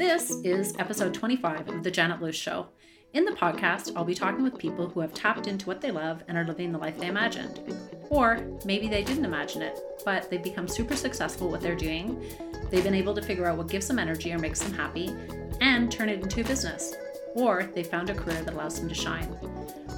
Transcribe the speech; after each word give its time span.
This 0.00 0.30
is 0.44 0.74
episode 0.78 1.12
25 1.12 1.68
of 1.68 1.82
The 1.82 1.90
Janet 1.90 2.22
Lewis 2.22 2.34
Show. 2.34 2.68
In 3.12 3.26
the 3.26 3.32
podcast, 3.32 3.92
I'll 3.94 4.02
be 4.02 4.14
talking 4.14 4.42
with 4.42 4.56
people 4.56 4.88
who 4.88 5.00
have 5.00 5.12
tapped 5.12 5.46
into 5.46 5.66
what 5.66 5.82
they 5.82 5.90
love 5.90 6.24
and 6.26 6.38
are 6.38 6.46
living 6.46 6.72
the 6.72 6.78
life 6.78 6.98
they 6.98 7.08
imagined. 7.08 7.60
Or 8.08 8.40
maybe 8.64 8.88
they 8.88 9.04
didn't 9.04 9.26
imagine 9.26 9.60
it, 9.60 9.78
but 10.06 10.30
they've 10.30 10.42
become 10.42 10.68
super 10.68 10.96
successful 10.96 11.48
with 11.48 11.56
what 11.56 11.60
they're 11.60 11.76
doing. 11.76 12.18
They've 12.70 12.82
been 12.82 12.94
able 12.94 13.12
to 13.12 13.20
figure 13.20 13.46
out 13.46 13.58
what 13.58 13.68
gives 13.68 13.88
them 13.88 13.98
energy 13.98 14.32
or 14.32 14.38
makes 14.38 14.60
them 14.60 14.72
happy 14.72 15.14
and 15.60 15.92
turn 15.92 16.08
it 16.08 16.22
into 16.22 16.40
a 16.40 16.44
business. 16.44 16.94
Or 17.34 17.64
they 17.74 17.82
found 17.82 18.08
a 18.08 18.14
career 18.14 18.40
that 18.42 18.54
allows 18.54 18.80
them 18.80 18.88
to 18.88 18.94
shine. 18.94 19.28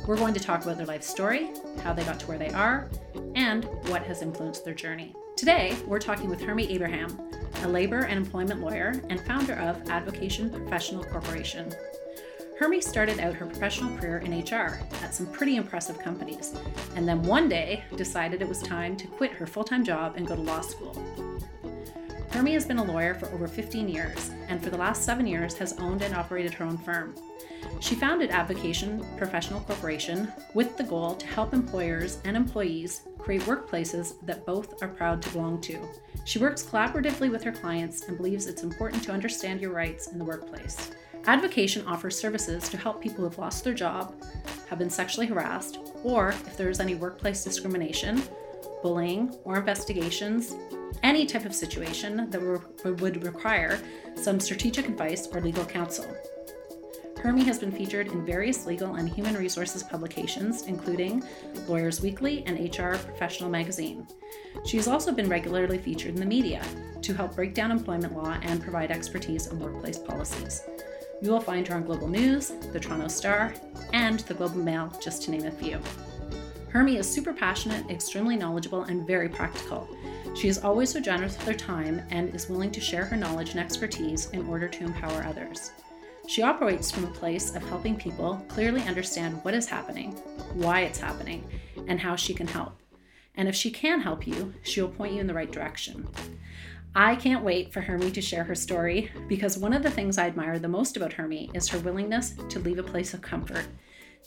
We're 0.09 0.17
going 0.17 0.35
to 0.35 0.41
talk 0.41 0.65
about 0.65 0.79
their 0.79 0.87
life 0.87 1.05
story, 1.05 1.53
how 1.85 1.93
they 1.93 2.03
got 2.03 2.19
to 2.19 2.27
where 2.27 2.39
they 2.39 2.51
are, 2.51 2.91
and 3.37 3.67
what 3.87 4.03
has 4.03 4.21
influenced 4.21 4.65
their 4.65 4.75
journey. 4.75 5.15
Today, 5.37 5.77
we're 5.87 6.01
talking 6.01 6.29
with 6.29 6.41
Hermie 6.41 6.69
Abraham, 6.73 7.17
a 7.63 7.69
labor 7.69 8.01
and 8.01 8.19
employment 8.19 8.61
lawyer 8.61 9.01
and 9.09 9.21
founder 9.21 9.55
of 9.55 9.89
Advocation 9.91 10.51
Professional 10.51 11.05
Corporation. 11.05 11.73
Hermie 12.59 12.81
started 12.81 13.19
out 13.19 13.35
her 13.35 13.47
professional 13.47 13.97
career 13.99 14.19
in 14.19 14.39
HR 14.39 14.81
at 15.03 15.15
some 15.15 15.27
pretty 15.27 15.57
impressive 15.57 15.99
companies, 15.99 16.55
and 16.95 17.09
then 17.09 17.23
one 17.23 17.49
day 17.49 17.83
decided 17.97 18.41
it 18.41 18.49
was 18.49 18.63
time 18.63 18.97
to 18.97 19.07
quit 19.07 19.33
her 19.33 19.47
full 19.47 19.65
time 19.65 19.85
job 19.85 20.15
and 20.17 20.27
go 20.27 20.37
to 20.37 20.43
law 20.43 20.61
school. 20.61 20.95
Hermie 22.31 22.55
has 22.55 22.65
been 22.65 22.79
a 22.79 22.85
lawyer 22.85 23.15
for 23.15 23.27
over 23.31 23.47
15 23.47 23.89
years, 23.89 24.31
and 24.49 24.63
for 24.63 24.71
the 24.71 24.77
last 24.77 25.05
seven 25.05 25.27
years 25.27 25.55
has 25.59 25.75
owned 25.79 26.03
and 26.03 26.15
operated 26.15 26.55
her 26.55 26.65
own 26.65 26.79
firm. 26.79 27.15
She 27.81 27.95
founded 27.97 28.31
Advocation 28.31 29.05
Professional 29.17 29.61
Corporation 29.61 30.33
with 30.55 30.77
the 30.77 30.85
goal 30.85 31.15
to 31.17 31.27
help 31.27 31.53
employers 31.53 32.19
and 32.25 32.37
employees 32.37 33.03
create 33.19 33.43
workplaces 33.43 34.15
that 34.25 34.47
both 34.47 34.83
are 34.83 34.89
proud 34.89 35.21
to 35.23 35.31
belong 35.31 35.61
to. 35.63 35.79
She 36.25 36.39
works 36.39 36.63
collaboratively 36.63 37.31
with 37.31 37.43
her 37.43 37.53
clients 37.53 38.03
and 38.09 38.17
believes 38.17 38.47
it's 38.47 38.63
important 38.63 39.03
to 39.05 39.13
understand 39.13 39.61
your 39.61 39.73
rights 39.73 40.09
in 40.09 40.19
the 40.19 40.25
workplace. 40.25 40.93
Advocation 41.27 41.87
offers 41.87 42.19
services 42.19 42.69
to 42.69 42.77
help 42.77 43.01
people 43.01 43.19
who 43.19 43.25
have 43.25 43.39
lost 43.39 43.63
their 43.63 43.75
job, 43.75 44.15
have 44.69 44.79
been 44.79 44.91
sexually 44.91 45.27
harassed, 45.27 45.79
or 46.03 46.31
if 46.31 46.57
there 46.57 46.71
is 46.71 46.81
any 46.81 46.95
workplace 46.95 47.45
discrimination, 47.45 48.23
bullying, 48.83 49.33
or 49.45 49.57
investigations, 49.59 50.55
any 51.03 51.27
type 51.27 51.45
of 51.45 51.55
situation 51.55 52.29
that 52.31 52.41
would 53.01 53.23
require 53.23 53.79
some 54.17 54.41
strategic 54.41 54.89
advice 54.89 55.29
or 55.29 55.41
legal 55.41 55.65
counsel. 55.65 56.17
Hermie 57.23 57.45
has 57.45 57.61
been 57.61 57.71
featured 57.71 58.09
in 58.09 58.27
various 58.27 58.67
legal 58.67 58.97
and 58.97 59.09
human 59.09 59.37
resources 59.37 59.85
publications, 59.85 60.63
including 60.63 61.23
Lawyers 61.69 62.01
Weekly 62.03 62.43
and 62.47 62.59
HR 62.59 62.97
Professional 62.97 63.49
Magazine. 63.49 64.09
She 64.67 64.77
has 64.77 64.89
also 64.89 65.13
been 65.13 65.29
regularly 65.29 65.79
featured 65.79 66.15
in 66.15 66.21
the 66.21 66.27
media 66.27 66.65
to 67.01 67.15
help 67.15 67.37
break 67.37 67.55
down 67.55 67.71
employment 67.71 68.17
law 68.17 68.37
and 68.43 68.61
provide 68.61 68.91
expertise 68.91 69.47
on 69.47 69.61
workplace 69.61 69.99
policies. 69.99 70.65
You 71.21 71.31
will 71.31 71.41
find 71.41 71.69
her 71.69 71.77
on 71.77 71.85
Global 71.85 72.09
News, 72.09 72.55
the 72.73 72.81
Toronto 72.81 73.07
Star, 73.07 73.55
and 73.93 74.19
the 74.21 74.35
Globe 74.35 74.55
and 74.55 74.65
Mail, 74.65 74.93
just 75.01 75.23
to 75.23 75.31
name 75.31 75.47
a 75.47 75.53
few. 75.53 75.79
Hermie 76.71 76.97
is 76.97 77.09
super 77.09 77.33
passionate, 77.33 77.89
extremely 77.89 78.35
knowledgeable, 78.35 78.83
and 78.83 79.07
very 79.07 79.29
practical. 79.29 79.89
She 80.35 80.49
is 80.49 80.65
always 80.65 80.91
so 80.91 80.99
generous 80.99 81.39
with 81.39 81.47
her 81.47 81.55
time 81.55 82.03
and 82.11 82.35
is 82.35 82.49
willing 82.49 82.73
to 82.73 82.81
share 82.81 83.05
her 83.05 83.17
knowledge 83.17 83.51
and 83.51 83.61
expertise 83.61 84.29
in 84.31 84.45
order 84.49 84.67
to 84.67 84.85
empower 84.85 85.23
others. 85.23 85.71
She 86.29 86.43
operates 86.43 86.91
from 86.91 87.05
a 87.05 87.09
place 87.09 87.55
of 87.55 87.67
helping 87.69 87.97
people 87.97 88.45
clearly 88.49 88.83
understand 88.83 89.43
what 89.43 89.55
is 89.55 89.69
happening, 89.69 90.13
why 90.55 90.81
it's 90.83 91.01
happening, 91.01 91.45
and 91.89 92.01
how 92.01 92.17
she 92.17 92.33
can 92.33 92.47
help. 92.47 92.79
And 93.35 93.49
if 93.49 93.55
she 93.55 93.71
can 93.71 94.01
help 94.01 94.27
you, 94.27 94.55
she'll 94.63 94.89
point 94.89 95.15
you 95.15 95.21
in 95.21 95.27
the 95.27 95.35
right 95.35 95.51
direction. 95.51 96.07
I 96.95 97.17
can't 97.17 97.43
wait 97.43 97.73
for 97.73 97.81
Hermie 97.81 98.11
to 98.11 98.21
share 98.21 98.45
her 98.45 98.55
story 98.55 99.11
because 99.27 99.57
one 99.57 99.73
of 99.73 99.83
the 99.83 99.91
things 99.91 100.19
I 100.19 100.27
admire 100.27 100.59
the 100.59 100.69
most 100.69 100.97
about 100.97 101.15
Hermie 101.15 101.51
is 101.55 101.69
her 101.69 101.79
willingness 101.79 102.35
to 102.51 102.59
leave 102.59 102.79
a 102.79 102.83
place 102.83 103.15
of 103.15 103.23
comfort, 103.23 103.67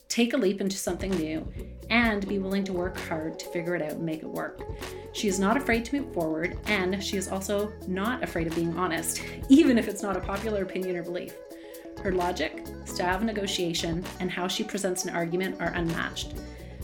take 0.09 0.33
a 0.33 0.37
leap 0.37 0.61
into 0.61 0.75
something 0.75 1.11
new, 1.11 1.47
and 1.91 2.27
be 2.27 2.39
willing 2.39 2.63
to 2.63 2.73
work 2.73 2.97
hard 3.01 3.37
to 3.37 3.45
figure 3.47 3.75
it 3.75 3.83
out 3.83 3.91
and 3.91 4.03
make 4.05 4.23
it 4.23 4.29
work. 4.29 4.61
She 5.13 5.27
is 5.27 5.39
not 5.39 5.57
afraid 5.57 5.85
to 5.85 6.01
move 6.01 6.11
forward, 6.13 6.57
and 6.65 7.03
she 7.03 7.17
is 7.17 7.27
also 7.27 7.71
not 7.87 8.23
afraid 8.23 8.47
of 8.47 8.55
being 8.55 8.75
honest, 8.77 9.21
even 9.49 9.77
if 9.77 9.87
it's 9.87 10.01
not 10.01 10.17
a 10.17 10.21
popular 10.21 10.63
opinion 10.63 10.95
or 10.95 11.03
belief. 11.03 11.35
Her 12.05 12.11
logic, 12.11 12.63
style 12.83 13.15
of 13.15 13.23
negotiation, 13.23 14.05
and 14.19 14.29
how 14.29 14.47
she 14.47 14.63
presents 14.63 15.05
an 15.05 15.15
argument 15.15 15.59
are 15.59 15.69
unmatched. 15.69 16.35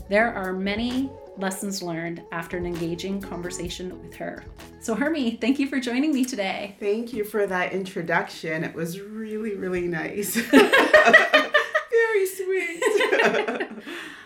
There 0.09 0.34
are 0.34 0.52
many 0.52 1.12
lessons 1.38 1.84
learned 1.84 2.24
after 2.32 2.58
an 2.58 2.66
engaging 2.66 3.22
conversation 3.22 4.02
with 4.02 4.16
her. 4.16 4.44
So, 4.80 4.96
Hermie, 4.96 5.38
thank 5.40 5.59
you 5.59 5.68
for 5.68 5.80
joining 5.80 6.12
me 6.12 6.26
today. 6.26 6.76
Thank 6.80 7.14
you 7.14 7.24
for 7.24 7.46
that 7.46 7.72
introduction. 7.72 8.64
It 8.64 8.74
was 8.74 9.00
really, 9.00 9.54
really 9.54 9.88
nice. 9.88 10.34
Very 10.52 12.26
sweet. 12.26 13.61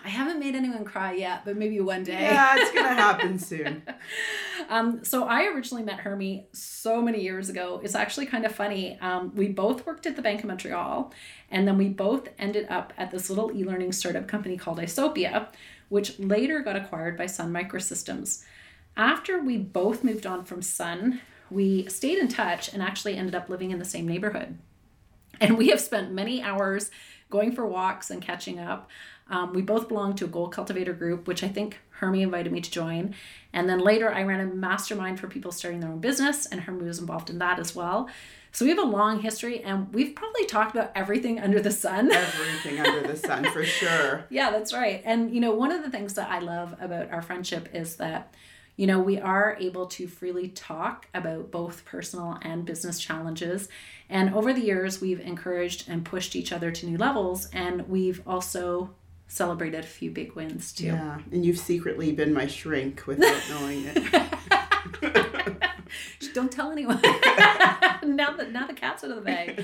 I 0.05 0.09
haven't 0.09 0.39
made 0.39 0.55
anyone 0.55 0.85
cry 0.85 1.13
yet, 1.13 1.43
but 1.43 1.57
maybe 1.57 1.81
one 1.81 2.03
day. 2.03 2.21
Yeah, 2.21 2.55
it's 2.57 2.71
to 2.71 2.79
happen 2.83 3.39
soon. 3.39 3.81
um, 4.69 5.03
so, 5.03 5.23
I 5.25 5.45
originally 5.47 5.83
met 5.83 5.99
Hermie 5.99 6.47
so 6.53 7.01
many 7.01 7.21
years 7.21 7.49
ago. 7.49 7.81
It's 7.83 7.95
actually 7.95 8.27
kind 8.27 8.45
of 8.45 8.53
funny. 8.53 8.99
Um, 9.01 9.33
we 9.35 9.47
both 9.47 9.85
worked 9.85 10.05
at 10.05 10.15
the 10.15 10.21
Bank 10.21 10.41
of 10.41 10.45
Montreal, 10.45 11.11
and 11.49 11.67
then 11.67 11.77
we 11.77 11.89
both 11.89 12.29
ended 12.37 12.67
up 12.69 12.93
at 12.97 13.11
this 13.11 13.29
little 13.29 13.51
e 13.51 13.63
learning 13.63 13.91
startup 13.91 14.27
company 14.27 14.57
called 14.57 14.77
Isopia 14.77 15.47
which 15.89 16.19
later 16.19 16.61
got 16.61 16.75
acquired 16.75 17.17
by 17.17 17.25
Sun 17.25 17.51
Microsystems. 17.51 18.43
After 18.97 19.41
we 19.41 19.57
both 19.57 20.03
moved 20.03 20.25
on 20.25 20.43
from 20.45 20.61
Sun, 20.61 21.21
we 21.49 21.87
stayed 21.87 22.17
in 22.17 22.27
touch 22.27 22.73
and 22.73 22.81
actually 22.81 23.15
ended 23.15 23.35
up 23.35 23.49
living 23.49 23.71
in 23.71 23.79
the 23.79 23.85
same 23.85 24.07
neighborhood. 24.07 24.57
And 25.39 25.57
we 25.57 25.69
have 25.69 25.81
spent 25.81 26.11
many 26.11 26.41
hours 26.41 26.91
going 27.29 27.51
for 27.51 27.65
walks 27.65 28.09
and 28.09 28.21
catching 28.21 28.59
up. 28.59 28.89
Um, 29.29 29.53
we 29.53 29.61
both 29.61 29.87
belong 29.87 30.15
to 30.15 30.25
a 30.25 30.27
goal 30.27 30.49
cultivator 30.49 30.93
group, 30.93 31.27
which 31.27 31.43
I 31.43 31.47
think 31.47 31.79
Hermie 31.89 32.21
invited 32.21 32.51
me 32.51 32.61
to 32.61 32.69
join. 32.69 33.15
And 33.53 33.67
then 33.67 33.79
later, 33.79 34.13
I 34.13 34.23
ran 34.23 34.39
a 34.39 34.45
mastermind 34.45 35.19
for 35.19 35.27
people 35.27 35.51
starting 35.51 35.79
their 35.79 35.89
own 35.89 35.99
business, 35.99 36.45
and 36.45 36.61
Hermie 36.61 36.85
was 36.85 36.99
involved 36.99 37.29
in 37.29 37.39
that 37.39 37.57
as 37.57 37.75
well. 37.75 38.09
So 38.55 38.63
we 38.63 38.69
have 38.69 38.79
a 38.79 38.83
long 38.83 39.19
history 39.19 39.61
and 39.63 39.93
we've 39.93 40.15
probably 40.15 40.45
talked 40.45 40.73
about 40.73 40.93
everything 40.95 41.41
under 41.41 41.59
the 41.59 41.71
sun. 41.71 42.09
Everything 42.13 42.79
under 42.79 43.05
the 43.05 43.17
sun, 43.17 43.43
for 43.51 43.65
sure. 43.65 44.23
Yeah, 44.29 44.49
that's 44.51 44.71
right. 44.71 45.01
And, 45.03 45.35
you 45.35 45.41
know, 45.41 45.51
one 45.51 45.73
of 45.73 45.83
the 45.83 45.89
things 45.89 46.13
that 46.13 46.31
I 46.31 46.39
love 46.39 46.73
about 46.79 47.11
our 47.11 47.21
friendship 47.21 47.67
is 47.73 47.97
that, 47.97 48.33
you 48.77 48.87
know, 48.87 49.01
we 49.01 49.19
are 49.19 49.57
able 49.59 49.87
to 49.87 50.07
freely 50.07 50.47
talk 50.47 51.09
about 51.13 51.51
both 51.51 51.83
personal 51.83 52.37
and 52.43 52.63
business 52.63 52.97
challenges. 52.97 53.67
And 54.07 54.33
over 54.33 54.53
the 54.53 54.61
years, 54.61 55.01
we've 55.01 55.19
encouraged 55.19 55.89
and 55.89 56.05
pushed 56.05 56.33
each 56.33 56.53
other 56.53 56.71
to 56.71 56.85
new 56.85 56.97
levels. 56.97 57.49
And 57.51 57.89
we've 57.89 58.21
also 58.25 58.91
celebrated 59.27 59.83
a 59.83 59.87
few 59.87 60.11
big 60.11 60.33
wins 60.33 60.71
too. 60.73 60.87
Yeah, 60.87 61.19
and 61.31 61.45
you've 61.45 61.59
secretly 61.59 62.11
been 62.11 62.33
my 62.33 62.47
shrink 62.47 63.05
without 63.07 63.41
knowing 63.49 63.85
it. 63.85 64.03
Don't 66.33 66.51
tell 66.51 66.71
anyone. 66.71 66.99
now 67.03 68.35
that 68.35 68.51
now 68.51 68.67
the 68.67 68.73
cat's 68.73 69.03
out 69.03 69.09
of 69.09 69.15
the 69.15 69.21
bag. 69.21 69.63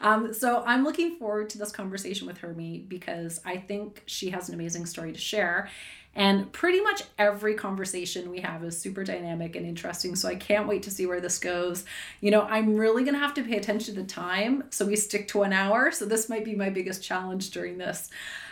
Um, 0.00 0.32
so 0.32 0.62
I'm 0.66 0.84
looking 0.84 1.16
forward 1.16 1.50
to 1.50 1.58
this 1.58 1.72
conversation 1.72 2.26
with 2.26 2.38
Hermie 2.38 2.78
because 2.78 3.40
I 3.44 3.56
think 3.56 4.02
she 4.06 4.30
has 4.30 4.48
an 4.48 4.54
amazing 4.54 4.86
story 4.86 5.12
to 5.12 5.18
share. 5.18 5.68
And 6.14 6.50
pretty 6.52 6.80
much 6.80 7.02
every 7.18 7.54
conversation 7.54 8.30
we 8.30 8.40
have 8.40 8.64
is 8.64 8.78
super 8.78 9.04
dynamic 9.04 9.54
and 9.54 9.64
interesting. 9.64 10.16
So 10.16 10.28
I 10.28 10.34
can't 10.34 10.66
wait 10.66 10.82
to 10.84 10.90
see 10.90 11.06
where 11.06 11.20
this 11.20 11.38
goes. 11.38 11.84
You 12.20 12.32
know, 12.32 12.42
I'm 12.42 12.76
really 12.76 13.04
going 13.04 13.14
to 13.14 13.20
have 13.20 13.34
to 13.34 13.44
pay 13.44 13.56
attention 13.56 13.94
to 13.94 14.00
the 14.00 14.06
time. 14.06 14.64
So 14.70 14.86
we 14.86 14.96
stick 14.96 15.28
to 15.28 15.42
an 15.42 15.52
hour. 15.52 15.92
So 15.92 16.06
this 16.06 16.28
might 16.28 16.44
be 16.44 16.56
my 16.56 16.68
biggest 16.68 17.04
challenge 17.04 17.50
during 17.50 17.78
this. 17.78 18.10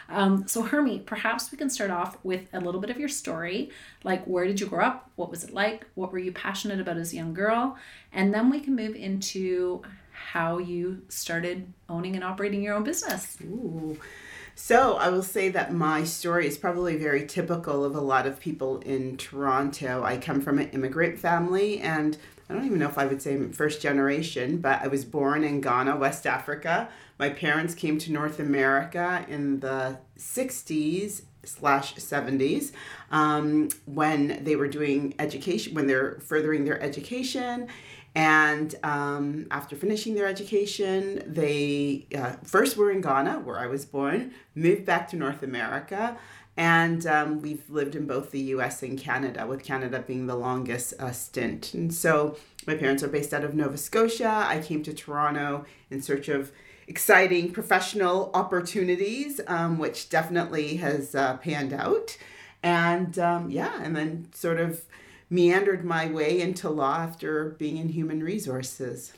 Um, 0.09 0.49
so, 0.49 0.63
Hermie, 0.63 1.01
perhaps 1.01 1.53
we 1.53 1.59
can 1.59 1.69
start 1.69 1.91
off 1.91 2.17
with 2.23 2.47
a 2.53 2.61
little 2.61 2.81
bit 2.81 2.91
of 2.91 2.99
your 2.99 3.09
story. 3.09 3.71
Like, 4.05 4.25
where 4.25 4.47
did 4.47 4.61
you 4.61 4.67
grow 4.67 4.85
up? 4.85 5.11
What 5.17 5.31
was 5.31 5.45
it 5.45 5.53
like? 5.53 5.87
What 5.95 6.13
were 6.13 6.19
you 6.19 6.33
passionate 6.33 6.81
about 6.81 6.97
as 6.97 7.13
a 7.13 7.16
young 7.16 7.34
girl? 7.34 7.77
And 8.13 8.33
then 8.33 8.51
we 8.51 8.60
can 8.60 8.75
move 8.75 8.97
into 8.97 9.83
how 10.10 10.59
you 10.59 11.03
started 11.09 11.72
owning 11.89 12.15
and 12.15 12.25
operating 12.25 12.63
your 12.63 12.75
own 12.75 12.84
business. 12.84 13.37
Ooh. 13.43 13.99
So, 14.55 14.97
I 14.97 15.10
will 15.10 15.22
say 15.22 15.51
that 15.51 15.75
my 15.75 16.05
story 16.05 16.47
is 16.47 16.57
probably 16.57 16.97
very 16.97 17.27
typical 17.27 17.84
of 17.84 17.95
a 17.95 18.01
lot 18.01 18.27
of 18.27 18.41
people 18.41 18.78
in 18.81 19.19
Toronto. 19.19 20.03
I 20.03 20.16
come 20.16 20.41
from 20.41 20.59
an 20.59 20.71
immigrant 20.71 21.19
family 21.19 21.81
and 21.81 22.16
I 22.49 22.54
don't 22.54 22.65
even 22.65 22.78
know 22.78 22.89
if 22.89 22.97
I 22.97 23.07
would 23.07 23.21
say 23.21 23.39
first 23.49 23.83
generation, 23.83 24.59
but 24.59 24.83
I 24.83 24.89
was 24.89 25.04
born 25.04 25.45
in 25.45 25.61
Ghana, 25.61 25.97
West 25.97 26.27
Africa. 26.27 26.89
My 27.18 27.30
parents 27.30 27.74
came 27.74 27.98
to 27.98 28.12
North 28.12 28.38
America 28.38 29.24
in 29.28 29.60
the 29.60 29.98
60s 30.18 31.22
slash 31.44 31.94
70s 31.94 32.72
um, 33.10 33.68
when 33.86 34.44
they 34.44 34.54
were 34.56 34.68
doing 34.68 35.15
education, 35.18 35.74
when 35.74 35.86
they're 35.86 36.20
furthering 36.20 36.65
their 36.65 36.80
education. 36.80 37.68
And 38.15 38.74
um, 38.82 39.47
after 39.50 39.76
finishing 39.76 40.15
their 40.15 40.26
education, 40.26 41.22
they 41.26 42.06
uh, 42.16 42.32
first 42.44 42.76
were 42.76 42.91
in 42.91 43.00
Ghana, 43.00 43.41
where 43.41 43.59
I 43.59 43.66
was 43.66 43.84
born, 43.84 44.32
moved 44.54 44.84
back 44.84 45.09
to 45.10 45.16
North 45.16 45.42
America, 45.42 46.16
And 46.56 47.06
um, 47.06 47.41
we've 47.41 47.68
lived 47.70 47.94
in 47.94 48.06
both 48.06 48.32
the 48.32 48.41
US 48.54 48.82
and 48.82 48.98
Canada, 48.98 49.47
with 49.47 49.62
Canada 49.62 50.03
being 50.04 50.26
the 50.26 50.34
longest 50.34 50.94
uh, 50.98 51.12
stint. 51.12 51.74
And 51.74 51.94
so 51.94 52.36
my 52.66 52.74
parents 52.74 53.03
are 53.04 53.09
based 53.09 53.32
out 53.32 53.44
of 53.44 53.54
Nova 53.54 53.76
Scotia. 53.76 54.44
I 54.48 54.60
came 54.60 54.82
to 54.82 54.92
Toronto 54.92 55.66
in 55.88 56.03
search 56.03 56.28
of 56.28 56.50
exciting 56.89 57.53
professional 57.53 58.31
opportunities, 58.35 59.41
um, 59.47 59.79
which 59.79 60.09
definitely 60.09 60.77
has 60.77 61.15
uh, 61.15 61.37
panned 61.37 61.73
out. 61.73 62.17
And 62.63 63.17
um, 63.19 63.51
yeah, 63.51 63.81
and 63.83 63.95
then 63.95 64.29
sort 64.35 64.59
of 64.59 64.83
meandered 65.31 65.85
my 65.85 66.07
way 66.11 66.41
into 66.41 66.69
law 66.71 66.97
after 66.97 67.51
being 67.59 67.77
in 67.77 67.91
human 67.91 68.23
resources. 68.25 69.13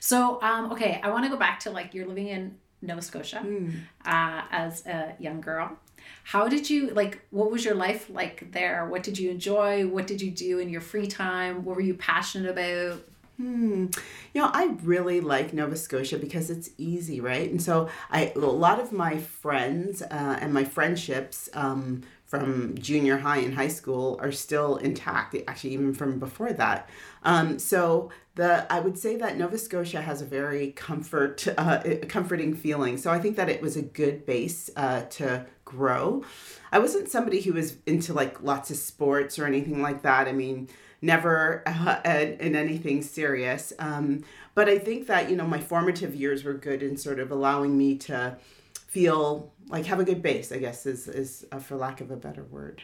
So, 0.00 0.42
um, 0.42 0.72
okay, 0.72 1.00
I 1.02 1.08
want 1.10 1.24
to 1.24 1.30
go 1.30 1.38
back 1.38 1.60
to 1.60 1.70
like 1.70 1.94
you're 1.94 2.06
living 2.06 2.28
in 2.28 2.56
Nova 2.82 3.00
Scotia 3.00 3.38
Hmm. 3.38 3.70
uh, 4.04 4.42
as 4.50 4.84
a 4.86 5.14
young 5.18 5.40
girl. 5.40 5.78
How 6.24 6.48
did 6.48 6.68
you 6.68 6.90
like? 6.90 7.22
What 7.30 7.50
was 7.50 7.64
your 7.64 7.74
life 7.74 8.10
like 8.10 8.52
there? 8.52 8.86
What 8.86 9.02
did 9.02 9.18
you 9.18 9.30
enjoy? 9.30 9.86
What 9.86 10.06
did 10.06 10.20
you 10.20 10.30
do 10.30 10.58
in 10.58 10.68
your 10.68 10.82
free 10.82 11.06
time? 11.06 11.64
What 11.64 11.76
were 11.76 11.82
you 11.82 11.94
passionate 11.94 12.50
about? 12.50 13.00
Hmm. 13.36 13.86
You 14.32 14.42
know, 14.42 14.50
I 14.52 14.76
really 14.84 15.20
like 15.20 15.52
Nova 15.52 15.76
Scotia 15.76 16.18
because 16.18 16.50
it's 16.50 16.70
easy, 16.78 17.20
right? 17.20 17.50
And 17.50 17.60
so 17.60 17.88
I 18.10 18.32
a 18.36 18.38
lot 18.38 18.78
of 18.78 18.92
my 18.92 19.18
friends 19.18 20.02
uh, 20.02 20.38
and 20.40 20.54
my 20.54 20.64
friendships 20.64 21.48
um, 21.52 22.02
from 22.26 22.78
junior 22.78 23.18
high 23.18 23.38
and 23.38 23.54
high 23.54 23.68
school 23.68 24.20
are 24.22 24.30
still 24.30 24.76
intact. 24.76 25.34
Actually, 25.48 25.72
even 25.72 25.94
from 25.94 26.20
before 26.20 26.52
that. 26.52 26.88
Um, 27.24 27.58
so 27.58 28.10
the 28.36 28.72
I 28.72 28.78
would 28.78 28.96
say 28.96 29.16
that 29.16 29.36
Nova 29.36 29.58
Scotia 29.58 30.00
has 30.00 30.22
a 30.22 30.26
very 30.26 30.70
comfort 30.70 31.44
uh, 31.58 31.82
comforting 32.08 32.54
feeling. 32.54 32.96
So 32.98 33.10
I 33.10 33.18
think 33.18 33.36
that 33.36 33.48
it 33.48 33.60
was 33.60 33.76
a 33.76 33.82
good 33.82 34.26
base 34.26 34.70
uh, 34.76 35.02
to 35.02 35.46
grow. 35.64 36.22
I 36.70 36.78
wasn't 36.78 37.08
somebody 37.08 37.40
who 37.40 37.54
was 37.54 37.78
into 37.84 38.12
like 38.12 38.42
lots 38.42 38.70
of 38.70 38.76
sports 38.76 39.40
or 39.40 39.46
anything 39.46 39.82
like 39.82 40.02
that. 40.02 40.28
I 40.28 40.32
mean 40.32 40.68
never 41.04 41.62
uh, 41.66 42.00
in 42.40 42.56
anything 42.56 43.02
serious. 43.02 43.72
Um, 43.78 44.24
but 44.54 44.68
I 44.68 44.78
think 44.78 45.06
that, 45.08 45.30
you 45.30 45.36
know, 45.36 45.46
my 45.46 45.60
formative 45.60 46.14
years 46.14 46.44
were 46.44 46.54
good 46.54 46.82
in 46.82 46.96
sort 46.96 47.18
of 47.18 47.30
allowing 47.30 47.76
me 47.76 47.96
to 47.98 48.36
feel 48.72 49.52
like 49.68 49.86
have 49.86 49.98
a 49.98 50.04
good 50.04 50.22
base, 50.22 50.52
I 50.52 50.58
guess, 50.58 50.86
is, 50.86 51.08
is 51.08 51.46
uh, 51.52 51.58
for 51.58 51.76
lack 51.76 52.00
of 52.00 52.10
a 52.10 52.16
better 52.16 52.44
word. 52.44 52.82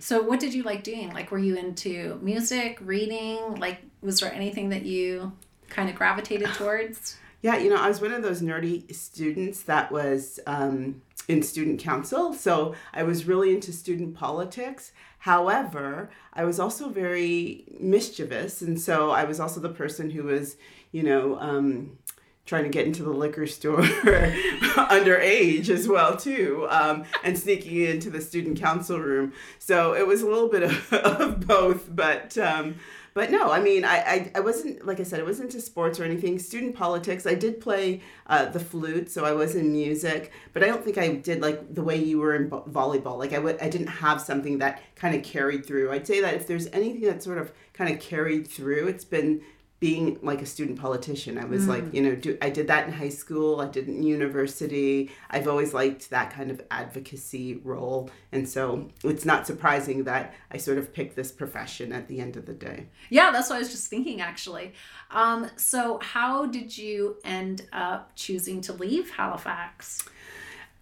So, 0.00 0.20
what 0.22 0.40
did 0.40 0.54
you 0.54 0.64
like 0.64 0.82
doing? 0.82 1.12
Like, 1.12 1.30
were 1.30 1.38
you 1.38 1.56
into 1.56 2.18
music, 2.22 2.78
reading? 2.80 3.54
Like, 3.56 3.78
was 4.00 4.20
there 4.20 4.32
anything 4.32 4.70
that 4.70 4.84
you 4.84 5.32
kind 5.68 5.88
of 5.88 5.94
gravitated 5.94 6.48
towards? 6.54 7.16
Yeah, 7.42 7.56
you 7.56 7.68
know, 7.70 7.76
I 7.76 7.88
was 7.88 8.00
one 8.00 8.12
of 8.12 8.22
those 8.22 8.40
nerdy 8.40 8.92
students 8.94 9.62
that 9.62 9.90
was 9.90 10.38
um, 10.46 11.02
in 11.26 11.42
student 11.42 11.80
council. 11.80 12.32
So 12.32 12.74
I 12.94 13.02
was 13.02 13.26
really 13.26 13.52
into 13.52 13.72
student 13.72 14.14
politics. 14.14 14.92
However, 15.18 16.10
I 16.32 16.44
was 16.44 16.60
also 16.60 16.88
very 16.88 17.64
mischievous. 17.78 18.62
And 18.62 18.80
so 18.80 19.10
I 19.10 19.24
was 19.24 19.40
also 19.40 19.60
the 19.60 19.68
person 19.68 20.10
who 20.10 20.24
was, 20.24 20.56
you 20.92 21.02
know, 21.02 21.38
um, 21.40 21.98
trying 22.44 22.64
to 22.64 22.70
get 22.70 22.86
into 22.86 23.02
the 23.02 23.10
liquor 23.10 23.46
store 23.46 23.80
underage 23.82 25.68
as 25.68 25.86
well 25.86 26.16
too 26.16 26.66
um, 26.70 27.04
and 27.22 27.38
sneaking 27.38 27.82
into 27.82 28.10
the 28.10 28.20
student 28.20 28.58
council 28.58 28.98
room 28.98 29.32
so 29.60 29.94
it 29.94 30.04
was 30.06 30.22
a 30.22 30.26
little 30.26 30.48
bit 30.48 30.64
of, 30.64 30.92
of 30.92 31.46
both 31.46 31.94
but 31.94 32.36
um, 32.38 32.74
but 33.14 33.30
no, 33.30 33.50
I 33.50 33.60
mean, 33.60 33.84
I, 33.84 33.96
I, 33.96 34.30
I 34.36 34.40
wasn't, 34.40 34.86
like 34.86 35.00
I 35.00 35.02
said, 35.02 35.20
I 35.20 35.22
wasn't 35.22 35.50
into 35.52 35.60
sports 35.60 36.00
or 36.00 36.04
anything. 36.04 36.38
Student 36.38 36.74
politics, 36.74 37.26
I 37.26 37.34
did 37.34 37.60
play 37.60 38.00
uh, 38.26 38.46
the 38.46 38.60
flute, 38.60 39.10
so 39.10 39.24
I 39.24 39.32
was 39.32 39.54
in 39.54 39.72
music, 39.72 40.32
but 40.52 40.62
I 40.62 40.66
don't 40.66 40.84
think 40.84 40.98
I 40.98 41.14
did 41.14 41.42
like 41.42 41.74
the 41.74 41.82
way 41.82 41.96
you 41.96 42.18
were 42.18 42.34
in 42.34 42.48
vo- 42.48 42.64
volleyball. 42.70 43.18
Like 43.18 43.32
I 43.32 43.68
didn't 43.68 43.88
have 43.88 44.20
something 44.20 44.58
that 44.58 44.82
kind 44.96 45.14
of 45.14 45.22
carried 45.22 45.66
through. 45.66 45.92
I'd 45.92 46.06
say 46.06 46.20
that 46.20 46.34
if 46.34 46.46
there's 46.46 46.68
anything 46.68 47.02
that 47.02 47.22
sort 47.22 47.38
of 47.38 47.52
kind 47.72 47.92
of 47.92 48.00
carried 48.00 48.48
through, 48.48 48.88
it's 48.88 49.04
been 49.04 49.42
being 49.82 50.16
like 50.22 50.40
a 50.40 50.46
student 50.46 50.78
politician. 50.78 51.36
I 51.36 51.44
was 51.44 51.66
like, 51.66 51.92
you 51.92 52.02
know, 52.02 52.14
do, 52.14 52.38
I 52.40 52.50
did 52.50 52.68
that 52.68 52.86
in 52.86 52.92
high 52.92 53.08
school, 53.08 53.60
I 53.60 53.66
did 53.66 53.88
it 53.88 53.90
in 53.90 54.04
university. 54.04 55.10
I've 55.28 55.48
always 55.48 55.74
liked 55.74 56.10
that 56.10 56.30
kind 56.30 56.52
of 56.52 56.62
advocacy 56.70 57.56
role. 57.64 58.08
And 58.30 58.48
so 58.48 58.90
it's 59.02 59.24
not 59.24 59.44
surprising 59.44 60.04
that 60.04 60.34
I 60.52 60.58
sort 60.58 60.78
of 60.78 60.94
picked 60.94 61.16
this 61.16 61.32
profession 61.32 61.92
at 61.92 62.06
the 62.06 62.20
end 62.20 62.36
of 62.36 62.46
the 62.46 62.52
day. 62.52 62.86
Yeah, 63.10 63.32
that's 63.32 63.50
what 63.50 63.56
I 63.56 63.58
was 63.58 63.72
just 63.72 63.90
thinking 63.90 64.20
actually. 64.20 64.72
Um, 65.10 65.50
so, 65.56 65.98
how 66.00 66.46
did 66.46 66.78
you 66.78 67.16
end 67.24 67.66
up 67.72 68.12
choosing 68.14 68.60
to 68.60 68.72
leave 68.74 69.10
Halifax? 69.10 70.04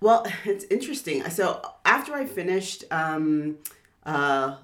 Well, 0.00 0.26
it's 0.44 0.64
interesting. 0.64 1.24
So 1.30 1.62
after 1.86 2.12
I 2.12 2.26
finished 2.26 2.84
um, 2.90 3.56
uh, 4.04 4.56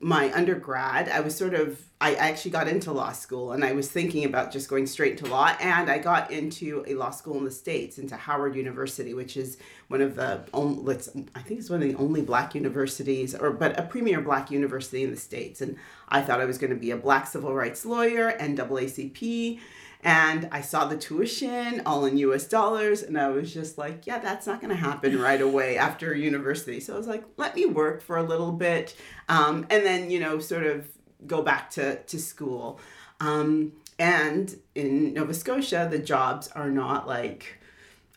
my 0.00 0.32
undergrad, 0.32 1.08
I 1.08 1.20
was 1.20 1.34
sort 1.36 1.54
of 1.54 1.82
I 2.00 2.14
actually 2.14 2.52
got 2.52 2.68
into 2.68 2.92
law 2.92 3.10
school, 3.10 3.52
and 3.52 3.64
I 3.64 3.72
was 3.72 3.90
thinking 3.90 4.24
about 4.24 4.52
just 4.52 4.68
going 4.68 4.86
straight 4.86 5.18
into 5.18 5.26
law. 5.26 5.56
And 5.60 5.90
I 5.90 5.98
got 5.98 6.30
into 6.30 6.84
a 6.86 6.94
law 6.94 7.10
school 7.10 7.38
in 7.38 7.44
the 7.44 7.50
states, 7.50 7.98
into 7.98 8.16
Howard 8.16 8.54
University, 8.54 9.14
which 9.14 9.36
is 9.36 9.58
one 9.88 10.00
of 10.00 10.14
the 10.14 10.42
only, 10.54 10.82
let's 10.82 11.08
I 11.34 11.40
think 11.40 11.58
it's 11.58 11.70
one 11.70 11.82
of 11.82 11.88
the 11.88 11.96
only 11.96 12.22
black 12.22 12.54
universities, 12.54 13.34
or 13.34 13.50
but 13.50 13.78
a 13.78 13.82
premier 13.82 14.20
black 14.20 14.50
university 14.50 15.02
in 15.02 15.10
the 15.10 15.16
states. 15.16 15.60
And 15.60 15.76
I 16.08 16.20
thought 16.20 16.40
I 16.40 16.44
was 16.44 16.58
going 16.58 16.70
to 16.70 16.76
be 16.76 16.92
a 16.92 16.96
black 16.96 17.26
civil 17.26 17.52
rights 17.52 17.84
lawyer, 17.84 18.32
NAACP. 18.38 19.58
And 20.02 20.48
I 20.52 20.60
saw 20.60 20.84
the 20.84 20.96
tuition 20.96 21.82
all 21.84 22.04
in 22.04 22.18
US 22.18 22.46
dollars, 22.46 23.02
and 23.02 23.18
I 23.18 23.28
was 23.28 23.52
just 23.52 23.78
like, 23.78 24.06
yeah, 24.06 24.18
that's 24.18 24.46
not 24.46 24.60
going 24.60 24.70
to 24.70 24.76
happen 24.76 25.20
right 25.20 25.40
away 25.40 25.76
after 25.76 26.14
university. 26.14 26.78
So 26.78 26.94
I 26.94 26.98
was 26.98 27.08
like, 27.08 27.24
let 27.36 27.56
me 27.56 27.66
work 27.66 28.00
for 28.00 28.16
a 28.16 28.22
little 28.22 28.52
bit, 28.52 28.94
um, 29.28 29.66
and 29.70 29.84
then, 29.84 30.10
you 30.10 30.20
know, 30.20 30.38
sort 30.38 30.66
of 30.66 30.88
go 31.26 31.42
back 31.42 31.70
to, 31.70 31.96
to 31.96 32.18
school. 32.18 32.78
Um, 33.20 33.72
and 33.98 34.56
in 34.76 35.14
Nova 35.14 35.34
Scotia, 35.34 35.88
the 35.90 35.98
jobs 35.98 36.48
are 36.48 36.70
not 36.70 37.08
like, 37.08 37.58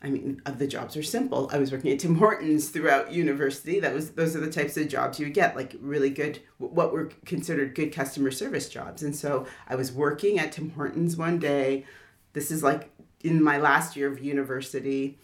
I 0.04 0.10
mean, 0.10 0.42
the 0.44 0.66
jobs 0.66 0.96
are 0.96 1.02
simple. 1.02 1.48
I 1.52 1.58
was 1.58 1.70
working 1.70 1.92
at 1.92 2.00
Tim 2.00 2.16
Hortons 2.16 2.70
throughout 2.70 3.12
university. 3.12 3.78
That 3.78 3.94
was 3.94 4.10
those 4.10 4.34
are 4.34 4.40
the 4.40 4.50
types 4.50 4.76
of 4.76 4.88
jobs 4.88 5.20
you 5.20 5.26
would 5.26 5.34
get, 5.34 5.54
like 5.54 5.76
really 5.80 6.10
good, 6.10 6.40
what 6.58 6.92
were 6.92 7.10
considered 7.24 7.76
good 7.76 7.92
customer 7.92 8.32
service 8.32 8.68
jobs. 8.68 9.04
And 9.04 9.14
so 9.14 9.46
I 9.68 9.76
was 9.76 9.92
working 9.92 10.40
at 10.40 10.52
Tim 10.52 10.70
Hortons 10.70 11.16
one 11.16 11.38
day. 11.38 11.86
This 12.32 12.50
is 12.50 12.64
like 12.64 12.90
in 13.22 13.42
my 13.42 13.58
last 13.58 13.96
year 13.96 14.10
of 14.10 14.22
university. 14.22 15.18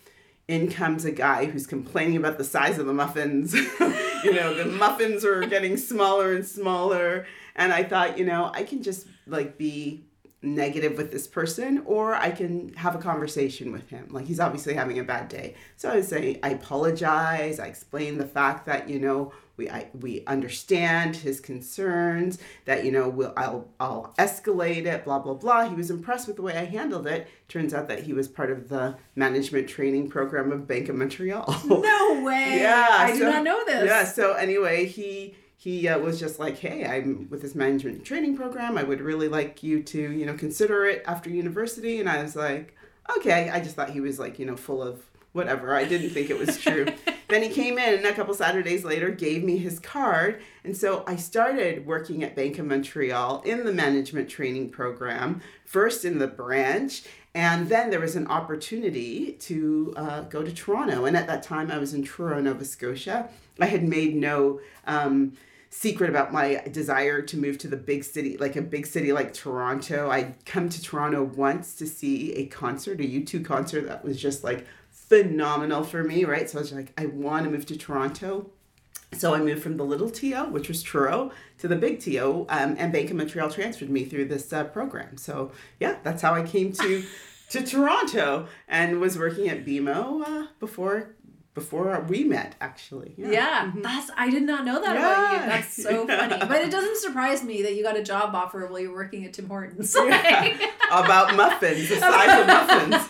In 0.47 0.71
comes 0.71 1.05
a 1.05 1.11
guy 1.11 1.45
who's 1.45 1.67
complaining 1.67 2.17
about 2.17 2.39
the 2.39 2.45
size 2.45 2.79
of 2.79 2.87
the 2.87 2.95
muffins. 2.95 3.53
you 4.25 4.33
know, 4.33 4.55
the 4.55 4.65
muffins 4.65 5.23
are 5.23 5.45
getting 5.45 5.77
smaller 5.77 6.33
and 6.33 6.47
smaller. 6.47 7.27
And 7.55 7.71
I 7.71 7.83
thought, 7.83 8.17
you 8.17 8.25
know, 8.25 8.51
I 8.55 8.63
can 8.63 8.83
just 8.83 9.07
like 9.27 9.59
be 9.59 10.05
negative 10.41 10.97
with 10.97 11.11
this 11.11 11.27
person 11.27 11.83
or 11.85 12.15
I 12.15 12.31
can 12.31 12.73
have 12.75 12.95
a 12.95 12.99
conversation 12.99 13.73
with 13.73 13.89
him. 13.91 14.07
Like 14.11 14.27
he's 14.27 14.39
obviously 14.39 14.75
having 14.75 14.99
a 14.99 15.05
bad 15.05 15.29
day. 15.29 15.55
So 15.77 15.91
I 15.91 16.01
say 16.01 16.39
I 16.43 16.51
apologize. 16.51 17.59
I 17.59 17.67
explain 17.67 18.19
the 18.19 18.27
fact 18.27 18.67
that, 18.67 18.89
you 18.89 19.01
know, 19.01 19.33
we 19.57 19.69
I, 19.69 19.89
we 20.01 20.25
understand 20.27 21.17
his 21.17 21.41
concerns, 21.41 22.39
that 22.65 22.85
you 22.85 22.93
know, 22.93 23.09
we'll 23.09 23.33
I'll 23.37 23.67
I'll 23.81 24.15
escalate 24.17 24.87
it, 24.87 25.05
blah 25.05 25.19
blah 25.19 25.35
blah. 25.35 25.69
He 25.69 25.75
was 25.75 25.91
impressed 25.91 26.29
with 26.29 26.37
the 26.37 26.43
way 26.43 26.57
I 26.57 26.65
handled 26.65 27.09
it. 27.09 27.27
Turns 27.49 27.75
out 27.75 27.89
that 27.89 28.05
he 28.05 28.13
was 28.13 28.29
part 28.29 28.53
of 28.53 28.69
the 28.69 28.97
management 29.17 29.69
training 29.69 30.09
program 30.11 30.53
of 30.53 30.69
Bank 30.69 30.89
of 30.89 30.95
Montreal. 30.95 31.63
No 31.67 32.23
way. 32.25 32.61
Yeah, 32.61 32.87
I 32.91 33.11
did 33.11 33.19
so- 33.19 33.31
not 33.31 33.43
know 33.43 33.65
this. 33.67 33.87
Yeah. 33.87 34.05
So 34.05 34.35
anyway, 34.35 34.87
he 34.87 35.35
he 35.61 35.89
uh, 35.89 35.99
was 35.99 36.21
just 36.21 36.39
like, 36.39 36.57
"Hey, 36.57 36.87
I'm 36.87 37.27
with 37.31 37.43
this 37.43 37.57
management 37.57 38.05
training 38.05 38.37
program. 38.37 38.79
I 38.79 38.85
would 38.85 39.01
really 39.01 39.27
like 39.27 39.63
you 39.65 39.83
to, 39.83 40.13
you 40.13 40.25
know, 40.25 40.35
consider 40.35 40.87
it 40.87 41.03
after 41.05 41.29
university." 41.29 41.99
And 41.99 42.09
I 42.09 42.23
was 42.23 42.37
like, 42.37 42.77
"Okay." 43.17 43.51
I 43.51 43.59
just 43.61 43.75
thought 43.75 43.91
he 43.91 44.01
was 44.01 44.21
like, 44.21 44.39
you 44.39 44.47
know, 44.47 44.57
full 44.57 44.81
of 44.81 45.03
whatever. 45.33 45.75
I 45.75 45.85
didn't 45.85 46.11
think 46.11 46.31
it 46.31 46.39
was 46.39 46.59
true. 46.59 46.87
then 47.29 47.43
he 47.43 47.49
came 47.49 47.77
in, 47.77 47.95
and 47.95 48.07
a 48.07 48.15
couple 48.15 48.35
Saturdays 48.35 48.85
later, 48.85 49.11
gave 49.11 49.43
me 49.43 49.59
his 49.59 49.81
card, 49.81 50.41
and 50.63 50.77
so 50.77 51.03
I 51.09 51.17
started 51.17 51.87
working 51.87 52.23
at 52.23 52.37
Bank 52.37 52.61
of 52.61 52.67
Montreal 52.67 53.43
in 53.43 53.65
the 53.65 53.73
management 53.73 54.29
training 54.29 54.71
program. 54.71 55.43
First 55.65 56.05
in 56.05 56.19
the 56.19 56.29
branch. 56.29 57.03
And 57.35 57.69
then 57.69 57.91
there 57.91 58.01
was 58.01 58.17
an 58.17 58.27
opportunity 58.27 59.33
to 59.33 59.95
uh, 59.97 60.21
go 60.23 60.43
to 60.43 60.53
Toronto. 60.53 61.05
And 61.05 61.17
at 61.17 61.27
that 61.29 61.43
time, 61.43 61.71
I 61.71 61.79
was 61.79 61.95
in 61.95 62.03
Truro, 62.03 62.41
Nova 62.41 62.65
Scotia. 62.65 63.29
I 63.61 63.67
had 63.67 63.85
made 63.85 64.17
no 64.17 64.61
um, 64.87 65.35
secret 65.71 66.11
about 66.11 66.33
my 66.33 66.63
desire 66.71 67.23
to 67.23 67.37
move 67.37 67.59
to 67.59 67.69
the 67.69 67.77
big 67.77 68.05
city, 68.05 68.37
like 68.39 68.57
a 68.57 68.63
big 68.63 68.87
city 68.87 69.13
like 69.13 69.35
Toronto. 69.35 70.11
I'd 70.11 70.45
come 70.45 70.69
to 70.69 70.83
Toronto 70.83 71.23
once 71.23 71.75
to 71.77 71.87
see 71.87 72.33
a 72.35 72.47
concert, 72.47 73.01
a 73.01 73.05
U2 73.05 73.45
concert 73.45 73.87
that 73.87 74.05
was 74.05 74.21
just 74.21 74.43
like 74.43 74.67
phenomenal 74.91 75.85
for 75.85 76.03
me, 76.03 76.25
right? 76.25 76.49
So 76.49 76.59
I 76.59 76.61
was 76.63 76.73
like, 76.73 76.93
I 76.99 77.07
want 77.07 77.45
to 77.45 77.51
move 77.51 77.67
to 77.67 77.77
Toronto. 77.77 78.51
So 79.13 79.35
I 79.35 79.41
moved 79.41 79.63
from 79.63 79.79
the 79.79 79.85
little 79.85 80.11
TO, 80.11 80.51
which 80.51 80.69
was 80.69 80.83
Truro, 80.83 81.31
to 81.59 81.69
the 81.69 81.77
big 81.77 82.01
TO, 82.01 82.45
um, 82.51 82.77
and 82.79 82.93
Bank 82.93 83.11
of 83.11 83.17
Montreal 83.17 83.51
transferred 83.51 83.89
me 83.89 84.05
through 84.05 84.27
this 84.27 84.53
uh, 84.53 84.65
program. 84.65 85.17
So 85.17 85.53
yeah, 85.81 85.97
that's 86.03 86.21
how 86.21 86.35
I 86.35 86.43
came 86.43 86.73
to 86.73 87.05
to 87.51 87.65
Toronto 87.65 88.47
and 88.69 89.01
was 89.01 89.17
working 89.17 89.49
at 89.49 89.65
BMO 89.65 90.23
uh, 90.27 90.47
before 90.61 91.15
before 91.59 92.01
we 92.09 92.25
met, 92.25 92.55
actually. 92.61 93.15
Yeah, 93.17 93.71
Mhm. 93.73 93.83
that's 93.83 94.11
I 94.17 94.31
did 94.31 94.45
not 94.45 94.65
know 94.65 94.81
that 94.81 94.97
about 94.97 95.33
you. 95.33 95.39
That's 95.51 95.83
so 95.83 96.07
funny. 96.19 96.37
But 96.47 96.63
it 96.63 96.71
doesn't 96.71 96.97
surprise 96.99 97.43
me 97.43 97.63
that 97.63 97.75
you 97.75 97.83
got 97.83 97.97
a 97.97 98.03
job 98.03 98.35
offer 98.35 98.65
while 98.67 98.79
you're 98.81 98.93
working 98.95 99.25
at 99.25 99.33
Tim 99.33 99.49
Hortons. 99.49 99.95
About 100.91 101.35
muffins, 101.37 101.91
aside 101.91 102.31
from 102.39 102.47
muffins. 102.47 103.09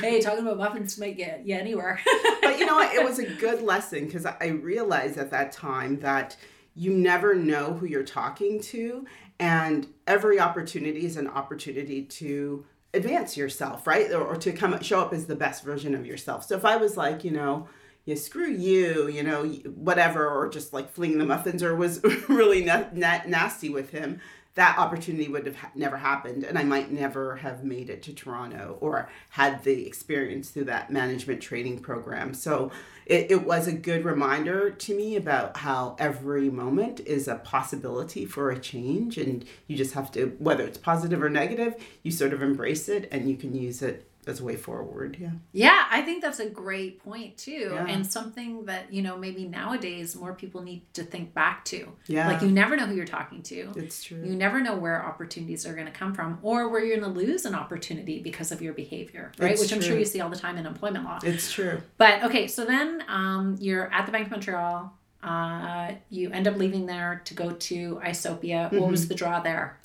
hey, 0.00 0.20
talking 0.20 0.40
about 0.40 0.56
muffins 0.58 0.98
might 0.98 1.16
get 1.16 1.46
you 1.46 1.54
anywhere. 1.54 2.00
but 2.42 2.58
you 2.58 2.66
know 2.66 2.76
what? 2.76 2.94
It 2.94 3.04
was 3.04 3.18
a 3.18 3.26
good 3.26 3.62
lesson 3.62 4.06
because 4.06 4.26
I 4.26 4.46
realized 4.48 5.18
at 5.18 5.30
that 5.30 5.52
time 5.52 6.00
that 6.00 6.36
you 6.74 6.92
never 6.94 7.34
know 7.34 7.74
who 7.74 7.86
you're 7.86 8.02
talking 8.04 8.60
to, 8.60 9.06
and 9.38 9.86
every 10.06 10.40
opportunity 10.40 11.04
is 11.04 11.16
an 11.16 11.26
opportunity 11.28 12.02
to 12.02 12.64
advance 12.92 13.36
yourself, 13.36 13.86
right? 13.86 14.10
Or, 14.12 14.22
or 14.22 14.36
to 14.36 14.52
come 14.52 14.80
show 14.82 15.00
up 15.00 15.12
as 15.12 15.26
the 15.26 15.36
best 15.36 15.62
version 15.64 15.94
of 15.94 16.06
yourself. 16.06 16.44
So 16.44 16.56
if 16.56 16.64
I 16.64 16.76
was 16.76 16.96
like, 16.96 17.24
you 17.24 17.30
know, 17.30 17.68
yeah, 18.04 18.14
screw 18.14 18.50
you, 18.50 19.08
you 19.08 19.22
know, 19.22 19.44
whatever, 19.44 20.26
or 20.28 20.48
just 20.48 20.72
like 20.72 20.90
fling 20.90 21.18
the 21.18 21.26
muffins, 21.26 21.62
or 21.62 21.76
was 21.76 22.02
really 22.28 22.64
na- 22.64 22.86
na- 22.92 23.22
nasty 23.26 23.68
with 23.68 23.90
him, 23.90 24.20
that 24.54 24.78
opportunity 24.78 25.28
would 25.28 25.46
have 25.46 25.56
ha- 25.56 25.70
never 25.74 25.96
happened, 25.96 26.44
and 26.44 26.58
I 26.58 26.64
might 26.64 26.90
never 26.90 27.36
have 27.36 27.64
made 27.64 27.88
it 27.88 28.02
to 28.04 28.12
Toronto 28.12 28.78
or 28.80 29.08
had 29.30 29.62
the 29.62 29.86
experience 29.86 30.50
through 30.50 30.64
that 30.64 30.90
management 30.90 31.40
training 31.40 31.78
program. 31.78 32.34
So 32.34 32.72
it, 33.06 33.30
it 33.30 33.44
was 33.44 33.68
a 33.68 33.72
good 33.72 34.04
reminder 34.04 34.70
to 34.70 34.96
me 34.96 35.16
about 35.16 35.58
how 35.58 35.96
every 35.98 36.50
moment 36.50 37.00
is 37.00 37.28
a 37.28 37.36
possibility 37.36 38.26
for 38.26 38.50
a 38.50 38.58
change, 38.58 39.18
and 39.18 39.44
you 39.68 39.76
just 39.76 39.94
have 39.94 40.10
to, 40.12 40.36
whether 40.38 40.64
it's 40.64 40.78
positive 40.78 41.22
or 41.22 41.30
negative, 41.30 41.74
you 42.02 42.10
sort 42.10 42.32
of 42.32 42.42
embrace 42.42 42.88
it 42.88 43.08
and 43.12 43.28
you 43.28 43.36
can 43.36 43.54
use 43.54 43.82
it 43.82 44.09
as 44.26 44.40
a 44.40 44.44
way 44.44 44.54
forward. 44.56 45.16
Yeah. 45.18 45.30
Yeah, 45.52 45.84
I 45.90 46.02
think 46.02 46.22
that's 46.22 46.40
a 46.40 46.48
great 46.48 47.02
point 47.02 47.38
too. 47.38 47.70
Yeah. 47.72 47.86
And 47.86 48.06
something 48.06 48.66
that, 48.66 48.92
you 48.92 49.00
know, 49.02 49.16
maybe 49.16 49.46
nowadays 49.48 50.14
more 50.14 50.34
people 50.34 50.62
need 50.62 50.82
to 50.94 51.02
think 51.04 51.32
back 51.32 51.64
to. 51.66 51.88
Yeah. 52.06 52.28
Like 52.28 52.42
you 52.42 52.50
never 52.50 52.76
know 52.76 52.86
who 52.86 52.94
you're 52.94 53.06
talking 53.06 53.42
to. 53.44 53.72
It's 53.76 54.04
true. 54.04 54.22
You 54.22 54.34
never 54.36 54.60
know 54.60 54.76
where 54.76 55.04
opportunities 55.04 55.66
are 55.66 55.72
going 55.72 55.86
to 55.86 55.92
come 55.92 56.14
from 56.14 56.38
or 56.42 56.68
where 56.68 56.84
you're 56.84 56.98
going 56.98 57.12
to 57.14 57.18
lose 57.18 57.46
an 57.46 57.54
opportunity 57.54 58.20
because 58.20 58.52
of 58.52 58.60
your 58.60 58.74
behavior, 58.74 59.32
right? 59.38 59.52
It's 59.52 59.60
Which 59.62 59.72
I'm 59.72 59.80
sure 59.80 59.98
you 59.98 60.04
see 60.04 60.20
all 60.20 60.30
the 60.30 60.36
time 60.36 60.58
in 60.58 60.66
employment 60.66 61.04
law. 61.04 61.18
it's 61.22 61.50
true. 61.50 61.80
But 61.96 62.22
okay, 62.24 62.46
so 62.46 62.64
then 62.66 63.02
um, 63.08 63.56
you're 63.58 63.92
at 63.92 64.04
the 64.06 64.12
Bank 64.12 64.26
of 64.26 64.32
Montreal. 64.32 64.92
Uh, 65.22 65.92
you 66.10 66.30
end 66.30 66.46
up 66.48 66.56
leaving 66.56 66.86
there 66.86 67.20
to 67.24 67.34
go 67.34 67.52
to 67.52 68.00
Isopia. 68.04 68.64
What 68.64 68.72
Mm-hmm. 68.72 68.90
was 68.90 69.08
the 69.08 69.14
draw 69.14 69.40
there? 69.40 69.78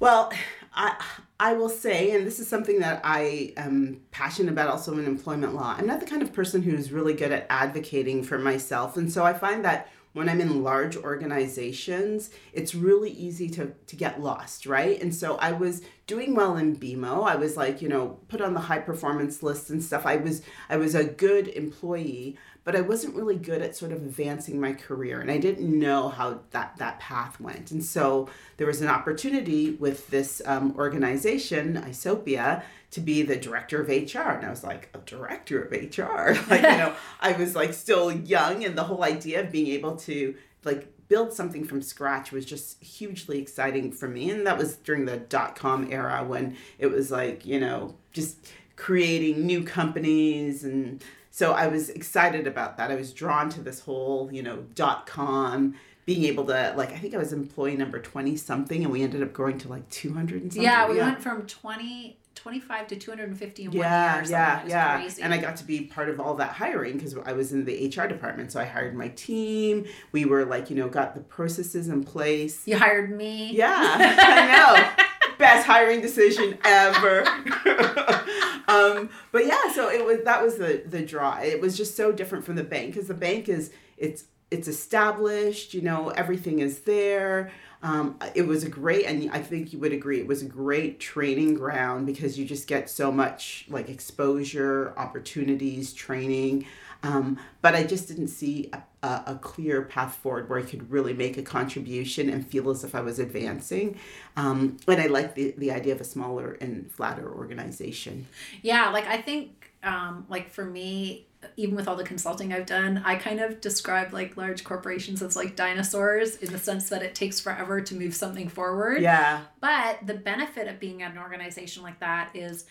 Well, 0.00 0.32
I 0.74 1.02
I 1.40 1.52
will 1.54 1.68
say, 1.68 2.12
and 2.12 2.26
this 2.26 2.38
is 2.38 2.48
something 2.48 2.80
that 2.80 3.00
I 3.04 3.52
am 3.56 4.00
passionate 4.10 4.52
about 4.52 4.68
also 4.68 4.96
in 4.98 5.04
employment 5.06 5.54
law. 5.54 5.74
I'm 5.76 5.86
not 5.86 6.00
the 6.00 6.06
kind 6.06 6.22
of 6.22 6.32
person 6.32 6.62
who's 6.62 6.92
really 6.92 7.14
good 7.14 7.32
at 7.32 7.46
advocating 7.50 8.22
for 8.22 8.38
myself, 8.38 8.96
and 8.96 9.12
so 9.12 9.24
I 9.24 9.32
find 9.34 9.64
that 9.64 9.88
when 10.14 10.28
I'm 10.28 10.40
in 10.40 10.62
large 10.62 10.96
organizations, 10.96 12.30
it's 12.52 12.74
really 12.74 13.10
easy 13.10 13.48
to 13.50 13.72
to 13.86 13.96
get 13.96 14.22
lost, 14.22 14.64
right? 14.64 15.00
And 15.02 15.14
so 15.14 15.36
I 15.36 15.52
was 15.52 15.82
doing 16.06 16.34
well 16.34 16.56
in 16.56 16.76
BMO. 16.76 17.24
I 17.24 17.34
was 17.36 17.56
like, 17.56 17.82
you 17.82 17.88
know, 17.88 18.20
put 18.28 18.40
on 18.40 18.54
the 18.54 18.60
high 18.60 18.78
performance 18.78 19.42
list 19.42 19.70
and 19.70 19.82
stuff. 19.82 20.06
I 20.06 20.16
was 20.16 20.42
I 20.70 20.76
was 20.76 20.94
a 20.94 21.04
good 21.04 21.48
employee, 21.48 22.38
but 22.64 22.74
I 22.74 22.80
wasn't 22.80 23.14
really 23.14 23.36
good 23.36 23.60
at 23.60 23.76
sort 23.76 23.92
of 23.92 23.98
advancing 24.02 24.58
my 24.58 24.72
career 24.72 25.20
and 25.20 25.30
I 25.30 25.38
didn't 25.38 25.78
know 25.78 26.08
how 26.08 26.40
that 26.50 26.76
that 26.78 26.98
path 26.98 27.38
went. 27.38 27.70
And 27.70 27.84
so 27.84 28.28
there 28.56 28.66
was 28.66 28.80
an 28.80 28.88
opportunity 28.88 29.72
with 29.72 30.08
this 30.08 30.40
um, 30.46 30.74
organization, 30.76 31.76
Isopia, 31.76 32.62
to 32.92 33.00
be 33.00 33.22
the 33.22 33.36
director 33.36 33.82
of 33.82 33.88
HR. 33.88 34.30
And 34.30 34.46
I 34.46 34.50
was 34.50 34.64
like, 34.64 34.88
a 34.94 34.98
director 34.98 35.62
of 35.62 35.72
HR? 35.72 36.38
like, 36.50 36.62
you 36.62 36.68
know, 36.78 36.94
I 37.20 37.32
was 37.32 37.54
like 37.54 37.74
still 37.74 38.10
young 38.10 38.64
and 38.64 38.76
the 38.76 38.84
whole 38.84 39.04
idea 39.04 39.42
of 39.42 39.52
being 39.52 39.68
able 39.68 39.96
to 39.96 40.34
like 40.64 40.88
build 41.08 41.34
something 41.34 41.64
from 41.64 41.82
scratch 41.82 42.32
was 42.32 42.46
just 42.46 42.82
hugely 42.82 43.38
exciting 43.40 43.92
for 43.92 44.08
me. 44.08 44.30
And 44.30 44.46
that 44.46 44.56
was 44.56 44.76
during 44.76 45.04
the 45.04 45.18
dot 45.18 45.54
com 45.54 45.92
era 45.92 46.24
when 46.24 46.56
it 46.78 46.86
was 46.86 47.10
like, 47.10 47.44
you 47.44 47.60
know, 47.60 47.94
just 48.12 48.38
creating 48.76 49.46
new 49.46 49.62
companies 49.62 50.64
and 50.64 51.02
so 51.34 51.50
I 51.50 51.66
was 51.66 51.90
excited 51.90 52.46
about 52.46 52.76
that. 52.76 52.92
I 52.92 52.94
was 52.94 53.12
drawn 53.12 53.48
to 53.50 53.60
this 53.60 53.80
whole, 53.80 54.30
you 54.32 54.40
know, 54.40 54.66
dot 54.76 55.04
com 55.04 55.74
being 56.06 56.26
able 56.26 56.44
to 56.44 56.72
like 56.76 56.92
I 56.92 56.96
think 56.98 57.12
I 57.12 57.18
was 57.18 57.32
employee 57.32 57.76
number 57.76 57.98
20 57.98 58.36
something 58.36 58.84
and 58.84 58.92
we 58.92 59.02
ended 59.02 59.20
up 59.20 59.32
growing 59.32 59.58
to 59.58 59.68
like 59.68 59.88
200 59.90 60.42
and 60.42 60.52
something. 60.52 60.62
Yeah, 60.62 60.88
we 60.88 60.98
went 60.98 61.20
from 61.20 61.44
20, 61.44 62.16
25 62.36 62.86
to 62.86 62.96
250 62.96 63.62
in 63.64 63.68
one 63.70 63.74
year. 63.74 63.82
yeah, 63.84 64.20
or 64.20 64.24
yeah, 64.26 64.60
It 64.60 64.62
was 64.64 64.70
yeah. 64.70 64.96
Crazy. 65.00 65.22
And 65.22 65.34
I 65.34 65.38
got 65.38 65.56
to 65.56 65.64
be 65.64 65.80
part 65.86 66.08
of 66.08 66.20
all 66.20 66.34
that 66.36 66.52
hiring 66.52 66.98
because 66.98 67.16
I 67.26 67.32
was 67.32 67.52
in 67.52 67.64
the 67.64 67.88
HR 67.88 68.06
department. 68.06 68.52
So 68.52 68.60
I 68.60 68.64
hired 68.64 68.94
my 68.94 69.08
team. 69.08 69.86
We 70.12 70.26
were 70.26 70.44
like, 70.44 70.70
you 70.70 70.76
know, 70.76 70.88
got 70.88 71.16
the 71.16 71.20
processes 71.20 71.88
in 71.88 72.04
place. 72.04 72.64
you 72.64 72.78
hired 72.78 73.10
me. 73.10 73.50
Yeah, 73.52 73.74
I 73.76 74.94
know. 74.94 75.04
Best 75.38 75.66
hiring 75.66 76.00
decision 76.00 76.58
ever. 76.64 77.24
um, 78.68 79.10
but 79.32 79.46
yeah, 79.46 79.72
so 79.72 79.88
it 79.90 80.04
was 80.04 80.24
that 80.24 80.42
was 80.42 80.56
the 80.56 80.82
the 80.86 81.02
draw. 81.02 81.38
It 81.40 81.60
was 81.60 81.76
just 81.76 81.96
so 81.96 82.12
different 82.12 82.44
from 82.44 82.56
the 82.56 82.64
bank 82.64 82.94
because 82.94 83.08
the 83.08 83.14
bank 83.14 83.48
is 83.48 83.70
it's 83.96 84.24
it's 84.50 84.68
established. 84.68 85.74
You 85.74 85.82
know, 85.82 86.10
everything 86.10 86.60
is 86.60 86.80
there. 86.80 87.50
Um, 87.84 88.18
it 88.34 88.46
was 88.46 88.64
a 88.64 88.70
great, 88.70 89.04
and 89.04 89.30
I 89.30 89.40
think 89.40 89.74
you 89.74 89.78
would 89.78 89.92
agree, 89.92 90.18
it 90.18 90.26
was 90.26 90.40
a 90.40 90.46
great 90.46 91.00
training 91.00 91.52
ground 91.52 92.06
because 92.06 92.38
you 92.38 92.46
just 92.46 92.66
get 92.66 92.88
so 92.88 93.12
much 93.12 93.66
like 93.68 93.90
exposure, 93.90 94.94
opportunities, 94.96 95.92
training. 95.92 96.64
Um, 97.02 97.38
but 97.60 97.74
I 97.74 97.84
just 97.84 98.08
didn't 98.08 98.28
see 98.28 98.70
a, 98.72 99.08
a, 99.26 99.38
clear 99.42 99.82
path 99.82 100.14
forward 100.14 100.48
where 100.48 100.58
I 100.58 100.62
could 100.62 100.90
really 100.90 101.12
make 101.12 101.36
a 101.36 101.42
contribution 101.42 102.30
and 102.30 102.46
feel 102.46 102.70
as 102.70 102.82
if 102.84 102.94
I 102.94 103.02
was 103.02 103.18
advancing. 103.18 103.98
Um, 104.38 104.78
and 104.88 104.98
I 104.98 105.08
like 105.08 105.34
the, 105.34 105.54
the 105.58 105.70
idea 105.70 105.92
of 105.92 106.00
a 106.00 106.04
smaller 106.04 106.52
and 106.62 106.90
flatter 106.90 107.30
organization. 107.30 108.26
Yeah, 108.62 108.88
like 108.88 109.06
I 109.06 109.20
think, 109.20 109.72
um, 109.82 110.24
like 110.30 110.48
for 110.48 110.64
me, 110.64 111.26
even 111.56 111.74
with 111.76 111.88
all 111.88 111.96
the 111.96 112.04
consulting 112.04 112.52
I've 112.52 112.66
done, 112.66 113.02
I 113.04 113.16
kind 113.16 113.40
of 113.40 113.60
describe 113.60 114.12
like 114.12 114.36
large 114.36 114.64
corporations 114.64 115.22
as 115.22 115.36
like 115.36 115.56
dinosaurs 115.56 116.36
in 116.36 116.52
the 116.52 116.58
sense 116.58 116.88
that 116.90 117.02
it 117.02 117.14
takes 117.14 117.40
forever 117.40 117.80
to 117.80 117.94
move 117.94 118.14
something 118.14 118.48
forward. 118.48 119.00
Yeah, 119.02 119.42
But 119.60 119.98
the 120.06 120.14
benefit 120.14 120.68
of 120.68 120.78
being 120.80 121.02
at 121.02 121.12
an 121.12 121.18
organization 121.18 121.82
like 121.82 122.00
that 122.00 122.30
is 122.34 122.66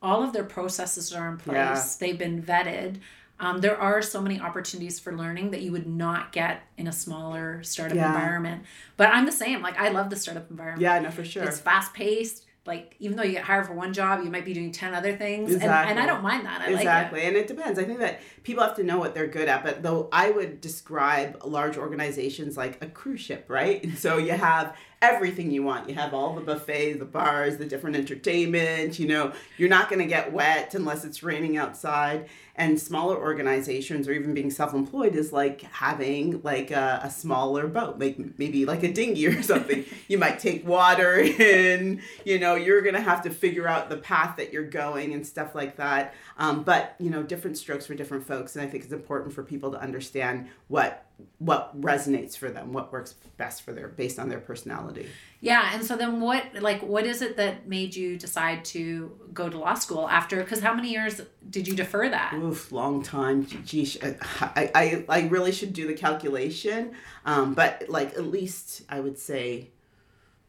all 0.00 0.22
of 0.22 0.32
their 0.32 0.44
processes 0.44 1.12
are 1.12 1.28
in 1.28 1.36
place. 1.38 1.56
Yeah. 1.56 1.82
They've 1.98 2.18
been 2.18 2.42
vetted. 2.42 2.96
Um, 3.40 3.60
there 3.60 3.76
are 3.80 4.02
so 4.02 4.20
many 4.20 4.40
opportunities 4.40 4.98
for 4.98 5.16
learning 5.16 5.52
that 5.52 5.60
you 5.62 5.70
would 5.72 5.86
not 5.86 6.32
get 6.32 6.62
in 6.76 6.86
a 6.88 6.92
smaller 6.92 7.62
startup 7.62 7.96
Yeah. 7.96 8.08
environment. 8.12 8.64
But 8.96 9.10
I'm 9.10 9.26
the 9.26 9.32
same. 9.32 9.62
Like 9.62 9.78
I 9.78 9.90
love 9.90 10.10
the 10.10 10.16
startup 10.16 10.50
environment. 10.50 10.82
yeah, 10.82 10.98
no, 10.98 11.10
for 11.10 11.24
sure. 11.24 11.44
It's 11.44 11.60
fast 11.60 11.94
paced. 11.94 12.44
Like 12.68 12.94
even 13.00 13.16
though 13.16 13.24
you 13.24 13.32
get 13.32 13.44
hired 13.44 13.66
for 13.66 13.72
one 13.72 13.92
job, 13.92 14.22
you 14.22 14.30
might 14.30 14.44
be 14.44 14.54
doing 14.54 14.70
ten 14.70 14.94
other 14.94 15.16
things, 15.16 15.52
and, 15.54 15.64
and 15.64 15.98
I 15.98 16.06
don't 16.06 16.22
mind 16.22 16.46
that. 16.46 16.60
I 16.60 16.68
exactly 16.70 17.22
and 17.22 17.36
it 17.36 17.46
depends 17.46 17.78
i 17.78 17.84
think 17.84 17.98
that 18.00 18.20
people 18.42 18.62
have 18.62 18.76
to 18.76 18.82
know 18.82 18.98
what 18.98 19.14
they're 19.14 19.26
good 19.26 19.48
at 19.48 19.62
but 19.64 19.82
though 19.82 20.08
i 20.12 20.30
would 20.30 20.60
describe 20.60 21.40
large 21.44 21.76
organizations 21.76 22.56
like 22.56 22.82
a 22.82 22.86
cruise 22.86 23.20
ship 23.20 23.44
right? 23.48 23.82
And 23.82 23.98
so 24.04 24.18
you 24.18 24.32
have 24.32 24.76
everything 25.00 25.50
you 25.50 25.62
want 25.62 25.88
you 25.88 25.94
have 25.94 26.12
all 26.12 26.34
the 26.34 26.40
buffets 26.40 26.98
the 26.98 27.04
bars 27.04 27.56
the 27.56 27.64
different 27.64 27.94
entertainment 27.94 28.98
you 28.98 29.06
know 29.06 29.32
you're 29.56 29.68
not 29.68 29.88
going 29.88 30.00
to 30.00 30.06
get 30.06 30.32
wet 30.32 30.74
unless 30.74 31.04
it's 31.04 31.22
raining 31.22 31.56
outside 31.56 32.28
and 32.58 32.78
smaller 32.78 33.16
organizations 33.16 34.06
or 34.06 34.12
even 34.12 34.34
being 34.34 34.50
self-employed 34.50 35.14
is 35.14 35.32
like 35.32 35.62
having 35.62 36.42
like 36.42 36.70
a, 36.70 37.00
a 37.04 37.10
smaller 37.10 37.66
boat 37.66 37.98
like 37.98 38.18
maybe 38.38 38.66
like 38.66 38.82
a 38.82 38.92
dinghy 38.92 39.26
or 39.26 39.42
something. 39.42 39.84
You 40.08 40.16
might 40.16 40.38
take 40.38 40.66
water 40.66 41.18
in 41.18 42.00
you 42.24 42.38
know 42.38 42.54
you're 42.54 42.80
gonna 42.80 43.00
have 43.00 43.22
to 43.22 43.30
figure 43.30 43.68
out 43.68 43.90
the 43.90 43.98
path 43.98 44.36
that 44.38 44.52
you're 44.54 44.64
going 44.64 45.12
and 45.12 45.26
stuff 45.26 45.54
like 45.54 45.76
that. 45.76 46.14
Um, 46.38 46.62
but 46.62 46.94
you 46.98 47.10
know 47.10 47.22
different 47.22 47.56
strokes 47.56 47.86
for 47.86 47.94
different 47.94 48.26
folks 48.26 48.56
and 48.56 48.64
i 48.64 48.68
think 48.68 48.84
it's 48.84 48.92
important 48.92 49.32
for 49.32 49.42
people 49.42 49.70
to 49.70 49.80
understand 49.80 50.48
what 50.68 51.06
what 51.38 51.78
resonates 51.80 52.36
for 52.36 52.50
them 52.50 52.72
what 52.72 52.92
works 52.92 53.14
best 53.36 53.62
for 53.62 53.72
their 53.72 53.88
based 53.88 54.18
on 54.18 54.28
their 54.28 54.40
personality 54.40 55.08
Yeah, 55.40 55.70
and 55.72 55.84
so 55.84 55.96
then 55.96 56.20
what 56.20 56.44
like 56.60 56.82
what 56.82 57.06
is 57.06 57.22
it 57.22 57.36
that 57.36 57.68
made 57.68 57.94
you 57.94 58.18
decide 58.18 58.64
to 58.66 59.16
go 59.32 59.48
to 59.48 59.56
law 59.56 59.74
school 59.74 60.08
after 60.08 60.42
cuz 60.42 60.60
how 60.60 60.74
many 60.74 60.90
years 60.90 61.20
did 61.48 61.68
you 61.68 61.74
defer 61.74 62.08
that? 62.08 62.34
Oof, 62.34 62.72
long 62.72 63.02
time. 63.02 63.46
Geesh, 63.46 63.96
I, 64.02 64.70
I, 64.74 65.04
I 65.08 65.28
really 65.28 65.52
should 65.52 65.72
do 65.72 65.86
the 65.86 65.94
calculation. 65.94 66.92
Um, 67.24 67.54
but 67.54 67.84
like 67.88 68.14
at 68.14 68.26
least 68.26 68.82
I 68.88 68.98
would 69.00 69.18
say 69.18 69.70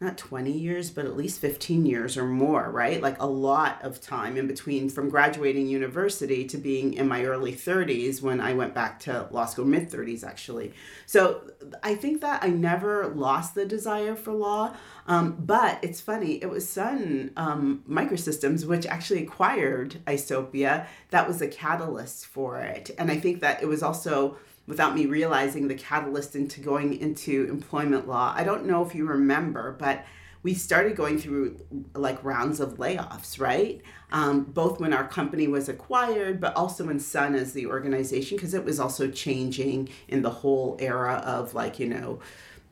not 0.01 0.17
20 0.17 0.49
years, 0.51 0.89
but 0.89 1.05
at 1.05 1.17
least 1.17 1.41
15 1.41 1.85
years 1.85 2.15
or 2.15 2.25
more, 2.25 2.71
right? 2.71 3.01
Like 3.01 3.21
a 3.21 3.27
lot 3.27 3.83
of 3.83 3.99
time 3.99 4.37
in 4.37 4.47
between 4.47 4.89
from 4.89 5.09
graduating 5.09 5.67
university 5.67 6.45
to 6.45 6.57
being 6.57 6.93
in 6.93 7.05
my 7.07 7.25
early 7.25 7.51
30s 7.53 8.21
when 8.21 8.39
I 8.39 8.53
went 8.53 8.73
back 8.73 9.01
to 9.01 9.27
law 9.31 9.45
school, 9.45 9.65
mid 9.65 9.89
30s 9.89 10.23
actually. 10.23 10.71
So 11.05 11.41
I 11.83 11.95
think 11.95 12.21
that 12.21 12.41
I 12.41 12.47
never 12.47 13.07
lost 13.07 13.55
the 13.55 13.65
desire 13.65 14.15
for 14.15 14.31
law. 14.31 14.73
Um, 15.05 15.35
but 15.37 15.79
it's 15.81 15.99
funny, 15.99 16.41
it 16.41 16.49
was 16.49 16.69
Sun 16.69 17.31
um, 17.35 17.83
Microsystems, 17.89 18.65
which 18.65 18.85
actually 18.85 19.23
acquired 19.23 19.99
Isopia, 20.05 20.85
that 21.09 21.27
was 21.27 21.41
a 21.41 21.47
catalyst 21.47 22.25
for 22.27 22.59
it. 22.59 22.91
And 22.97 23.11
I 23.11 23.19
think 23.19 23.41
that 23.41 23.61
it 23.61 23.65
was 23.65 23.83
also 23.83 24.37
without 24.69 24.95
me 24.95 25.07
realizing 25.07 25.67
the 25.67 25.73
catalyst 25.73 26.35
into 26.35 26.61
going 26.61 26.97
into 26.99 27.47
employment 27.49 28.07
law. 28.07 28.31
I 28.35 28.43
don't 28.43 28.65
know 28.65 28.85
if 28.85 28.93
you 28.93 29.05
remember, 29.05 29.75
but 29.77 30.05
we 30.43 30.53
started 30.53 30.95
going 30.95 31.17
through 31.17 31.59
like 31.95 32.23
rounds 32.23 32.59
of 32.59 32.77
layoffs, 32.77 33.41
right? 33.41 33.81
Um, 34.11 34.43
both 34.43 34.79
when 34.79 34.93
our 34.93 35.07
company 35.07 35.47
was 35.47 35.67
acquired, 35.67 36.39
but 36.39 36.55
also 36.55 36.85
when 36.85 36.99
Sun 36.99 37.33
as 37.35 37.53
the 37.53 37.65
organization, 37.65 38.37
because 38.37 38.53
it 38.53 38.63
was 38.63 38.79
also 38.79 39.09
changing 39.09 39.89
in 40.07 40.21
the 40.21 40.29
whole 40.29 40.77
era 40.79 41.15
of 41.25 41.55
like, 41.55 41.79
you 41.79 41.87
know, 41.87 42.19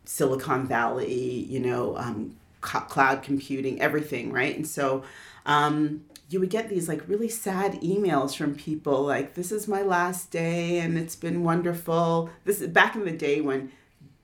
Silicon 0.05 0.67
Valley, 0.67 1.45
you 1.49 1.59
know, 1.59 1.97
um, 1.97 2.37
cloud 2.61 3.23
computing, 3.23 3.81
everything, 3.81 4.31
right? 4.31 4.55
And 4.55 4.67
so 4.67 5.03
um, 5.47 6.05
you 6.29 6.39
would 6.39 6.49
get 6.49 6.69
these 6.69 6.87
like 6.89 7.07
really 7.07 7.29
sad 7.29 7.73
emails 7.81 8.35
from 8.35 8.55
people 8.55 9.03
like 9.03 9.33
this 9.35 9.51
is 9.51 9.67
my 9.67 9.81
last 9.81 10.29
day 10.29 10.79
and 10.79 10.97
it's 10.97 11.15
been 11.15 11.43
wonderful. 11.43 12.29
This 12.43 12.61
is 12.61 12.69
back 12.69 12.95
in 12.95 13.05
the 13.05 13.11
day 13.11 13.41
when 13.41 13.71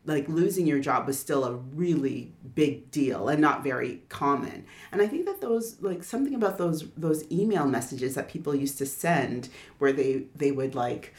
like 0.05 0.27
losing 0.27 0.67
your 0.67 0.79
job 0.79 1.07
was 1.07 1.17
still 1.17 1.45
a 1.45 1.53
really 1.53 2.33
big 2.55 2.91
deal 2.91 3.29
and 3.29 3.39
not 3.39 3.63
very 3.63 4.01
common. 4.09 4.65
And 4.91 5.01
i 5.01 5.07
think 5.07 5.25
that 5.25 5.39
those 5.41 5.81
like 5.81 6.03
something 6.03 6.35
about 6.35 6.57
those 6.57 6.89
those 6.97 7.29
email 7.31 7.65
messages 7.65 8.15
that 8.15 8.27
people 8.29 8.53
used 8.53 8.77
to 8.79 8.85
send 8.85 9.49
where 9.77 9.93
they 9.93 10.25
they 10.35 10.51
would 10.51 10.75
like 10.75 11.13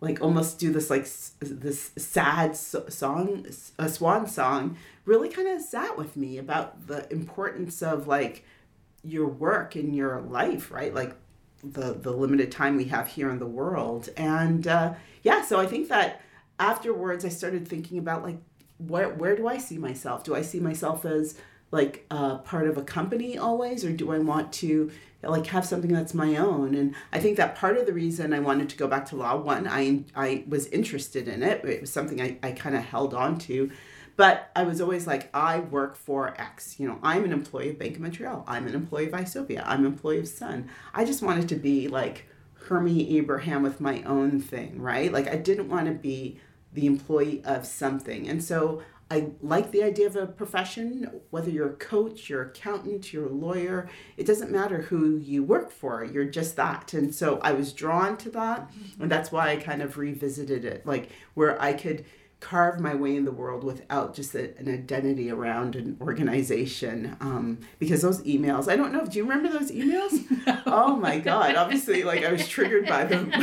like 0.00 0.20
almost 0.20 0.58
do 0.58 0.72
this 0.72 0.90
like 0.90 1.08
this 1.40 1.92
sad 1.96 2.56
song 2.56 3.46
a 3.78 3.88
swan 3.88 4.26
song 4.26 4.76
really 5.04 5.28
kind 5.28 5.48
of 5.48 5.62
sat 5.62 5.96
with 5.96 6.16
me 6.16 6.38
about 6.38 6.88
the 6.88 7.10
importance 7.12 7.82
of 7.82 8.06
like 8.06 8.44
your 9.04 9.28
work 9.28 9.76
and 9.76 9.94
your 9.94 10.20
life, 10.22 10.70
right? 10.70 10.94
Like 10.94 11.16
the 11.62 11.94
the 11.94 12.12
limited 12.12 12.52
time 12.52 12.76
we 12.76 12.84
have 12.86 13.08
here 13.08 13.30
in 13.30 13.38
the 13.38 13.46
world. 13.46 14.08
And 14.16 14.66
uh, 14.66 14.94
yeah, 15.22 15.42
so 15.42 15.58
I 15.58 15.66
think 15.66 15.88
that 15.88 16.20
afterwards 16.58 17.24
I 17.24 17.28
started 17.28 17.66
thinking 17.66 17.98
about 17.98 18.22
like 18.22 18.38
where 18.78 19.10
where 19.10 19.36
do 19.36 19.46
I 19.48 19.58
see 19.58 19.78
myself? 19.78 20.24
Do 20.24 20.34
I 20.34 20.42
see 20.42 20.60
myself 20.60 21.04
as 21.04 21.38
like 21.70 22.06
uh, 22.10 22.38
part 22.38 22.68
of 22.68 22.78
a 22.78 22.82
company 22.82 23.36
always, 23.36 23.84
or 23.84 23.92
do 23.92 24.12
I 24.12 24.18
want 24.18 24.52
to 24.54 24.90
like 25.22 25.46
have 25.46 25.64
something 25.64 25.92
that's 25.92 26.14
my 26.14 26.36
own? 26.36 26.74
And 26.74 26.94
I 27.12 27.18
think 27.18 27.36
that 27.36 27.56
part 27.56 27.76
of 27.76 27.86
the 27.86 27.92
reason 27.92 28.32
I 28.32 28.40
wanted 28.40 28.68
to 28.68 28.76
go 28.76 28.86
back 28.86 29.06
to 29.06 29.16
law, 29.16 29.36
one, 29.36 29.66
I 29.66 30.04
I 30.14 30.44
was 30.48 30.66
interested 30.68 31.28
in 31.28 31.42
it. 31.42 31.64
It 31.64 31.80
was 31.80 31.92
something 31.92 32.20
I, 32.20 32.38
I 32.42 32.52
kind 32.52 32.76
of 32.76 32.84
held 32.84 33.14
on 33.14 33.38
to. 33.40 33.70
But 34.16 34.50
I 34.54 34.62
was 34.62 34.80
always 34.80 35.06
like, 35.06 35.28
I 35.34 35.60
work 35.60 35.96
for 35.96 36.40
X. 36.40 36.78
You 36.78 36.88
know, 36.88 36.98
I'm 37.02 37.24
an 37.24 37.32
employee 37.32 37.70
of 37.70 37.78
Bank 37.78 37.96
of 37.96 38.00
Montreal. 38.00 38.44
I'm 38.46 38.66
an 38.66 38.74
employee 38.74 39.06
of 39.06 39.12
Isopia. 39.12 39.62
I'm 39.66 39.80
an 39.80 39.86
employee 39.86 40.20
of 40.20 40.28
Sun. 40.28 40.68
I 40.92 41.04
just 41.04 41.22
wanted 41.22 41.48
to 41.48 41.56
be 41.56 41.88
like 41.88 42.26
Hermie 42.54 43.18
Abraham 43.18 43.62
with 43.62 43.80
my 43.80 44.02
own 44.04 44.40
thing, 44.40 44.80
right? 44.80 45.12
Like 45.12 45.28
I 45.28 45.36
didn't 45.36 45.68
want 45.68 45.86
to 45.86 45.92
be 45.92 46.40
the 46.72 46.86
employee 46.86 47.42
of 47.44 47.66
something. 47.66 48.28
And 48.28 48.42
so 48.42 48.82
I 49.10 49.32
like 49.42 49.70
the 49.70 49.82
idea 49.82 50.06
of 50.06 50.16
a 50.16 50.26
profession, 50.26 51.20
whether 51.30 51.50
you're 51.50 51.70
a 51.70 51.76
coach, 51.76 52.28
you're 52.28 52.42
accountant, 52.42 53.12
you're 53.12 53.26
a 53.26 53.32
lawyer, 53.32 53.88
it 54.16 54.26
doesn't 54.26 54.50
matter 54.50 54.82
who 54.82 55.18
you 55.18 55.44
work 55.44 55.70
for, 55.70 56.04
you're 56.04 56.24
just 56.24 56.56
that. 56.56 56.94
And 56.94 57.14
so 57.14 57.38
I 57.42 57.52
was 57.52 57.72
drawn 57.72 58.16
to 58.18 58.30
that. 58.30 58.70
And 58.98 59.10
that's 59.10 59.30
why 59.30 59.50
I 59.50 59.56
kind 59.56 59.82
of 59.82 59.98
revisited 59.98 60.64
it, 60.64 60.86
like 60.86 61.10
where 61.34 61.60
I 61.60 61.74
could 61.74 62.04
carve 62.40 62.78
my 62.78 62.94
way 62.94 63.16
in 63.16 63.24
the 63.24 63.32
world 63.32 63.64
without 63.64 64.14
just 64.14 64.34
a, 64.34 64.56
an 64.58 64.68
identity 64.68 65.30
around 65.30 65.76
an 65.76 65.96
organization 66.00 67.16
um, 67.20 67.58
because 67.78 68.02
those 68.02 68.20
emails 68.22 68.68
i 68.68 68.76
don't 68.76 68.92
know 68.92 69.04
do 69.06 69.18
you 69.18 69.24
remember 69.24 69.48
those 69.48 69.70
emails? 69.70 70.12
No. 70.46 70.60
oh 70.66 70.96
my 70.96 71.18
god 71.18 71.54
obviously 71.54 72.02
like 72.02 72.22
i 72.22 72.30
was 72.30 72.46
triggered 72.46 72.86
by 72.86 73.04
them. 73.04 73.32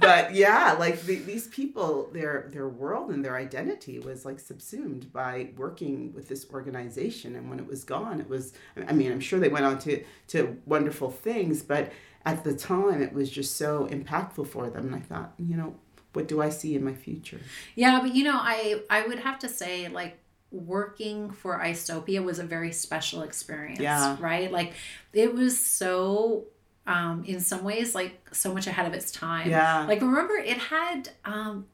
But 0.00 0.34
yeah 0.34 0.74
like 0.78 1.02
the, 1.02 1.16
these 1.16 1.48
people 1.48 2.08
their 2.12 2.48
their 2.52 2.68
world 2.68 3.10
and 3.10 3.24
their 3.24 3.36
identity 3.36 3.98
was 3.98 4.24
like 4.24 4.40
subsumed 4.40 5.12
by 5.12 5.50
working 5.56 6.12
with 6.14 6.28
this 6.28 6.46
organization. 6.52 7.34
And 7.36 7.50
when 7.50 7.58
it 7.58 7.66
was 7.66 7.84
gone 7.84 8.20
it 8.20 8.28
was 8.28 8.54
i 8.88 8.92
mean 8.92 9.12
i'm 9.12 9.20
sure 9.20 9.38
they 9.38 9.48
went 9.48 9.66
on 9.66 9.78
to 9.80 10.02
to 10.28 10.56
wonderful 10.66 11.10
things 11.10 11.62
but 11.62 11.92
at 12.24 12.42
the 12.44 12.54
time 12.54 13.02
it 13.02 13.12
was 13.12 13.30
just 13.30 13.56
so 13.56 13.86
impactful 13.90 14.46
for 14.48 14.68
them. 14.70 14.86
And 14.86 14.94
i 14.96 15.00
thought 15.00 15.34
you 15.38 15.56
know 15.56 15.74
what 16.12 16.28
do 16.28 16.40
I 16.40 16.48
see 16.48 16.74
in 16.74 16.84
my 16.84 16.94
future? 16.94 17.40
Yeah, 17.74 18.00
but 18.00 18.14
you 18.14 18.24
know, 18.24 18.36
I 18.36 18.82
I 18.90 19.06
would 19.06 19.18
have 19.20 19.38
to 19.40 19.48
say 19.48 19.88
like 19.88 20.18
working 20.50 21.30
for 21.30 21.58
Isopia 21.58 22.24
was 22.24 22.38
a 22.38 22.44
very 22.44 22.72
special 22.72 23.22
experience. 23.22 23.80
Yeah. 23.80 24.16
Right? 24.20 24.50
Like 24.50 24.74
it 25.12 25.34
was 25.34 25.58
so 25.60 26.46
um 26.86 27.24
in 27.26 27.40
some 27.40 27.64
ways 27.64 27.94
like 27.94 28.18
so 28.32 28.54
much 28.54 28.66
ahead 28.66 28.86
of 28.86 28.94
its 28.94 29.10
time. 29.10 29.50
Yeah. 29.50 29.84
Like 29.86 30.00
remember 30.00 30.36
it 30.36 30.58
had 30.58 31.10
um 31.24 31.66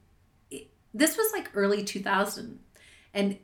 it, 0.51 0.67
this 0.93 1.17
was 1.17 1.31
like 1.31 1.49
early 1.55 1.83
2000 1.83 2.59
and 3.13 3.37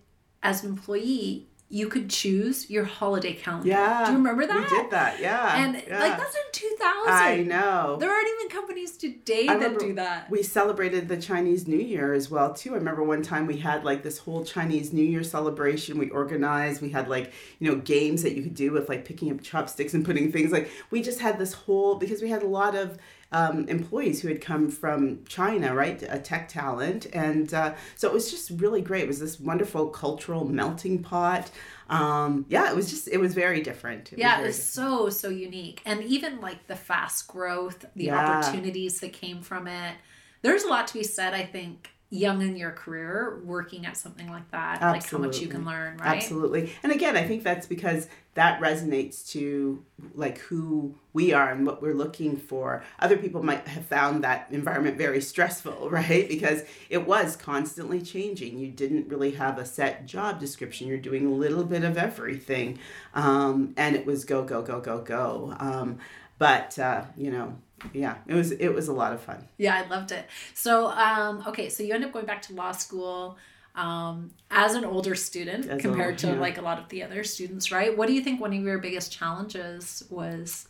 as 0.43 0.63
an 0.63 0.71
employee 0.71 1.47
you 1.71 1.87
could 1.87 2.09
choose 2.09 2.69
your 2.69 2.83
holiday 2.83 3.33
calendar. 3.33 3.69
Yeah. 3.69 4.05
Do 4.05 4.11
you 4.11 4.17
remember 4.17 4.45
that? 4.45 4.69
We 4.69 4.77
did 4.77 4.91
that, 4.91 5.21
yeah. 5.21 5.63
And 5.63 5.75
yeah. 5.87 5.99
like 5.99 6.17
that's 6.17 6.35
in 6.35 6.41
2000. 6.51 7.13
I 7.13 7.37
know. 7.37 7.95
There 7.97 8.11
aren't 8.11 8.27
even 8.27 8.49
companies 8.49 8.97
today 8.97 9.47
that 9.47 9.79
do 9.79 9.93
that. 9.93 10.29
We 10.29 10.43
celebrated 10.43 11.07
the 11.07 11.15
Chinese 11.15 11.69
New 11.69 11.79
Year 11.79 12.13
as 12.13 12.29
well 12.29 12.53
too. 12.53 12.73
I 12.73 12.75
remember 12.77 13.03
one 13.03 13.21
time 13.21 13.47
we 13.47 13.57
had 13.57 13.85
like 13.85 14.03
this 14.03 14.17
whole 14.17 14.43
Chinese 14.43 14.91
New 14.91 15.03
Year 15.03 15.23
celebration. 15.23 15.97
We 15.97 16.09
organized. 16.09 16.81
We 16.81 16.89
had 16.89 17.07
like, 17.07 17.31
you 17.59 17.71
know, 17.71 17.77
games 17.77 18.21
that 18.23 18.33
you 18.35 18.43
could 18.43 18.55
do 18.55 18.73
with 18.73 18.89
like 18.89 19.05
picking 19.05 19.31
up 19.31 19.41
chopsticks 19.41 19.93
and 19.93 20.03
putting 20.03 20.29
things 20.29 20.51
like 20.51 20.69
we 20.89 21.01
just 21.01 21.21
had 21.21 21.39
this 21.39 21.53
whole 21.53 21.95
because 21.95 22.21
we 22.21 22.29
had 22.29 22.43
a 22.43 22.47
lot 22.47 22.75
of 22.75 22.97
um, 23.31 23.67
employees 23.67 24.21
who 24.21 24.27
had 24.27 24.41
come 24.41 24.69
from 24.69 25.23
China, 25.25 25.73
right? 25.73 26.03
A 26.09 26.19
tech 26.19 26.49
talent. 26.49 27.07
And 27.13 27.53
uh, 27.53 27.73
so 27.95 28.07
it 28.07 28.13
was 28.13 28.29
just 28.29 28.49
really 28.51 28.81
great. 28.81 29.03
It 29.03 29.07
was 29.07 29.19
this 29.19 29.39
wonderful 29.39 29.87
cultural 29.87 30.45
melting 30.45 31.01
pot. 31.01 31.49
Um, 31.89 32.45
yeah, 32.49 32.69
it 32.69 32.75
was 32.75 32.89
just, 32.89 33.07
it 33.07 33.17
was 33.17 33.33
very 33.33 33.61
different. 33.61 34.13
It 34.13 34.19
yeah, 34.19 34.41
it 34.41 34.47
was 34.47 34.61
so, 34.61 35.09
so 35.09 35.29
unique. 35.29 35.81
And 35.85 36.03
even 36.03 36.41
like 36.41 36.67
the 36.67 36.75
fast 36.75 37.27
growth, 37.27 37.85
the 37.95 38.05
yeah. 38.05 38.39
opportunities 38.39 38.99
that 38.99 39.13
came 39.13 39.41
from 39.41 39.67
it. 39.67 39.95
There's 40.41 40.63
a 40.63 40.67
lot 40.67 40.87
to 40.87 40.93
be 40.93 41.03
said, 41.03 41.33
I 41.33 41.43
think, 41.43 41.91
young 42.11 42.41
in 42.41 42.57
your 42.57 42.71
career 42.71 43.39
working 43.45 43.85
at 43.85 43.95
something 43.95 44.29
like 44.29 44.49
that 44.51 44.81
Absolutely. 44.81 44.99
like 44.99 45.09
how 45.09 45.17
much 45.17 45.39
you 45.39 45.47
can 45.47 45.65
learn 45.65 45.97
right 45.97 46.17
Absolutely. 46.17 46.73
And 46.83 46.91
again, 46.91 47.15
I 47.15 47.25
think 47.25 47.41
that's 47.41 47.65
because 47.65 48.07
that 48.33 48.61
resonates 48.61 49.29
to 49.31 49.83
like 50.13 50.37
who 50.39 50.95
we 51.13 51.31
are 51.31 51.51
and 51.51 51.65
what 51.65 51.81
we're 51.81 51.93
looking 51.93 52.35
for. 52.35 52.83
Other 52.99 53.17
people 53.17 53.43
might 53.43 53.65
have 53.67 53.85
found 53.85 54.25
that 54.25 54.47
environment 54.51 54.97
very 54.97 55.21
stressful, 55.21 55.89
right? 55.91 56.27
Because 56.27 56.63
it 56.89 57.07
was 57.07 57.37
constantly 57.37 58.01
changing. 58.01 58.59
You 58.59 58.67
didn't 58.67 59.07
really 59.07 59.31
have 59.31 59.57
a 59.57 59.65
set 59.65 60.05
job 60.05 60.39
description. 60.39 60.87
You're 60.87 60.97
doing 60.97 61.25
a 61.25 61.31
little 61.31 61.63
bit 61.63 61.85
of 61.85 61.97
everything. 61.97 62.77
Um, 63.13 63.73
and 63.77 63.95
it 63.95 64.05
was 64.05 64.25
go, 64.25 64.43
go, 64.43 64.61
go, 64.61 64.81
go, 64.81 64.99
go. 65.01 65.55
Um, 65.59 65.99
but, 66.37 66.77
uh, 66.79 67.05
you 67.15 67.31
know, 67.31 67.55
yeah 67.93 68.15
it 68.27 68.33
was 68.33 68.51
it 68.51 68.69
was 68.69 68.87
a 68.87 68.93
lot 68.93 69.13
of 69.13 69.21
fun 69.21 69.47
yeah 69.57 69.75
i 69.75 69.87
loved 69.87 70.11
it 70.11 70.25
so 70.53 70.87
um 70.91 71.43
okay 71.47 71.69
so 71.69 71.83
you 71.83 71.93
end 71.93 72.03
up 72.03 72.11
going 72.11 72.25
back 72.25 72.41
to 72.41 72.53
law 72.53 72.71
school 72.71 73.37
um 73.75 74.31
as 74.49 74.75
an 74.75 74.83
older 74.83 75.15
student 75.15 75.67
as 75.67 75.81
compared 75.81 76.17
to 76.17 76.27
yeah. 76.27 76.33
like 76.33 76.57
a 76.57 76.61
lot 76.61 76.77
of 76.77 76.89
the 76.89 77.03
other 77.03 77.23
students 77.23 77.71
right 77.71 77.97
what 77.97 78.07
do 78.07 78.13
you 78.13 78.21
think 78.21 78.41
one 78.41 78.53
of 78.53 78.61
your 78.61 78.79
biggest 78.79 79.11
challenges 79.11 80.03
was 80.09 80.67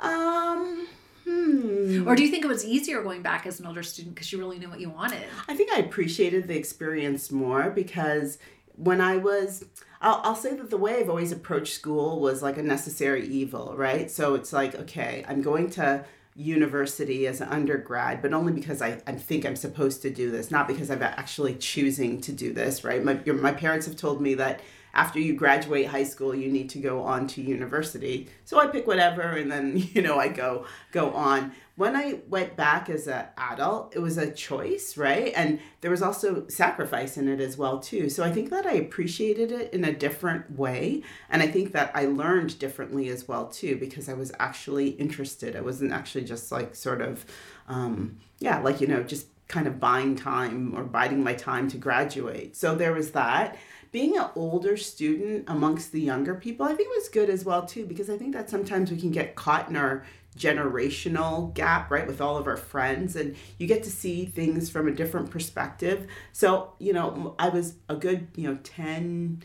um 0.00 0.86
Hmm. 1.24 2.06
Or 2.06 2.14
do 2.14 2.22
you 2.22 2.28
think 2.28 2.44
it 2.44 2.48
was 2.48 2.66
easier 2.66 3.02
going 3.02 3.22
back 3.22 3.46
as 3.46 3.58
an 3.58 3.66
older 3.66 3.82
student 3.82 4.14
because 4.14 4.30
you 4.30 4.38
really 4.38 4.58
knew 4.58 4.68
what 4.68 4.80
you 4.80 4.90
wanted? 4.90 5.24
I 5.48 5.54
think 5.54 5.72
I 5.72 5.78
appreciated 5.78 6.46
the 6.46 6.56
experience 6.56 7.32
more 7.32 7.70
because 7.70 8.38
when 8.76 9.00
I 9.00 9.16
was, 9.16 9.64
I'll, 10.00 10.20
I'll 10.24 10.34
say 10.34 10.54
that 10.54 10.70
the 10.70 10.76
way 10.76 11.00
I've 11.00 11.08
always 11.08 11.32
approached 11.32 11.74
school 11.74 12.20
was 12.20 12.42
like 12.42 12.58
a 12.58 12.62
necessary 12.62 13.26
evil, 13.26 13.74
right? 13.76 14.10
So 14.10 14.34
it's 14.34 14.52
like, 14.52 14.74
okay, 14.74 15.24
I'm 15.28 15.42
going 15.42 15.70
to 15.70 16.04
university 16.36 17.26
as 17.26 17.40
an 17.40 17.48
undergrad, 17.48 18.20
but 18.20 18.32
only 18.32 18.52
because 18.52 18.82
I, 18.82 19.00
I 19.06 19.12
think 19.12 19.46
I'm 19.46 19.54
supposed 19.54 20.02
to 20.02 20.10
do 20.10 20.30
this, 20.30 20.50
not 20.50 20.66
because 20.66 20.90
I'm 20.90 21.02
actually 21.02 21.54
choosing 21.54 22.20
to 22.22 22.32
do 22.32 22.52
this, 22.52 22.82
right? 22.82 23.04
My, 23.04 23.20
your, 23.24 23.36
my 23.36 23.52
parents 23.52 23.86
have 23.86 23.96
told 23.96 24.20
me 24.20 24.34
that 24.34 24.60
after 24.94 25.18
you 25.18 25.34
graduate 25.34 25.88
high 25.88 26.04
school, 26.04 26.34
you 26.34 26.50
need 26.50 26.70
to 26.70 26.78
go 26.78 27.02
on 27.02 27.26
to 27.26 27.42
university. 27.42 28.28
So 28.44 28.60
I 28.60 28.68
pick 28.68 28.86
whatever, 28.86 29.22
and 29.22 29.50
then 29.50 29.76
you 29.92 30.00
know 30.00 30.18
I 30.18 30.28
go 30.28 30.66
go 30.92 31.10
on. 31.10 31.52
When 31.76 31.96
I 31.96 32.20
went 32.28 32.54
back 32.54 32.88
as 32.88 33.08
an 33.08 33.26
adult, 33.36 33.96
it 33.96 33.98
was 33.98 34.16
a 34.16 34.30
choice, 34.30 34.96
right? 34.96 35.32
And 35.34 35.58
there 35.80 35.90
was 35.90 36.02
also 36.02 36.46
sacrifice 36.46 37.16
in 37.16 37.26
it 37.26 37.40
as 37.40 37.58
well 37.58 37.80
too. 37.80 38.08
So 38.08 38.22
I 38.22 38.30
think 38.30 38.50
that 38.50 38.64
I 38.64 38.74
appreciated 38.74 39.50
it 39.50 39.74
in 39.74 39.84
a 39.84 39.92
different 39.92 40.56
way, 40.56 41.02
and 41.28 41.42
I 41.42 41.48
think 41.48 41.72
that 41.72 41.90
I 41.92 42.06
learned 42.06 42.58
differently 42.60 43.08
as 43.08 43.26
well 43.26 43.48
too 43.48 43.76
because 43.76 44.08
I 44.08 44.14
was 44.14 44.30
actually 44.38 44.90
interested. 44.90 45.56
I 45.56 45.60
wasn't 45.60 45.92
actually 45.92 46.24
just 46.24 46.52
like 46.52 46.76
sort 46.76 47.02
of, 47.02 47.26
um, 47.66 48.18
yeah, 48.38 48.60
like 48.60 48.80
you 48.80 48.86
know 48.86 49.02
just 49.02 49.26
kind 49.48 49.66
of 49.66 49.78
buying 49.78 50.16
time 50.16 50.74
or 50.74 50.84
biding 50.84 51.22
my 51.22 51.34
time 51.34 51.68
to 51.68 51.76
graduate. 51.76 52.56
So 52.56 52.74
there 52.74 52.92
was 52.92 53.10
that. 53.12 53.56
Being 53.94 54.16
an 54.16 54.26
older 54.34 54.76
student 54.76 55.44
amongst 55.46 55.92
the 55.92 56.00
younger 56.00 56.34
people, 56.34 56.66
I 56.66 56.74
think 56.74 56.88
was 56.96 57.08
good 57.08 57.30
as 57.30 57.44
well 57.44 57.64
too, 57.64 57.86
because 57.86 58.10
I 58.10 58.18
think 58.18 58.32
that 58.34 58.50
sometimes 58.50 58.90
we 58.90 58.98
can 59.00 59.12
get 59.12 59.36
caught 59.36 59.68
in 59.68 59.76
our 59.76 60.04
generational 60.36 61.54
gap, 61.54 61.92
right, 61.92 62.04
with 62.04 62.20
all 62.20 62.36
of 62.36 62.48
our 62.48 62.56
friends, 62.56 63.14
and 63.14 63.36
you 63.56 63.68
get 63.68 63.84
to 63.84 63.92
see 63.92 64.24
things 64.24 64.68
from 64.68 64.88
a 64.88 64.90
different 64.90 65.30
perspective. 65.30 66.08
So, 66.32 66.72
you 66.80 66.92
know, 66.92 67.36
I 67.38 67.50
was 67.50 67.74
a 67.88 67.94
good, 67.94 68.26
you 68.34 68.48
know, 68.48 68.58
10, 68.64 69.44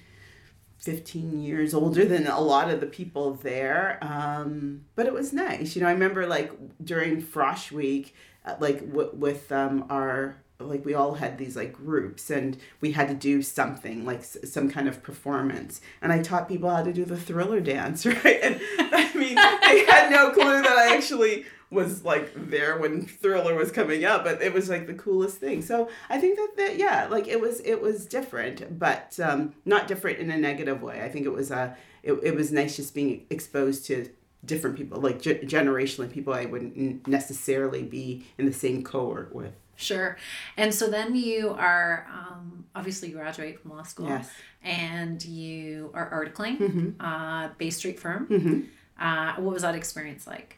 15 0.80 1.42
years 1.44 1.76
older 1.76 2.04
than 2.04 2.26
a 2.26 2.42
lot 2.42 2.72
of 2.72 2.80
the 2.80 2.88
people 2.88 3.36
there. 3.36 4.00
Um, 4.02 4.86
but 4.96 5.06
it 5.06 5.14
was 5.14 5.32
nice. 5.32 5.76
You 5.76 5.84
know, 5.84 5.90
I 5.90 5.92
remember 5.92 6.26
like 6.26 6.52
during 6.84 7.22
Frosh 7.22 7.72
Week, 7.72 8.16
uh, 8.44 8.56
like 8.60 8.80
w- 8.80 9.12
with 9.14 9.52
um, 9.52 9.86
our 9.92 10.42
like 10.60 10.84
we 10.84 10.93
all 10.93 11.13
had 11.13 11.38
these 11.38 11.56
like 11.56 11.72
groups 11.74 12.30
and 12.30 12.58
we 12.82 12.91
had 12.91 13.08
to 13.08 13.13
do 13.13 13.41
something 13.41 14.06
like 14.06 14.19
s- 14.19 14.38
some 14.43 14.69
kind 14.69 14.88
of 14.89 15.02
performance. 15.02 15.80
And 16.02 16.12
i 16.12 16.22
taught 16.22 16.50
people 16.50 16.69
how 16.69 16.84
to 16.84 16.91
do 16.93 17.06
the 17.06 17.17
thriller 17.17 17.62
dance 17.62 18.06
right? 18.06 18.39
And 18.43 18.60
i 18.78 19.10
mean 19.15 19.36
they 19.36 19.86
had 19.86 20.12
no 20.12 20.32
clue 20.32 20.62
that 20.62 20.78
i 20.78 20.95
actually 20.95 21.45
was 21.72 22.04
like 22.04 22.32
there 22.50 22.78
when 22.80 23.06
thriller 23.06 23.54
was 23.56 23.72
coming 23.72 24.04
up 24.04 24.24
but 24.24 24.41
it 24.41 24.54
was 24.54 24.69
like 24.69 24.88
the 24.88 24.93
coolest 24.93 25.38
thing. 25.38 25.62
So 25.62 25.89
i 26.10 26.19
think 26.19 26.36
that 26.38 26.52
that 26.58 26.78
yeah 26.78 27.08
like 27.10 27.28
it 27.28 27.39
was 27.39 27.62
it 27.62 27.82
was 27.82 28.06
different 28.06 28.78
but 28.78 29.17
um 29.24 29.54
not 29.65 29.88
different 29.88 30.19
in 30.19 30.30
a 30.30 30.38
negative 30.38 30.82
way. 30.82 31.02
I 31.04 31.10
think 31.10 31.26
it 31.26 31.34
was 31.34 31.52
a 31.52 31.78
it, 32.04 32.13
it 32.24 32.36
was 32.36 32.52
nice 32.52 32.76
just 32.76 32.93
being 32.93 33.26
exposed 33.30 33.86
to 33.88 34.10
different 34.45 34.78
people 34.78 35.00
like 35.02 35.22
ge- 35.22 35.43
generationally 35.43 36.10
people 36.10 36.34
i 36.34 36.45
wouldn't 36.45 37.06
necessarily 37.08 37.84
be 37.84 38.26
in 38.38 38.45
the 38.45 38.54
same 38.54 38.82
cohort 38.84 39.36
with 39.36 39.52
Sure. 39.80 40.18
And 40.58 40.74
so 40.74 40.89
then 40.89 41.15
you 41.15 41.52
are 41.52 42.06
um, 42.13 42.65
obviously 42.76 43.10
you 43.10 43.15
graduate 43.15 43.60
from 43.62 43.72
law 43.72 43.84
school 43.84 44.08
Yes. 44.10 44.30
and 44.62 45.24
you 45.24 45.89
are 45.94 46.10
articling, 46.12 46.58
Mhm. 46.58 46.94
uh, 47.00 47.50
Bay 47.58 47.70
Street 47.70 47.98
firm. 48.00 48.28
Mhm. 48.28 48.65
Uh, 49.00 49.42
what 49.42 49.54
was 49.54 49.62
that 49.62 49.76
experience 49.76 50.28
like? 50.28 50.58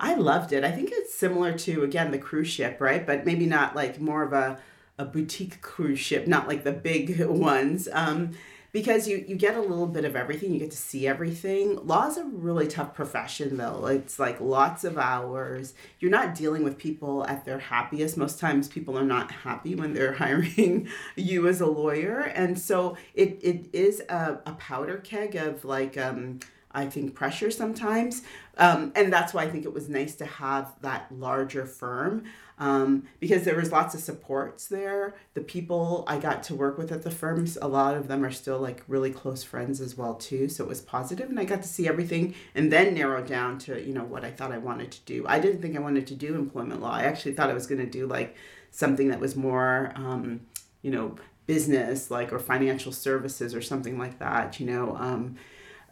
I 0.00 0.14
loved 0.14 0.52
it. 0.54 0.64
I 0.64 0.70
think 0.72 0.88
it's 0.92 1.12
similar 1.14 1.52
to 1.58 1.82
again 1.84 2.10
the 2.10 2.18
cruise 2.18 2.48
ship, 2.48 2.80
right? 2.80 3.06
But 3.06 3.26
maybe 3.26 3.44
not 3.46 3.76
like 3.76 4.00
more 4.00 4.22
of 4.22 4.32
a 4.32 4.58
a 4.96 5.04
boutique 5.04 5.60
cruise 5.60 5.98
ship, 5.98 6.26
not 6.28 6.46
like 6.48 6.62
the 6.64 6.72
big 6.72 7.20
ones. 7.26 7.88
Um, 7.92 8.30
because 8.74 9.06
you 9.06 9.24
you 9.28 9.36
get 9.36 9.56
a 9.56 9.60
little 9.60 9.86
bit 9.86 10.04
of 10.04 10.16
everything, 10.16 10.52
you 10.52 10.58
get 10.58 10.72
to 10.72 10.76
see 10.76 11.06
everything. 11.06 11.78
Law 11.86 12.08
is 12.08 12.16
a 12.16 12.24
really 12.24 12.66
tough 12.66 12.92
profession 12.92 13.56
though. 13.56 13.86
It's 13.86 14.18
like 14.18 14.40
lots 14.40 14.82
of 14.82 14.98
hours. 14.98 15.74
You're 16.00 16.10
not 16.10 16.34
dealing 16.34 16.64
with 16.64 16.76
people 16.76 17.24
at 17.26 17.44
their 17.44 17.60
happiest. 17.60 18.16
Most 18.16 18.40
times 18.40 18.66
people 18.66 18.98
are 18.98 19.04
not 19.04 19.30
happy 19.30 19.76
when 19.76 19.94
they're 19.94 20.12
hiring 20.24 20.88
you 21.14 21.46
as 21.46 21.60
a 21.60 21.66
lawyer. 21.66 22.18
And 22.18 22.58
so 22.58 22.96
it, 23.14 23.38
it 23.42 23.70
is 23.72 24.00
a, 24.08 24.40
a 24.44 24.52
powder 24.54 24.98
keg 24.98 25.36
of 25.36 25.64
like 25.64 25.96
um 25.96 26.40
I 26.72 26.86
think 26.86 27.14
pressure 27.14 27.52
sometimes. 27.52 28.22
Um, 28.58 28.90
and 28.96 29.12
that's 29.12 29.32
why 29.32 29.44
I 29.44 29.50
think 29.50 29.64
it 29.64 29.72
was 29.72 29.88
nice 29.88 30.16
to 30.16 30.26
have 30.26 30.72
that 30.80 31.06
larger 31.12 31.64
firm 31.64 32.24
um, 32.58 33.04
because 33.18 33.44
there 33.44 33.56
was 33.56 33.72
lots 33.72 33.94
of 33.94 34.00
supports 34.00 34.68
there. 34.68 35.14
The 35.34 35.40
people 35.40 36.04
I 36.06 36.18
got 36.18 36.42
to 36.44 36.54
work 36.54 36.78
with 36.78 36.92
at 36.92 37.02
the 37.02 37.10
firms, 37.10 37.58
a 37.60 37.66
lot 37.66 37.96
of 37.96 38.06
them 38.06 38.24
are 38.24 38.30
still 38.30 38.58
like 38.58 38.82
really 38.86 39.10
close 39.10 39.42
friends 39.42 39.80
as 39.80 39.96
well 39.96 40.14
too. 40.14 40.48
So 40.48 40.64
it 40.64 40.68
was 40.68 40.80
positive, 40.80 41.28
and 41.28 41.40
I 41.40 41.44
got 41.44 41.62
to 41.62 41.68
see 41.68 41.88
everything 41.88 42.34
and 42.54 42.70
then 42.70 42.94
narrow 42.94 43.24
down 43.24 43.58
to 43.60 43.84
you 43.84 43.92
know 43.92 44.04
what 44.04 44.24
I 44.24 44.30
thought 44.30 44.52
I 44.52 44.58
wanted 44.58 44.92
to 44.92 45.00
do. 45.00 45.24
I 45.26 45.40
didn't 45.40 45.62
think 45.62 45.76
I 45.76 45.80
wanted 45.80 46.06
to 46.08 46.14
do 46.14 46.34
employment 46.34 46.80
law. 46.80 46.92
I 46.92 47.02
actually 47.02 47.34
thought 47.34 47.50
I 47.50 47.54
was 47.54 47.66
going 47.66 47.80
to 47.80 47.90
do 47.90 48.06
like 48.06 48.36
something 48.70 49.08
that 49.08 49.20
was 49.20 49.34
more 49.34 49.92
um, 49.96 50.42
you 50.82 50.90
know 50.90 51.16
business 51.46 52.10
like 52.10 52.32
or 52.32 52.38
financial 52.38 52.92
services 52.92 53.54
or 53.54 53.62
something 53.62 53.98
like 53.98 54.18
that. 54.20 54.60
You 54.60 54.66
know. 54.66 54.96
Um, 54.96 55.36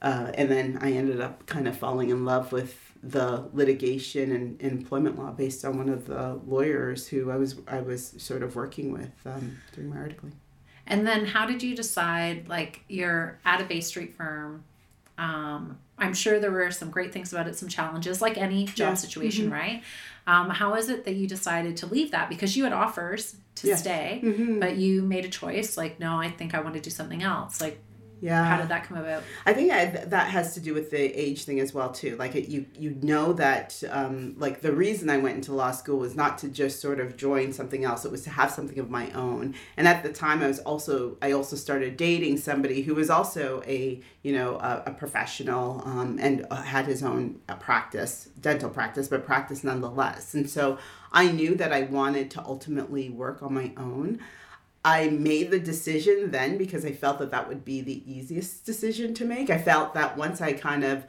uh, 0.01 0.33
and 0.35 0.51
then 0.51 0.79
I 0.81 0.93
ended 0.93 1.21
up 1.21 1.47
kind 1.47 1.69
of 1.69 1.79
falling 1.79 2.11
in 2.11 2.25
love 2.25 2.51
with 2.51 2.92
the 3.03 3.49
litigation 3.53 4.31
and 4.33 4.61
employment 4.63 5.19
law 5.19 5.31
based 5.33 5.65
on 5.65 5.77
one 5.77 5.89
of 5.89 6.07
the 6.07 6.41
lawyers 6.47 7.09
who 7.09 7.31
I 7.31 7.37
was 7.37 7.57
I 7.67 7.81
was 7.81 8.15
sort 8.19 8.43
of 8.43 8.55
working 8.55 8.93
with 8.93 9.11
um, 9.27 9.59
during 9.75 9.91
my 9.91 9.97
articling. 9.97 10.33
And 10.87 11.07
then 11.07 11.27
how 11.27 11.47
did 11.47 11.63
you 11.63 11.77
decide, 11.77 12.49
like, 12.49 12.83
you're 12.89 13.39
at 13.45 13.61
a 13.61 13.65
Bay 13.65 13.81
Street 13.81 14.15
firm? 14.17 14.65
Um, 15.17 15.79
I'm 15.99 16.13
sure 16.15 16.41
there 16.41 16.51
were 16.51 16.71
some 16.73 16.91
great 16.91 17.13
things 17.13 17.33
about 17.33 17.47
it, 17.47 17.55
some 17.57 17.69
challenges, 17.69 18.21
like 18.21 18.37
any 18.37 18.65
job 18.67 18.89
Yeah. 18.91 18.95
situation, 18.95 19.45
Mm-hmm. 19.47 19.55
right? 19.55 19.83
Um, 20.27 20.51
how 20.51 20.75
is 20.75 20.89
it 20.89 21.05
that 21.05 21.15
you 21.15 21.29
decided 21.29 21.77
to 21.79 21.87
leave 21.87 22.11
that? 22.11 22.29
Because 22.29 22.57
you 22.57 22.65
had 22.65 22.73
offers 22.73 23.37
to 23.57 23.69
Yes. 23.69 23.81
stay, 23.81 24.21
Mhm. 24.25 24.59
but 24.59 24.77
you 24.77 25.03
made 25.03 25.25
a 25.25 25.29
choice, 25.29 25.77
like, 25.77 26.01
no, 26.01 26.19
I 26.21 26.31
think 26.31 26.55
I 26.55 26.61
want 26.61 26.75
to 26.75 26.81
do 26.81 26.91
something 26.91 27.23
else. 27.23 27.61
Like, 27.61 27.79
Yeah. 28.23 28.45
how 28.45 28.57
did 28.57 28.69
that 28.69 28.85
come 28.85 28.99
about? 28.99 29.25
I 29.45 29.53
think 29.53 29.73
I, 29.73 29.87
that 29.87 30.29
has 30.31 30.55
to 30.55 30.61
do 30.61 30.75
with 30.75 30.93
the 30.93 30.99
age 30.99 31.43
thing 31.43 31.59
as 31.59 31.75
well 31.75 31.91
too. 31.91 32.15
Like 32.17 32.37
it, 32.37 32.49
you 32.49 32.67
you 32.79 32.97
know 33.03 33.33
that 33.33 33.83
um, 33.91 34.37
like 34.39 34.61
the 34.61 34.73
reason 34.73 35.11
I 35.11 35.17
went 35.17 35.35
into 35.35 35.53
law 35.53 35.73
school 35.73 35.99
was 35.99 36.15
not 36.15 36.39
to 36.39 36.49
just 36.49 36.81
sort 36.81 37.01
of 37.01 37.17
join 37.17 37.53
something 37.53 37.85
else. 37.85 38.05
It 38.05 38.13
was 38.13 38.23
to 38.23 38.31
have 38.31 38.53
something 38.53 38.79
of 38.79 38.89
my 38.89 39.11
own. 39.11 39.57
And 39.77 39.89
at 39.89 40.05
the 40.05 40.13
time, 40.13 40.41
I 40.41 40.47
was 40.47 40.61
also 40.61 41.17
I 41.21 41.33
also 41.33 41.57
started 41.57 41.97
dating 41.97 42.37
somebody 42.39 42.83
who 42.83 42.95
was 42.95 43.11
also 43.11 43.61
a 43.67 44.01
you 44.23 44.33
know 44.33 44.55
a, 44.55 44.85
a 44.87 44.93
professional 44.93 45.83
um, 45.85 46.19
and 46.21 46.47
uh, 46.49 46.63
had 46.63 46.87
his 46.87 47.03
own 47.03 47.41
uh, 47.49 47.57
practice, 47.57 48.29
dental 48.41 48.71
practice, 48.71 49.09
but 49.09 49.27
practice 49.27 49.65
nonetheless. 49.65 50.33
And 50.35 50.49
so 50.49 50.79
I 51.13 51.33
knew 51.33 51.57
that 51.57 51.73
I 51.73 51.83
wanted 51.83 52.31
to 52.33 52.45
ultimately 52.45 53.11
work 53.11 53.43
on 53.43 53.53
my 53.53 53.73
own. 53.77 54.21
I 54.85 55.09
made 55.09 55.51
the 55.51 55.61
decision 55.61 56.31
then 56.33 56.59
because 56.59 56.85
I 56.85 56.93
felt 56.93 57.19
that 57.21 57.31
that 57.31 57.49
would 57.49 57.65
be 57.65 57.81
the 57.81 58.03
easiest 58.11 58.65
decision 58.67 59.15
to 59.15 59.25
make. 59.25 59.49
I 59.49 59.59
felt 59.59 59.95
that 59.95 60.17
once 60.17 60.41
I 60.41 60.53
kind 60.53 60.83
of 60.83 61.05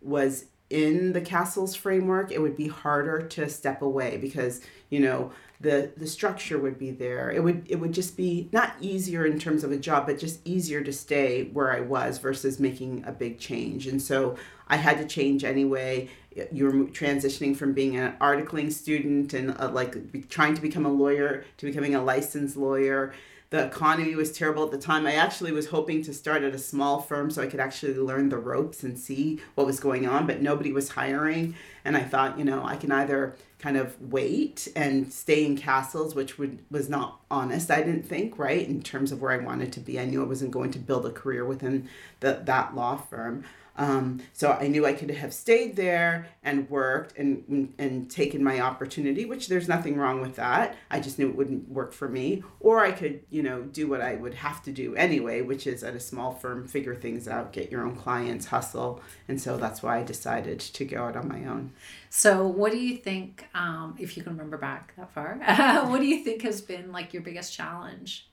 was 0.00 0.46
in 0.70 1.12
the 1.12 1.20
Cassels 1.20 1.74
framework, 1.74 2.30
it 2.30 2.40
would 2.40 2.56
be 2.56 2.68
harder 2.68 3.22
to 3.22 3.48
step 3.48 3.82
away 3.82 4.18
because, 4.18 4.60
you 4.90 5.00
know, 5.00 5.32
the 5.60 5.90
the 5.96 6.06
structure 6.06 6.58
would 6.58 6.78
be 6.78 6.90
there. 6.90 7.30
It 7.30 7.42
would 7.42 7.66
it 7.68 7.76
would 7.76 7.92
just 7.92 8.16
be 8.16 8.48
not 8.52 8.74
easier 8.80 9.26
in 9.26 9.38
terms 9.38 9.64
of 9.64 9.72
a 9.72 9.76
job, 9.76 10.06
but 10.06 10.18
just 10.18 10.46
easier 10.46 10.82
to 10.82 10.92
stay 10.92 11.44
where 11.52 11.72
I 11.72 11.80
was 11.80 12.18
versus 12.18 12.60
making 12.60 13.04
a 13.06 13.12
big 13.12 13.38
change. 13.38 13.86
And 13.86 14.00
so 14.00 14.36
I 14.68 14.76
had 14.76 14.98
to 14.98 15.06
change 15.06 15.44
anyway. 15.44 16.08
You're 16.52 16.72
transitioning 16.72 17.56
from 17.56 17.72
being 17.72 17.96
an 17.96 18.14
articling 18.20 18.72
student 18.72 19.34
and 19.34 19.56
uh, 19.58 19.70
like 19.70 20.28
trying 20.28 20.54
to 20.54 20.62
become 20.62 20.86
a 20.86 20.92
lawyer 20.92 21.44
to 21.56 21.66
becoming 21.66 21.94
a 21.94 22.02
licensed 22.02 22.56
lawyer. 22.56 23.12
The 23.50 23.64
economy 23.64 24.14
was 24.14 24.30
terrible 24.30 24.64
at 24.64 24.70
the 24.70 24.78
time. 24.78 25.06
I 25.06 25.14
actually 25.14 25.52
was 25.52 25.68
hoping 25.68 26.02
to 26.02 26.12
start 26.12 26.42
at 26.42 26.54
a 26.54 26.58
small 26.58 27.00
firm 27.00 27.30
so 27.30 27.42
I 27.42 27.46
could 27.46 27.60
actually 27.60 27.94
learn 27.94 28.28
the 28.28 28.36
ropes 28.36 28.82
and 28.82 28.98
see 28.98 29.40
what 29.54 29.66
was 29.66 29.80
going 29.80 30.06
on, 30.06 30.26
but 30.26 30.42
nobody 30.42 30.70
was 30.70 30.90
hiring. 30.90 31.54
And 31.82 31.96
I 31.96 32.02
thought, 32.02 32.38
you 32.38 32.44
know, 32.44 32.62
I 32.62 32.76
can 32.76 32.92
either 32.92 33.34
kind 33.58 33.78
of 33.78 34.00
wait 34.00 34.68
and 34.76 35.10
stay 35.10 35.46
in 35.46 35.56
Cassels, 35.56 36.14
which 36.14 36.36
would 36.38 36.58
was 36.70 36.90
not 36.90 37.20
honest. 37.30 37.70
I 37.70 37.82
didn't 37.82 38.06
think 38.06 38.38
right 38.38 38.68
in 38.68 38.82
terms 38.82 39.12
of 39.12 39.22
where 39.22 39.32
I 39.32 39.38
wanted 39.38 39.72
to 39.72 39.80
be. 39.80 39.98
I 39.98 40.04
knew 40.04 40.22
I 40.22 40.26
wasn't 40.26 40.50
going 40.50 40.70
to 40.72 40.78
build 40.78 41.06
a 41.06 41.10
career 41.10 41.44
within 41.44 41.88
the, 42.20 42.42
that 42.44 42.74
law 42.74 42.96
firm. 42.96 43.44
Um, 43.78 44.20
so 44.32 44.52
I 44.52 44.66
knew 44.66 44.84
I 44.84 44.92
could 44.92 45.10
have 45.10 45.32
stayed 45.32 45.76
there 45.76 46.26
and 46.42 46.68
worked 46.68 47.16
and 47.16 47.72
and 47.78 48.10
taken 48.10 48.42
my 48.42 48.60
opportunity, 48.60 49.24
which 49.24 49.46
there's 49.48 49.68
nothing 49.68 49.96
wrong 49.96 50.20
with 50.20 50.34
that. 50.34 50.76
I 50.90 50.98
just 50.98 51.18
knew 51.18 51.28
it 51.28 51.36
wouldn't 51.36 51.68
work 51.68 51.92
for 51.92 52.08
me, 52.08 52.42
or 52.58 52.84
I 52.84 52.90
could, 52.90 53.20
you 53.30 53.42
know, 53.42 53.62
do 53.62 53.86
what 53.86 54.00
I 54.00 54.16
would 54.16 54.34
have 54.34 54.62
to 54.64 54.72
do 54.72 54.96
anyway, 54.96 55.42
which 55.42 55.66
is 55.66 55.84
at 55.84 55.94
a 55.94 56.00
small 56.00 56.32
firm, 56.32 56.66
figure 56.66 56.96
things 56.96 57.28
out, 57.28 57.52
get 57.52 57.70
your 57.70 57.86
own 57.86 57.94
clients, 57.94 58.46
hustle, 58.46 59.00
and 59.28 59.40
so 59.40 59.56
that's 59.56 59.80
why 59.82 59.98
I 59.98 60.02
decided 60.02 60.58
to 60.58 60.84
go 60.84 61.04
out 61.04 61.16
on 61.16 61.28
my 61.28 61.44
own. 61.46 61.72
So, 62.10 62.46
what 62.46 62.72
do 62.72 62.78
you 62.78 62.96
think, 62.96 63.46
um, 63.54 63.94
if 63.98 64.16
you 64.16 64.24
can 64.24 64.32
remember 64.32 64.56
back 64.56 64.94
that 64.96 65.12
far, 65.12 65.34
what 65.88 66.00
do 66.00 66.06
you 66.06 66.24
think 66.24 66.42
has 66.42 66.60
been 66.60 66.90
like 66.90 67.12
your 67.12 67.22
biggest 67.22 67.52
challenge? 67.52 68.27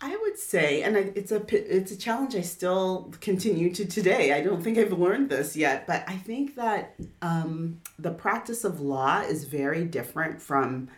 I 0.00 0.14
would 0.14 0.38
say, 0.38 0.82
and 0.82 0.96
I, 0.96 1.12
it's 1.14 1.32
a 1.32 1.42
it's 1.50 1.90
a 1.90 1.96
challenge 1.96 2.34
I 2.34 2.42
still 2.42 3.12
continue 3.20 3.72
to 3.74 3.86
today. 3.86 4.34
I 4.34 4.42
don't 4.42 4.62
think 4.62 4.76
I've 4.76 4.92
learned 4.92 5.30
this 5.30 5.56
yet, 5.56 5.86
but 5.86 6.04
I 6.06 6.16
think 6.16 6.54
that 6.56 6.94
um, 7.22 7.80
the 7.98 8.10
practice 8.10 8.64
of 8.64 8.80
law 8.80 9.20
is 9.20 9.44
very 9.44 9.84
different 9.84 10.42
from 10.42 10.88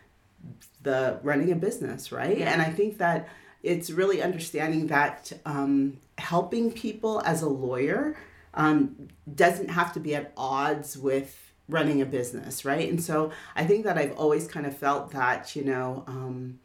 the 0.82 1.20
running 1.22 1.52
a 1.52 1.54
business, 1.54 2.10
right? 2.10 2.38
Yeah. 2.38 2.52
And 2.52 2.60
I 2.60 2.70
think 2.70 2.98
that 2.98 3.28
it's 3.62 3.90
really 3.90 4.20
understanding 4.20 4.88
that 4.88 5.32
um, 5.46 5.98
helping 6.16 6.72
people 6.72 7.22
as 7.24 7.42
a 7.42 7.48
lawyer 7.48 8.16
um, 8.54 9.08
doesn't 9.32 9.68
have 9.68 9.92
to 9.92 10.00
be 10.00 10.14
at 10.16 10.32
odds 10.36 10.98
with 10.98 11.52
running 11.68 12.00
a 12.00 12.06
business, 12.06 12.64
right? 12.64 12.88
And 12.88 13.02
so 13.02 13.30
I 13.54 13.64
think 13.64 13.84
that 13.84 13.98
I've 13.98 14.16
always 14.16 14.48
kind 14.48 14.66
of 14.66 14.76
felt 14.76 15.10
that, 15.12 15.54
you 15.54 15.64
know, 15.64 16.02
um, 16.06 16.58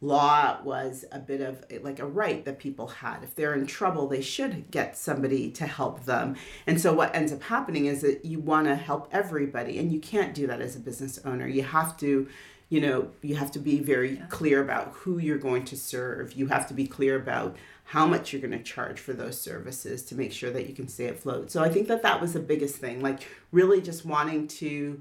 law 0.00 0.58
was 0.62 1.04
a 1.10 1.18
bit 1.18 1.40
of 1.40 1.64
like 1.82 1.98
a 1.98 2.06
right 2.06 2.44
that 2.44 2.58
people 2.58 2.86
had. 2.86 3.22
If 3.22 3.34
they're 3.34 3.54
in 3.54 3.66
trouble, 3.66 4.06
they 4.06 4.20
should 4.20 4.70
get 4.70 4.96
somebody 4.96 5.50
to 5.52 5.66
help 5.66 6.04
them. 6.04 6.36
And 6.66 6.80
so 6.80 6.92
what 6.92 7.14
ends 7.14 7.32
up 7.32 7.42
happening 7.42 7.86
is 7.86 8.02
that 8.02 8.24
you 8.24 8.38
want 8.38 8.66
to 8.68 8.76
help 8.76 9.08
everybody, 9.12 9.78
and 9.78 9.92
you 9.92 10.00
can't 10.00 10.34
do 10.34 10.46
that 10.46 10.60
as 10.60 10.76
a 10.76 10.80
business 10.80 11.18
owner. 11.24 11.48
You 11.48 11.64
have 11.64 11.96
to 11.98 12.28
you 12.68 12.80
know 12.80 13.10
you 13.22 13.34
have 13.36 13.50
to 13.50 13.58
be 13.58 13.80
very 13.80 14.16
yeah. 14.16 14.26
clear 14.26 14.62
about 14.62 14.92
who 14.92 15.18
you're 15.18 15.38
going 15.38 15.64
to 15.64 15.76
serve 15.76 16.34
you 16.34 16.48
have 16.48 16.68
to 16.68 16.74
be 16.74 16.86
clear 16.86 17.16
about 17.16 17.56
how 17.84 18.06
much 18.06 18.30
you're 18.30 18.42
going 18.42 18.52
to 18.52 18.62
charge 18.62 19.00
for 19.00 19.14
those 19.14 19.40
services 19.40 20.02
to 20.02 20.14
make 20.14 20.32
sure 20.32 20.50
that 20.50 20.68
you 20.68 20.74
can 20.74 20.86
stay 20.86 21.08
afloat 21.08 21.50
so 21.50 21.62
i 21.62 21.68
think 21.70 21.88
that 21.88 22.02
that 22.02 22.20
was 22.20 22.34
the 22.34 22.40
biggest 22.40 22.76
thing 22.76 23.00
like 23.00 23.26
really 23.52 23.80
just 23.80 24.04
wanting 24.04 24.46
to 24.46 25.00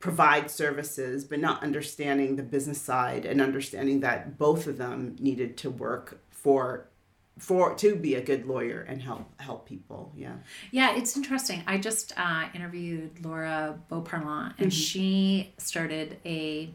provide 0.00 0.50
services 0.50 1.24
but 1.24 1.40
not 1.40 1.62
understanding 1.62 2.36
the 2.36 2.42
business 2.42 2.80
side 2.80 3.24
and 3.24 3.40
understanding 3.40 4.00
that 4.00 4.38
both 4.38 4.66
of 4.66 4.78
them 4.78 5.16
needed 5.18 5.56
to 5.56 5.70
work 5.70 6.20
for 6.30 6.88
for 7.38 7.74
to 7.76 7.94
be 7.94 8.14
a 8.14 8.20
good 8.20 8.46
lawyer 8.46 8.84
and 8.88 9.02
help 9.02 9.28
help 9.40 9.66
people 9.66 10.12
yeah 10.16 10.34
yeah 10.70 10.96
it's 10.96 11.16
interesting 11.16 11.62
i 11.66 11.78
just 11.78 12.12
uh, 12.16 12.46
interviewed 12.54 13.10
laura 13.24 13.78
beauparlant 13.90 14.54
and 14.58 14.68
mm-hmm. 14.68 14.80
she 14.80 15.52
started 15.58 16.18
a 16.24 16.70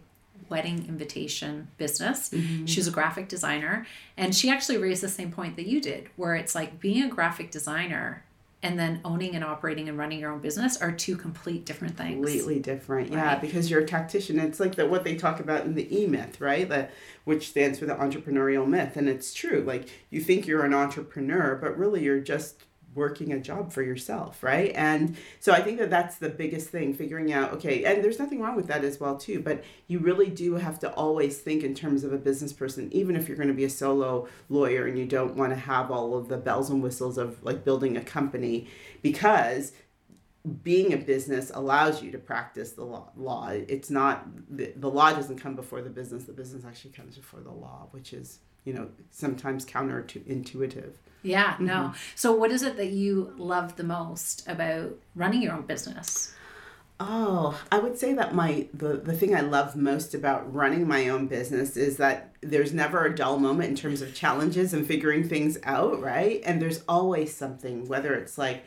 wedding 0.49 0.85
invitation 0.87 1.67
business 1.77 2.29
mm-hmm. 2.29 2.65
she's 2.65 2.87
a 2.87 2.91
graphic 2.91 3.27
designer 3.29 3.85
and 4.17 4.35
she 4.35 4.49
actually 4.49 4.77
raised 4.77 5.01
the 5.01 5.09
same 5.09 5.31
point 5.31 5.55
that 5.55 5.65
you 5.65 5.79
did 5.79 6.09
where 6.15 6.35
it's 6.35 6.55
like 6.55 6.79
being 6.79 7.03
a 7.03 7.09
graphic 7.09 7.51
designer 7.51 8.23
and 8.63 8.79
then 8.79 9.01
owning 9.03 9.35
and 9.35 9.43
operating 9.43 9.89
and 9.89 9.97
running 9.97 10.19
your 10.19 10.31
own 10.31 10.39
business 10.39 10.81
are 10.81 10.91
two 10.91 11.17
complete 11.17 11.65
different 11.65 11.97
things. 11.97 12.25
Completely 12.25 12.59
different, 12.59 13.09
right? 13.09 13.17
yeah. 13.17 13.35
Because 13.37 13.69
you're 13.69 13.81
a 13.81 13.85
tactician. 13.85 14.39
It's 14.39 14.59
like 14.59 14.75
the, 14.75 14.87
what 14.87 15.03
they 15.03 15.15
talk 15.15 15.41
about 15.41 15.65
in 15.65 15.75
the 15.75 15.95
E 15.95 16.07
Myth, 16.07 16.39
right? 16.39 16.67
The 16.67 16.89
which 17.25 17.49
stands 17.49 17.77
for 17.77 17.85
the 17.85 17.95
entrepreneurial 17.95 18.67
myth, 18.67 18.97
and 18.97 19.07
it's 19.07 19.33
true. 19.33 19.63
Like 19.65 19.89
you 20.09 20.21
think 20.21 20.47
you're 20.47 20.65
an 20.65 20.73
entrepreneur, 20.73 21.55
but 21.55 21.77
really 21.77 22.03
you're 22.03 22.21
just 22.21 22.63
working 22.95 23.33
a 23.33 23.39
job 23.39 23.71
for 23.71 23.81
yourself 23.81 24.43
right 24.43 24.71
and 24.75 25.15
so 25.39 25.51
i 25.51 25.61
think 25.61 25.79
that 25.79 25.89
that's 25.89 26.17
the 26.17 26.29
biggest 26.29 26.69
thing 26.69 26.93
figuring 26.93 27.31
out 27.31 27.51
okay 27.51 27.83
and 27.85 28.03
there's 28.03 28.19
nothing 28.19 28.41
wrong 28.41 28.55
with 28.55 28.67
that 28.67 28.83
as 28.83 28.99
well 28.99 29.17
too 29.17 29.39
but 29.39 29.63
you 29.87 29.99
really 29.99 30.29
do 30.29 30.55
have 30.55 30.79
to 30.79 30.91
always 30.93 31.39
think 31.39 31.63
in 31.63 31.73
terms 31.73 32.03
of 32.03 32.13
a 32.13 32.17
business 32.17 32.53
person 32.53 32.89
even 32.91 33.15
if 33.15 33.27
you're 33.27 33.37
going 33.37 33.47
to 33.47 33.53
be 33.53 33.65
a 33.65 33.69
solo 33.69 34.27
lawyer 34.49 34.87
and 34.87 34.97
you 34.97 35.05
don't 35.05 35.35
want 35.35 35.51
to 35.51 35.59
have 35.59 35.91
all 35.91 36.17
of 36.17 36.27
the 36.27 36.37
bells 36.37 36.69
and 36.69 36.81
whistles 36.81 37.17
of 37.17 37.43
like 37.43 37.63
building 37.63 37.97
a 37.97 38.03
company 38.03 38.67
because 39.01 39.73
being 40.61 40.91
a 40.91 40.97
business 40.97 41.51
allows 41.53 42.03
you 42.03 42.11
to 42.11 42.17
practice 42.17 42.73
the 42.73 42.83
law. 42.83 43.49
It's 43.49 43.89
not 43.89 44.27
the, 44.49 44.73
the 44.75 44.89
law 44.89 45.13
doesn't 45.13 45.37
come 45.37 45.55
before 45.55 45.81
the 45.81 45.89
business. 45.89 46.25
The 46.25 46.33
business 46.33 46.65
actually 46.65 46.91
comes 46.91 47.15
before 47.15 47.39
the 47.39 47.51
law, 47.51 47.87
which 47.91 48.11
is 48.11 48.39
you 48.65 48.73
know 48.73 48.89
sometimes 49.11 49.65
counterintuitive. 49.65 50.93
Yeah, 51.23 51.55
no. 51.59 51.73
Mm-hmm. 51.73 51.97
So, 52.15 52.33
what 52.33 52.51
is 52.51 52.63
it 52.63 52.77
that 52.77 52.89
you 52.89 53.33
love 53.37 53.75
the 53.75 53.83
most 53.83 54.47
about 54.47 54.97
running 55.15 55.41
your 55.41 55.53
own 55.53 55.63
business? 55.63 56.33
Oh, 56.99 57.59
I 57.71 57.79
would 57.79 57.97
say 57.97 58.13
that 58.13 58.35
my 58.35 58.67
the, 58.73 58.97
the 58.97 59.13
thing 59.13 59.35
I 59.35 59.41
love 59.41 59.75
most 59.75 60.13
about 60.13 60.53
running 60.53 60.87
my 60.87 61.09
own 61.09 61.27
business 61.27 61.75
is 61.75 61.97
that 61.97 62.33
there's 62.41 62.73
never 62.73 63.05
a 63.05 63.15
dull 63.15 63.39
moment 63.39 63.69
in 63.69 63.75
terms 63.75 64.01
of 64.01 64.13
challenges 64.13 64.73
and 64.73 64.85
figuring 64.85 65.27
things 65.27 65.57
out, 65.63 66.01
right? 66.01 66.41
And 66.45 66.61
there's 66.61 66.83
always 66.87 67.35
something, 67.35 67.87
whether 67.87 68.13
it's 68.13 68.37
like 68.37 68.63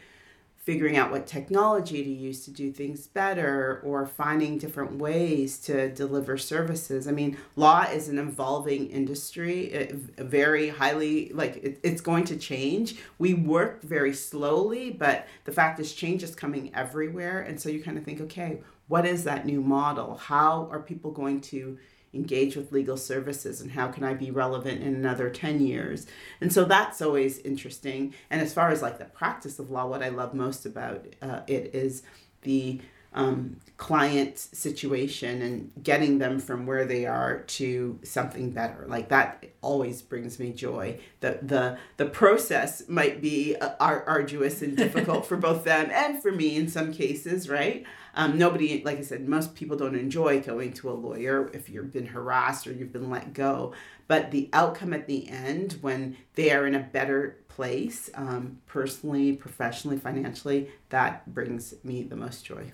figuring 0.67 0.97
out 0.97 1.13
what 1.13 1.29
technology 1.29 2.03
to 2.03 2.11
use 2.11 2.45
to 2.45 2.51
do 2.51 2.73
things 2.73 3.07
better 3.07 3.81
or 3.85 4.05
finding 4.05 4.59
different 4.59 4.97
ways 4.97 5.61
to 5.61 5.89
deliver 5.91 6.37
services. 6.37 7.07
I 7.07 7.13
mean, 7.13 7.39
law 7.55 7.85
is 7.85 8.09
an 8.09 8.19
evolving 8.19 8.91
industry, 8.91 9.67
it, 9.67 9.93
very 10.19 10.71
highly, 10.71 11.31
like 11.33 11.59
it, 11.63 11.79
it's 11.85 12.01
going 12.01 12.25
to 12.25 12.37
change. 12.37 12.97
We 13.17 13.33
work 13.33 13.83
very 13.83 14.13
slowly, 14.13 14.91
but 14.91 15.29
the 15.45 15.53
fact 15.53 15.79
is, 15.79 15.95
change 15.95 16.25
is 16.25 16.35
coming 16.35 16.75
everywhere. 16.75 17.43
And 17.43 17.61
so 17.61 17.69
you 17.69 17.81
kind 17.81 17.97
of 17.97 18.03
think, 18.03 18.21
okay, 18.23 18.59
what 18.89 19.07
is 19.07 19.23
that 19.23 19.47
new 19.47 19.61
model? 19.61 20.17
How 20.17 20.69
are 20.73 20.81
people 20.81 21.13
going 21.13 21.43
to? 21.43 21.79
Engage 22.17 22.57
with 22.57 22.73
legal 22.73 22.97
services 22.97 23.61
and 23.61 23.71
how 23.73 23.89
can 23.89 24.03
I 24.03 24.15
be 24.15 24.31
relevant 24.31 24.83
in 24.83 24.95
another 24.95 25.31
10 25.31 25.61
years. 25.61 26.07
And 26.41 26.53
so 26.53 26.65
that's 26.65 27.01
always 27.01 27.39
interesting. 27.41 28.15
And 28.31 28.41
as 28.41 28.53
far 28.53 28.71
as 28.71 28.83
like 28.83 28.99
the 28.99 29.05
practice 29.05 29.59
of 29.59 29.71
law, 29.71 29.87
what 29.87 30.03
I 30.03 30.09
love 30.09 30.35
most 30.35 30.67
about 30.67 31.07
uh, 31.23 31.43
it 31.47 31.75
is 31.75 32.03
the 32.43 32.81
um, 33.17 33.57
client 33.79 34.39
situation 34.39 35.41
and 35.41 35.73
getting 35.83 36.19
them 36.19 36.39
from 36.39 36.67
where 36.67 36.85
they 36.85 37.07
are 37.07 37.39
to 37.41 37.99
something 38.03 38.51
better. 38.51 38.85
Like 38.87 39.09
that 39.09 39.45
always 39.63 40.03
brings 40.03 40.39
me 40.39 40.53
joy. 40.53 41.01
The 41.21 41.39
the 41.43 41.79
the 41.97 42.07
process 42.07 42.87
might 42.89 43.23
be 43.23 43.57
uh, 43.57 43.75
arduous 43.81 44.61
and 44.61 44.77
difficult 44.77 45.27
for 45.29 45.37
both 45.37 45.65
them 45.65 45.91
and 45.91 46.23
for 46.23 46.31
me 46.31 46.57
in 46.57 46.69
some 46.69 46.93
cases, 46.93 47.49
right? 47.49 47.85
Um, 48.19 48.39
nobody, 48.39 48.83
like 48.83 48.99
I 48.99 49.03
said, 49.03 49.29
most 49.29 49.55
people 49.55 49.77
don't 49.77 49.95
enjoy 49.95 50.41
going 50.41 50.73
to 50.75 50.91
a 50.91 50.93
lawyer 50.93 51.51
if 51.53 51.69
you've 51.69 51.93
been 51.93 52.07
harassed 52.07 52.67
or 52.67 52.73
you've 52.73 52.93
been 52.93 53.11
let 53.11 53.35
go. 53.35 53.75
But 54.09 54.31
the 54.31 54.49
outcome 54.55 54.95
at 54.95 55.07
the 55.07 55.29
end, 55.29 55.79
when 55.83 56.17
they 56.35 56.51
are 56.51 56.67
in 56.67 56.75
a 56.75 56.81
better 56.81 57.39
place, 57.49 58.09
um, 58.15 58.59
personally, 58.67 59.35
professionally, 59.35 59.99
financially, 59.99 60.71
that 60.89 61.33
brings 61.33 61.75
me 61.85 62.03
the 62.05 62.17
most 62.17 62.45
joy. 62.45 62.71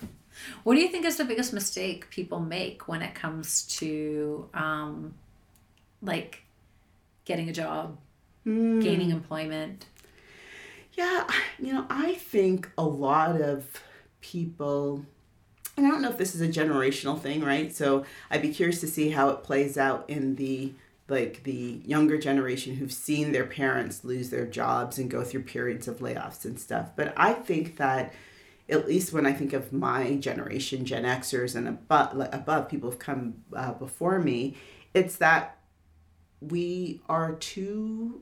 What 0.63 0.75
do 0.75 0.81
you 0.81 0.87
think 0.87 1.05
is 1.05 1.17
the 1.17 1.25
biggest 1.25 1.51
mistake 1.51 2.09
people 2.09 2.39
make 2.39 2.87
when 2.87 3.01
it 3.01 3.13
comes 3.13 3.63
to 3.77 4.49
um, 4.53 5.13
like 6.01 6.43
getting 7.25 7.49
a 7.49 7.53
job, 7.53 7.97
mm. 8.45 8.81
gaining 8.81 9.11
employment? 9.11 9.87
Yeah, 10.93 11.27
you 11.59 11.73
know, 11.73 11.85
I 11.89 12.13
think 12.13 12.69
a 12.77 12.83
lot 12.83 13.41
of 13.41 13.65
people 14.21 15.05
and 15.75 15.85
I 15.85 15.89
don't 15.89 16.01
know 16.01 16.09
if 16.09 16.17
this 16.17 16.35
is 16.35 16.41
a 16.41 16.47
generational 16.47 17.19
thing, 17.19 17.43
right? 17.43 17.73
So 17.75 18.05
I'd 18.29 18.41
be 18.41 18.53
curious 18.53 18.79
to 18.81 18.87
see 18.87 19.09
how 19.09 19.29
it 19.29 19.43
plays 19.43 19.77
out 19.77 20.05
in 20.07 20.35
the 20.35 20.73
like 21.09 21.43
the 21.43 21.81
younger 21.85 22.17
generation 22.17 22.75
who've 22.75 22.91
seen 22.91 23.33
their 23.33 23.45
parents 23.45 24.05
lose 24.05 24.29
their 24.29 24.45
jobs 24.45 24.97
and 24.97 25.11
go 25.11 25.23
through 25.23 25.43
periods 25.43 25.87
of 25.87 25.99
layoffs 25.99 26.45
and 26.45 26.57
stuff. 26.59 26.91
But 26.95 27.13
I 27.17 27.33
think 27.33 27.75
that 27.77 28.13
at 28.69 28.87
least 28.87 29.11
when 29.11 29.25
I 29.25 29.33
think 29.33 29.51
of 29.51 29.73
my 29.73 30.15
generation, 30.15 30.85
Gen 30.85 31.03
Xers 31.03 31.55
and 31.55 31.67
above, 31.67 32.29
above 32.31 32.69
people 32.69 32.89
have 32.89 32.99
come 32.99 33.35
uh, 33.53 33.73
before 33.73 34.19
me, 34.19 34.55
it's 34.93 35.17
that 35.17 35.57
we 36.39 37.01
are 37.09 37.33
too 37.33 38.21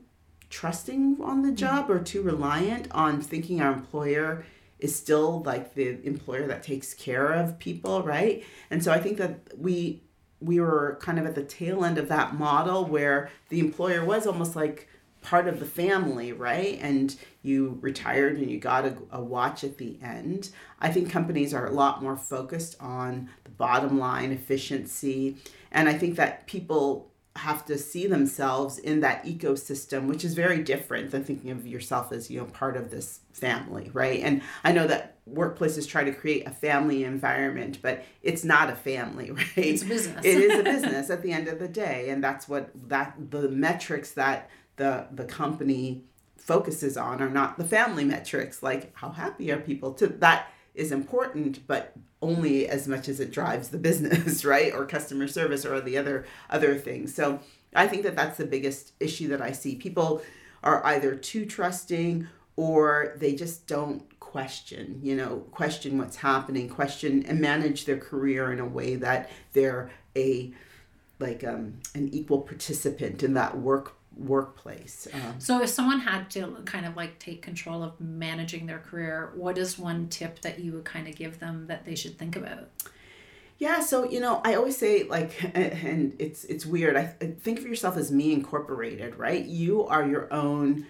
trusting 0.50 1.18
on 1.22 1.42
the 1.42 1.48
mm-hmm. 1.48 1.56
job 1.56 1.90
or 1.90 2.00
too 2.00 2.22
reliant 2.22 2.88
on 2.90 3.20
thinking 3.20 3.60
our 3.60 3.72
employer 3.72 4.44
is 4.82 4.94
still 4.94 5.42
like 5.44 5.74
the 5.74 6.04
employer 6.04 6.46
that 6.48 6.62
takes 6.62 6.92
care 6.92 7.32
of 7.32 7.58
people, 7.58 8.02
right? 8.02 8.44
And 8.70 8.82
so 8.82 8.92
I 8.92 9.00
think 9.00 9.16
that 9.18 9.38
we 9.56 10.02
we 10.40 10.58
were 10.58 10.98
kind 11.00 11.20
of 11.20 11.26
at 11.26 11.36
the 11.36 11.44
tail 11.44 11.84
end 11.84 11.98
of 11.98 12.08
that 12.08 12.34
model 12.34 12.84
where 12.84 13.30
the 13.48 13.60
employer 13.60 14.04
was 14.04 14.26
almost 14.26 14.56
like 14.56 14.88
part 15.22 15.46
of 15.46 15.60
the 15.60 15.64
family, 15.64 16.32
right? 16.32 16.80
And 16.82 17.14
you 17.42 17.78
retired 17.80 18.38
and 18.38 18.50
you 18.50 18.58
got 18.58 18.84
a, 18.84 18.96
a, 19.12 19.22
watch 19.22 19.62
at 19.62 19.78
the 19.78 20.00
end. 20.02 20.50
I 20.80 20.90
think 20.90 21.12
companies 21.12 21.54
are 21.54 21.66
a 21.66 21.70
lot 21.70 22.02
more 22.02 22.16
focused 22.16 22.76
on 22.80 23.30
the 23.44 23.50
bottom 23.50 24.00
line 24.00 24.32
efficiency. 24.32 25.36
And 25.70 25.88
I 25.88 25.94
think 25.94 26.16
that 26.16 26.48
people 26.48 27.11
have 27.36 27.64
to 27.64 27.78
see 27.78 28.06
themselves 28.06 28.78
in 28.78 29.00
that 29.00 29.24
ecosystem 29.24 30.06
which 30.06 30.24
is 30.24 30.34
very 30.34 30.62
different 30.62 31.10
than 31.10 31.24
thinking 31.24 31.50
of 31.50 31.66
yourself 31.66 32.12
as 32.12 32.30
you 32.30 32.38
know 32.38 32.44
part 32.46 32.76
of 32.76 32.90
this 32.90 33.20
family 33.32 33.90
right? 33.92 34.20
And 34.22 34.42
i 34.64 34.72
know 34.72 34.86
that 34.86 35.16
workplaces 35.28 35.88
try 35.88 36.04
to 36.04 36.12
create 36.12 36.46
a 36.46 36.50
family 36.50 37.04
environment 37.04 37.78
but 37.80 38.04
it's 38.22 38.44
not 38.44 38.68
a 38.68 38.74
family 38.74 39.30
right? 39.30 39.56
It's 39.56 39.82
a 39.82 39.86
business. 39.86 40.24
It 40.24 40.38
is 40.38 40.58
a 40.58 40.62
business 40.74 41.10
at 41.10 41.22
the 41.22 41.32
end 41.32 41.48
of 41.48 41.58
the 41.58 41.68
day 41.68 42.10
and 42.10 42.22
that's 42.22 42.48
what 42.48 42.70
that 42.88 43.14
the 43.30 43.48
metrics 43.48 44.12
that 44.12 44.50
the 44.76 45.06
the 45.12 45.24
company 45.24 46.04
focuses 46.42 46.96
on 46.96 47.22
are 47.22 47.30
not 47.30 47.56
the 47.56 47.64
family 47.64 48.04
metrics. 48.04 48.62
Like 48.62 48.94
how 48.96 49.10
happy 49.10 49.50
are 49.52 49.58
people? 49.58 49.94
To 49.94 50.08
that 50.08 50.48
is 50.74 50.92
important 50.92 51.66
but 51.66 51.94
only 52.20 52.68
as 52.68 52.86
much 52.86 53.08
as 53.08 53.18
it 53.18 53.32
drives 53.32 53.68
the 53.68 53.78
business, 53.78 54.44
right? 54.44 54.72
Or 54.72 54.86
customer 54.86 55.26
service 55.26 55.66
or 55.66 55.80
the 55.80 55.98
other 55.98 56.24
other 56.48 56.76
things. 56.76 57.14
So 57.14 57.40
I 57.74 57.86
think 57.88 58.04
that 58.04 58.16
that's 58.16 58.38
the 58.38 58.46
biggest 58.46 58.92
issue 59.00 59.28
that 59.28 59.42
I 59.42 59.52
see. 59.52 59.74
People 59.74 60.22
are 60.62 60.84
either 60.86 61.16
too 61.16 61.44
trusting 61.44 62.28
or 62.54 63.14
they 63.16 63.34
just 63.34 63.66
don't 63.66 64.18
question, 64.20 65.00
you 65.02 65.16
know, 65.16 65.38
question 65.50 65.98
what's 65.98 66.16
happening, 66.16 66.68
question 66.68 67.24
and 67.26 67.40
manage 67.40 67.84
their 67.84 67.98
career 67.98 68.52
in 68.52 68.60
a 68.60 68.66
way 68.66 68.94
that 68.96 69.30
they're 69.52 69.90
a 70.16 70.52
like 71.18 71.44
um, 71.44 71.74
an 71.94 72.08
equal 72.12 72.40
participant 72.40 73.22
in 73.22 73.34
that 73.34 73.56
work 73.58 73.96
workplace. 74.16 75.08
Um, 75.12 75.34
so 75.38 75.62
if 75.62 75.70
someone 75.70 76.00
had 76.00 76.30
to 76.30 76.58
kind 76.64 76.86
of 76.86 76.96
like 76.96 77.18
take 77.18 77.42
control 77.42 77.82
of 77.82 78.00
managing 78.00 78.66
their 78.66 78.78
career, 78.78 79.32
what 79.34 79.58
is 79.58 79.78
one 79.78 80.08
tip 80.08 80.40
that 80.40 80.58
you 80.60 80.72
would 80.72 80.84
kind 80.84 81.08
of 81.08 81.16
give 81.16 81.38
them 81.38 81.66
that 81.66 81.84
they 81.84 81.94
should 81.94 82.18
think 82.18 82.36
about? 82.36 82.68
Yeah, 83.58 83.80
so 83.80 84.08
you 84.10 84.20
know, 84.20 84.40
I 84.44 84.54
always 84.54 84.76
say 84.76 85.04
like, 85.04 85.38
and 85.54 86.16
it's 86.18 86.44
it's 86.44 86.66
weird. 86.66 86.96
I 86.96 87.06
think 87.06 87.58
of 87.58 87.66
yourself 87.66 87.96
as 87.96 88.10
me 88.10 88.32
incorporated, 88.32 89.16
right? 89.16 89.44
You 89.44 89.86
are 89.86 90.06
your 90.06 90.32
own 90.32 90.86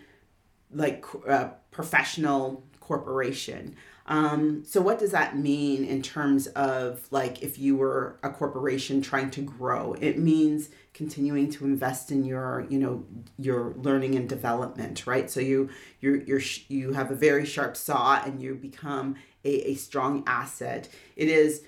like 0.72 1.04
uh, 1.28 1.50
professional 1.70 2.64
corporation. 2.80 3.76
Um, 4.06 4.64
so 4.64 4.80
what 4.80 4.98
does 4.98 5.12
that 5.12 5.36
mean 5.36 5.84
in 5.84 6.02
terms 6.02 6.46
of 6.48 7.06
like 7.10 7.42
if 7.42 7.58
you 7.58 7.76
were 7.76 8.18
a 8.22 8.30
corporation 8.30 9.00
trying 9.00 9.30
to 9.32 9.42
grow? 9.42 9.94
It 10.00 10.18
means 10.18 10.70
continuing 10.94 11.50
to 11.50 11.64
invest 11.64 12.10
in 12.10 12.24
your 12.24 12.66
you 12.68 12.78
know 12.78 13.04
your 13.38 13.74
learning 13.76 14.14
and 14.14 14.28
development, 14.28 15.06
right? 15.06 15.30
So 15.30 15.40
you 15.40 15.70
you 16.00 16.22
you 16.26 16.40
you 16.68 16.92
have 16.92 17.10
a 17.10 17.14
very 17.14 17.46
sharp 17.46 17.76
saw 17.76 18.22
and 18.24 18.40
you 18.40 18.54
become 18.54 19.16
a, 19.44 19.70
a 19.70 19.74
strong 19.74 20.24
asset. 20.26 20.88
It 21.16 21.28
is 21.28 21.62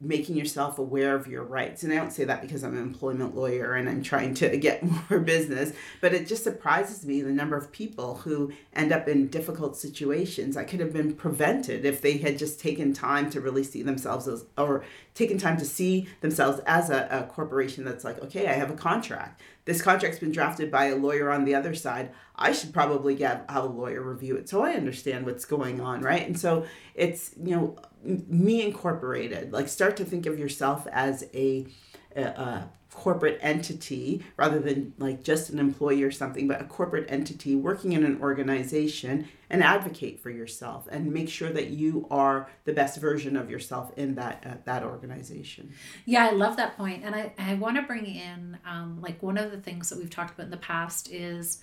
making 0.00 0.36
yourself 0.36 0.78
aware 0.78 1.16
of 1.16 1.26
your 1.26 1.42
rights. 1.42 1.82
And 1.82 1.92
I 1.92 1.96
don't 1.96 2.12
say 2.12 2.24
that 2.24 2.40
because 2.40 2.62
I'm 2.62 2.76
an 2.76 2.82
employment 2.82 3.34
lawyer 3.34 3.74
and 3.74 3.88
I'm 3.88 4.02
trying 4.02 4.34
to 4.34 4.56
get 4.58 4.82
more 4.82 5.18
business, 5.20 5.72
but 6.00 6.14
it 6.14 6.26
just 6.26 6.44
surprises 6.44 7.04
me 7.04 7.20
the 7.20 7.32
number 7.32 7.56
of 7.56 7.72
people 7.72 8.16
who 8.16 8.52
end 8.72 8.92
up 8.92 9.08
in 9.08 9.28
difficult 9.28 9.76
situations 9.76 10.54
that 10.54 10.68
could 10.68 10.80
have 10.80 10.92
been 10.92 11.14
prevented 11.14 11.84
if 11.84 12.00
they 12.00 12.18
had 12.18 12.38
just 12.38 12.60
taken 12.60 12.92
time 12.92 13.28
to 13.30 13.40
really 13.40 13.64
see 13.64 13.82
themselves 13.82 14.28
as, 14.28 14.44
or 14.56 14.84
taken 15.14 15.36
time 15.36 15.56
to 15.58 15.64
see 15.64 16.08
themselves 16.20 16.60
as 16.66 16.90
a, 16.90 17.08
a 17.10 17.32
corporation 17.32 17.84
that's 17.84 18.04
like, 18.04 18.22
okay, 18.22 18.46
I 18.46 18.52
have 18.52 18.70
a 18.70 18.76
contract. 18.76 19.40
This 19.64 19.82
contract's 19.82 20.18
been 20.18 20.32
drafted 20.32 20.70
by 20.70 20.86
a 20.86 20.96
lawyer 20.96 21.30
on 21.30 21.44
the 21.44 21.54
other 21.54 21.74
side. 21.74 22.10
I 22.36 22.52
should 22.52 22.72
probably 22.72 23.14
get 23.16 23.44
have 23.48 23.64
a 23.64 23.66
lawyer 23.66 24.00
review 24.00 24.36
it 24.36 24.48
so 24.48 24.62
I 24.62 24.72
understand 24.72 25.26
what's 25.26 25.44
going 25.44 25.80
on, 25.80 26.00
right? 26.00 26.24
And 26.24 26.38
so 26.38 26.64
it's 26.94 27.32
you 27.36 27.54
know 27.54 27.76
me 28.02 28.62
incorporated. 28.62 29.52
Like 29.52 29.68
start 29.68 29.96
to 29.98 30.04
think 30.04 30.26
of 30.26 30.38
yourself 30.38 30.86
as 30.92 31.24
a, 31.34 31.66
a, 32.14 32.22
a 32.22 32.70
corporate 32.98 33.38
entity 33.42 34.24
rather 34.36 34.58
than 34.58 34.92
like 34.98 35.22
just 35.22 35.50
an 35.50 35.58
employee 35.58 36.02
or 36.02 36.10
something, 36.10 36.48
but 36.48 36.60
a 36.60 36.64
corporate 36.64 37.06
entity 37.08 37.54
working 37.54 37.92
in 37.92 38.04
an 38.04 38.20
organization 38.20 39.28
and 39.50 39.62
advocate 39.62 40.20
for 40.20 40.30
yourself 40.30 40.88
and 40.90 41.12
make 41.12 41.28
sure 41.28 41.50
that 41.50 41.68
you 41.68 42.06
are 42.10 42.48
the 42.64 42.72
best 42.72 42.98
version 42.98 43.36
of 43.36 43.50
yourself 43.50 43.92
in 43.96 44.14
that 44.14 44.44
uh, 44.46 44.54
that 44.64 44.82
organization. 44.82 45.72
Yeah, 46.06 46.26
I 46.26 46.32
love 46.32 46.56
that 46.56 46.76
point, 46.76 47.04
and 47.04 47.14
I 47.14 47.32
I 47.38 47.54
want 47.54 47.76
to 47.76 47.82
bring 47.82 48.06
in 48.06 48.58
um, 48.66 49.00
like 49.00 49.22
one 49.22 49.38
of 49.38 49.50
the 49.50 49.58
things 49.58 49.88
that 49.90 49.98
we've 49.98 50.10
talked 50.10 50.34
about 50.34 50.44
in 50.44 50.50
the 50.50 50.56
past 50.56 51.10
is 51.10 51.58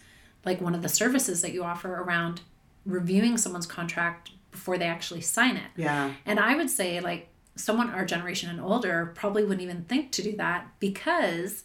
like 0.46 0.62
one 0.62 0.76
of 0.76 0.82
the 0.82 0.90
services 0.90 1.42
that 1.42 1.54
you 1.54 1.64
offer 1.64 1.94
around 1.94 2.42
reviewing 2.86 3.38
someone's 3.38 3.66
contract 3.66 4.32
before 4.56 4.78
they 4.78 4.86
actually 4.86 5.22
sign 5.22 5.58
it. 5.58 5.70
Yeah. 5.76 6.14
And 6.26 6.40
I 6.40 6.56
would 6.56 6.70
say 6.70 7.00
like 7.00 7.30
someone 7.56 7.90
our 7.90 8.06
generation 8.06 8.50
and 8.50 8.60
older 8.60 9.12
probably 9.16 9.44
wouldn't 9.44 9.62
even 9.62 9.84
think 9.84 10.12
to 10.14 10.24
do 10.24 10.36
that 10.38 10.68
because 10.80 11.64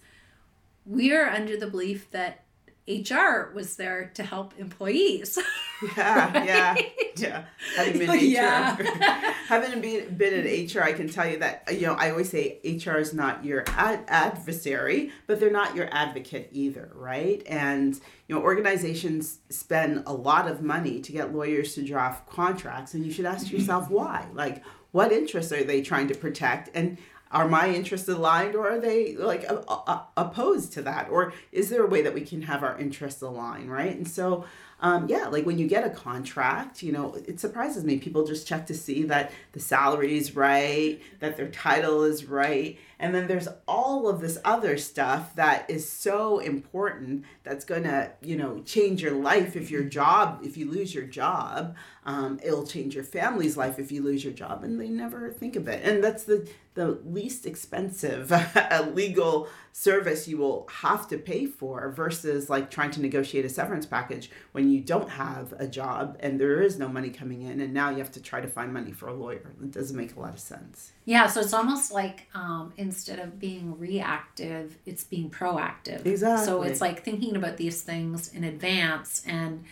we 0.85 1.13
are 1.13 1.29
under 1.29 1.57
the 1.57 1.67
belief 1.67 2.11
that 2.11 2.45
HR 2.89 3.53
was 3.55 3.77
there 3.77 4.11
to 4.15 4.23
help 4.23 4.55
employees. 4.59 5.39
Yeah, 5.97 6.33
right? 6.35 6.45
yeah, 6.47 6.77
yeah. 7.17 7.45
Having 7.75 7.99
been 8.01 8.11
HR, 8.11 8.15
yeah. 8.21 8.77
having 9.49 9.81
been, 9.81 10.15
been 10.15 10.47
in 10.47 10.67
HR, 10.67 10.83
I 10.83 10.93
can 10.93 11.09
tell 11.09 11.27
you 11.27 11.39
that 11.39 11.67
you 11.73 11.87
know 11.87 11.95
I 11.95 12.11
always 12.11 12.29
say 12.29 12.59
HR 12.63 12.99
is 12.99 13.15
not 13.15 13.47
your 13.47 13.65
ad- 13.67 14.05
adversary, 14.09 15.11
but 15.27 15.41
they're 15.41 15.51
not 15.51 15.75
your 15.75 15.89
advocate 15.91 16.51
either, 16.53 16.93
right? 16.95 17.43
And 17.47 17.95
you 18.29 18.35
know 18.35 18.43
organizations 18.43 19.39
spend 19.49 20.03
a 20.05 20.13
lot 20.13 20.49
of 20.49 20.61
money 20.61 21.01
to 21.01 21.13
get 21.13 21.35
lawyers 21.35 21.75
to 21.77 21.83
draft 21.83 22.29
contracts, 22.29 22.93
and 22.93 23.03
you 23.03 23.11
should 23.11 23.25
ask 23.25 23.51
yourself 23.51 23.89
why. 23.89 24.27
Like, 24.35 24.63
what 24.91 25.13
interests 25.13 25.51
are 25.51 25.65
they 25.65 25.81
trying 25.81 26.09
to 26.09 26.15
protect? 26.15 26.69
And 26.75 26.99
are 27.31 27.49
my 27.49 27.69
interests 27.69 28.09
aligned 28.09 28.55
or 28.55 28.69
are 28.69 28.81
they 28.81 29.15
like 29.17 29.45
a, 29.45 29.57
a, 29.57 30.07
opposed 30.17 30.73
to 30.73 30.83
that? 30.83 31.09
Or 31.11 31.33
is 31.53 31.71
there 31.71 31.85
a 31.85 31.87
way 31.87 32.03
that 32.03 32.15
we 32.15 32.23
can 32.23 32.43
have 32.43 32.63
our 32.63 32.79
interests 32.79 33.23
align 33.23 33.69
right? 33.69 33.97
And 33.97 34.09
so 34.09 34.45
um, 34.83 35.09
yeah 35.09 35.27
like 35.29 35.45
when 35.45 35.59
you 35.59 35.69
get 35.69 35.85
a 35.85 35.91
contract 35.91 36.83
you 36.83 36.93
know 36.93 37.15
it 37.27 37.39
surprises 37.39 37.85
me. 37.85 37.99
People 37.99 38.27
just 38.27 38.47
check 38.47 38.67
to 38.67 38.75
see 38.75 39.05
that 39.05 39.31
the 39.53 39.61
salary 39.61 40.17
is 40.17 40.35
right 40.35 41.01
that 41.21 41.37
their 41.37 41.49
title 41.49 42.03
is 42.03 42.25
right 42.25 42.79
and 43.01 43.15
then 43.15 43.27
there's 43.27 43.49
all 43.67 44.09
of 44.09 44.21
this 44.21 44.39
other 44.45 44.77
stuff 44.77 45.35
that 45.37 45.69
is 45.71 45.89
so 45.89 46.39
important 46.39 47.25
that's 47.43 47.65
going 47.65 47.85
to, 47.85 48.13
you 48.21 48.37
know, 48.37 48.61
change 48.61 49.03
your 49.03 49.13
life 49.13 49.57
if 49.57 49.71
your 49.71 49.85
job, 49.85 50.41
if 50.45 50.59
you 50.59 50.71
lose 50.71 50.95
your 50.95 51.05
job. 51.05 51.75
Um, 52.05 52.41
it'll 52.43 52.67
change 52.67 52.95
your 52.95 53.05
family's 53.05 53.57
life 53.57 53.79
if 53.79 53.91
you 53.91 54.03
lose 54.03 54.23
your 54.23 54.33
job. 54.33 54.65
And 54.65 54.79
they 54.81 54.89
never 54.89 55.31
think 55.31 55.57
of 55.57 55.67
it. 55.67 55.85
And 55.85 56.05
that's 56.05 56.25
the, 56.25 56.49
the 56.75 56.99
least 57.05 57.47
expensive 57.47 58.31
legal 58.95 59.49
service 59.73 60.27
you 60.27 60.37
will 60.37 60.69
have 60.71 61.07
to 61.09 61.19
pay 61.19 61.47
for 61.47 61.91
versus 61.93 62.51
like 62.51 62.71
trying 62.71 62.91
to 62.91 63.01
negotiate 63.01 63.45
a 63.45 63.49
severance 63.49 63.87
package 63.87 64.31
when 64.53 64.71
you 64.71 64.81
don't 64.81 65.09
have 65.11 65.55
a 65.59 65.67
job 65.67 66.17
and 66.21 66.41
there 66.41 66.61
is 66.61 66.79
no 66.79 66.89
money 66.89 67.11
coming 67.11 67.43
in. 67.43 67.61
And 67.61 67.73
now 67.73 67.91
you 67.91 67.99
have 67.99 68.13
to 68.13 68.23
try 68.23 68.41
to 68.41 68.49
find 68.49 68.73
money 68.73 68.93
for 68.93 69.09
a 69.09 69.15
lawyer. 69.15 69.53
It 69.63 69.71
doesn't 69.71 69.97
make 69.97 70.17
a 70.17 70.21
lot 70.21 70.35
of 70.35 70.41
sense. 70.41 70.93
Yeah, 71.05 71.27
so 71.27 71.41
it's 71.41 71.55
almost 71.55 71.93
like 71.93 72.29
um, 72.35 72.73
instead 72.91 73.21
of 73.21 73.39
being 73.39 73.79
reactive, 73.79 74.77
it's 74.85 75.05
being 75.05 75.31
proactive. 75.31 76.05
Exactly. 76.05 76.45
So 76.45 76.63
it's 76.63 76.81
like 76.81 77.05
thinking 77.05 77.37
about 77.37 77.57
these 77.57 77.83
things 77.83 78.35
in 78.35 78.43
advance 78.43 79.23
and 79.25 79.63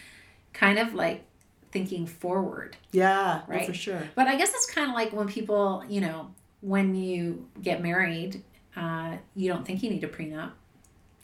kind 0.52 0.78
of 0.78 0.94
like 0.94 1.24
thinking 1.72 2.06
forward. 2.06 2.76
Yeah, 2.92 3.42
right. 3.48 3.66
for 3.66 3.74
sure. 3.74 4.04
But 4.14 4.28
I 4.28 4.36
guess 4.36 4.50
it's 4.50 4.70
kind 4.70 4.88
of 4.88 4.94
like 4.94 5.12
when 5.12 5.26
people, 5.26 5.82
you 5.88 6.00
know, 6.00 6.32
when 6.60 6.94
you 6.94 7.48
get 7.60 7.82
married, 7.82 8.44
uh, 8.76 9.16
you 9.34 9.52
don't 9.52 9.66
think 9.66 9.82
you 9.82 9.90
need 9.90 10.04
a 10.04 10.08
prenup. 10.08 10.52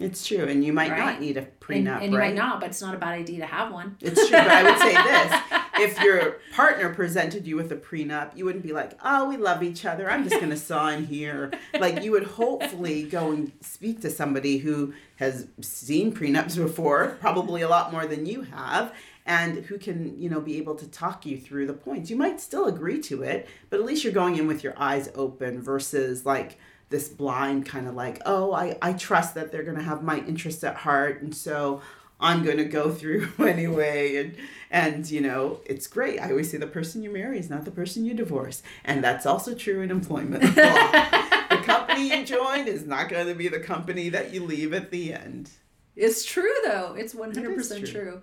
It's 0.01 0.27
true, 0.27 0.45
and 0.45 0.65
you 0.65 0.73
might 0.73 0.91
right? 0.91 0.99
not 0.99 1.21
need 1.21 1.37
a 1.37 1.43
prenup, 1.43 1.77
and, 1.77 1.89
and 2.05 2.13
you 2.13 2.19
right? 2.19 2.35
might 2.35 2.37
not, 2.37 2.61
but 2.61 2.71
it's 2.71 2.83
not 2.83 2.97
a 2.97 2.99
bad 2.99 3.13
idea 3.13 3.39
to 3.39 3.47
have 3.47 3.73
one. 3.73 3.97
It's 4.01 4.29
true, 4.29 4.39
but 4.39 4.49
I 4.49 4.63
would 4.65 4.79
say 4.81 4.93
this: 4.93 5.61
if 5.99 6.03
your 6.03 6.39
partner 6.53 6.93
presented 6.93 7.47
you 7.47 7.55
with 7.55 7.71
a 7.71 7.77
prenup, 7.77 8.37
you 8.37 8.45
wouldn't 8.45 8.65
be 8.65 8.73
like, 8.73 8.99
"Oh, 9.05 9.29
we 9.29 9.37
love 9.37 9.63
each 9.63 9.85
other. 9.85 10.11
I'm 10.11 10.25
just 10.25 10.37
going 10.37 10.51
to 10.51 10.57
sign 10.57 11.07
here." 11.07 11.53
Like 11.79 12.03
you 12.03 12.11
would 12.11 12.25
hopefully 12.25 13.05
go 13.05 13.31
and 13.31 13.53
speak 13.61 14.01
to 14.01 14.11
somebody 14.11 14.59
who 14.59 14.95
has 15.17 15.47
seen 15.61 16.13
prenups 16.13 16.57
before, 16.57 17.17
probably 17.21 17.63
a 17.63 17.69
lot 17.69 17.93
more 17.93 18.05
than 18.05 18.27
you 18.27 18.43
have, 18.43 18.93
and 19.27 19.65
who 19.67 19.79
can 19.79 20.21
you 20.21 20.29
know 20.29 20.41
be 20.41 20.59
able 20.59 20.75
to 20.75 20.89
talk 20.89 21.25
you 21.25 21.39
through 21.39 21.69
the 21.69 21.73
points. 21.73 22.11
You 22.11 22.17
might 22.17 22.41
still 22.41 22.67
agree 22.67 23.01
to 23.03 23.23
it, 23.23 23.49
but 23.71 23.79
at 23.79 23.87
least 23.87 24.03
you're 24.03 24.13
going 24.13 24.37
in 24.39 24.49
with 24.49 24.65
your 24.65 24.75
eyes 24.77 25.09
open 25.15 25.63
versus 25.63 26.27
like 26.27 26.59
this 26.95 27.09
blind 27.09 27.67
kind 27.67 27.89
of 27.89 27.97
like, 27.97 28.23
oh, 28.25 28.53
I, 28.53 28.79
I 28.81 28.93
trust 28.93 29.35
that 29.35 29.51
they're 29.51 29.65
going 29.65 29.77
to 29.77 29.83
have 29.83 30.05
my 30.05 30.19
interest 30.19 30.63
at 30.63 30.77
heart. 30.77 31.21
And 31.23 31.35
so 31.35 31.83
I'm 32.21 32.45
going 32.45 32.59
to 32.59 32.65
go 32.65 32.93
through 32.93 33.33
anyway. 33.41 34.17
And, 34.17 34.37
and, 34.71 35.11
you 35.11 35.21
know, 35.21 35.59
it's 35.67 35.89
great. 35.89 36.21
I 36.21 36.31
always 36.31 36.53
say 36.53 36.57
the 36.57 36.69
person 36.69 37.03
you 37.03 37.11
marry 37.11 37.41
is 37.41 37.51
not 37.51 37.65
the 37.65 37.73
person 37.73 38.05
you 38.05 38.15
divorce. 38.15 38.63
And 38.85 39.03
that's 39.03 39.27
also 39.27 39.57
true 39.57 39.81
in 39.81 39.91
employment 39.91 40.43
the 40.55 41.63
company 41.65 42.11
you 42.11 42.25
join 42.25 42.69
is 42.69 42.87
not 42.87 43.09
going 43.09 43.27
to 43.27 43.35
be 43.35 43.49
the 43.49 43.59
company 43.59 44.09
that 44.11 44.33
you 44.33 44.45
leave 44.45 44.73
at 44.73 44.93
the 44.93 45.13
end. 45.13 45.51
It's 45.97 46.25
true 46.25 46.55
though. 46.65 46.95
It's 46.97 47.13
100% 47.13 47.79
true. 47.79 47.87
true. 47.87 48.23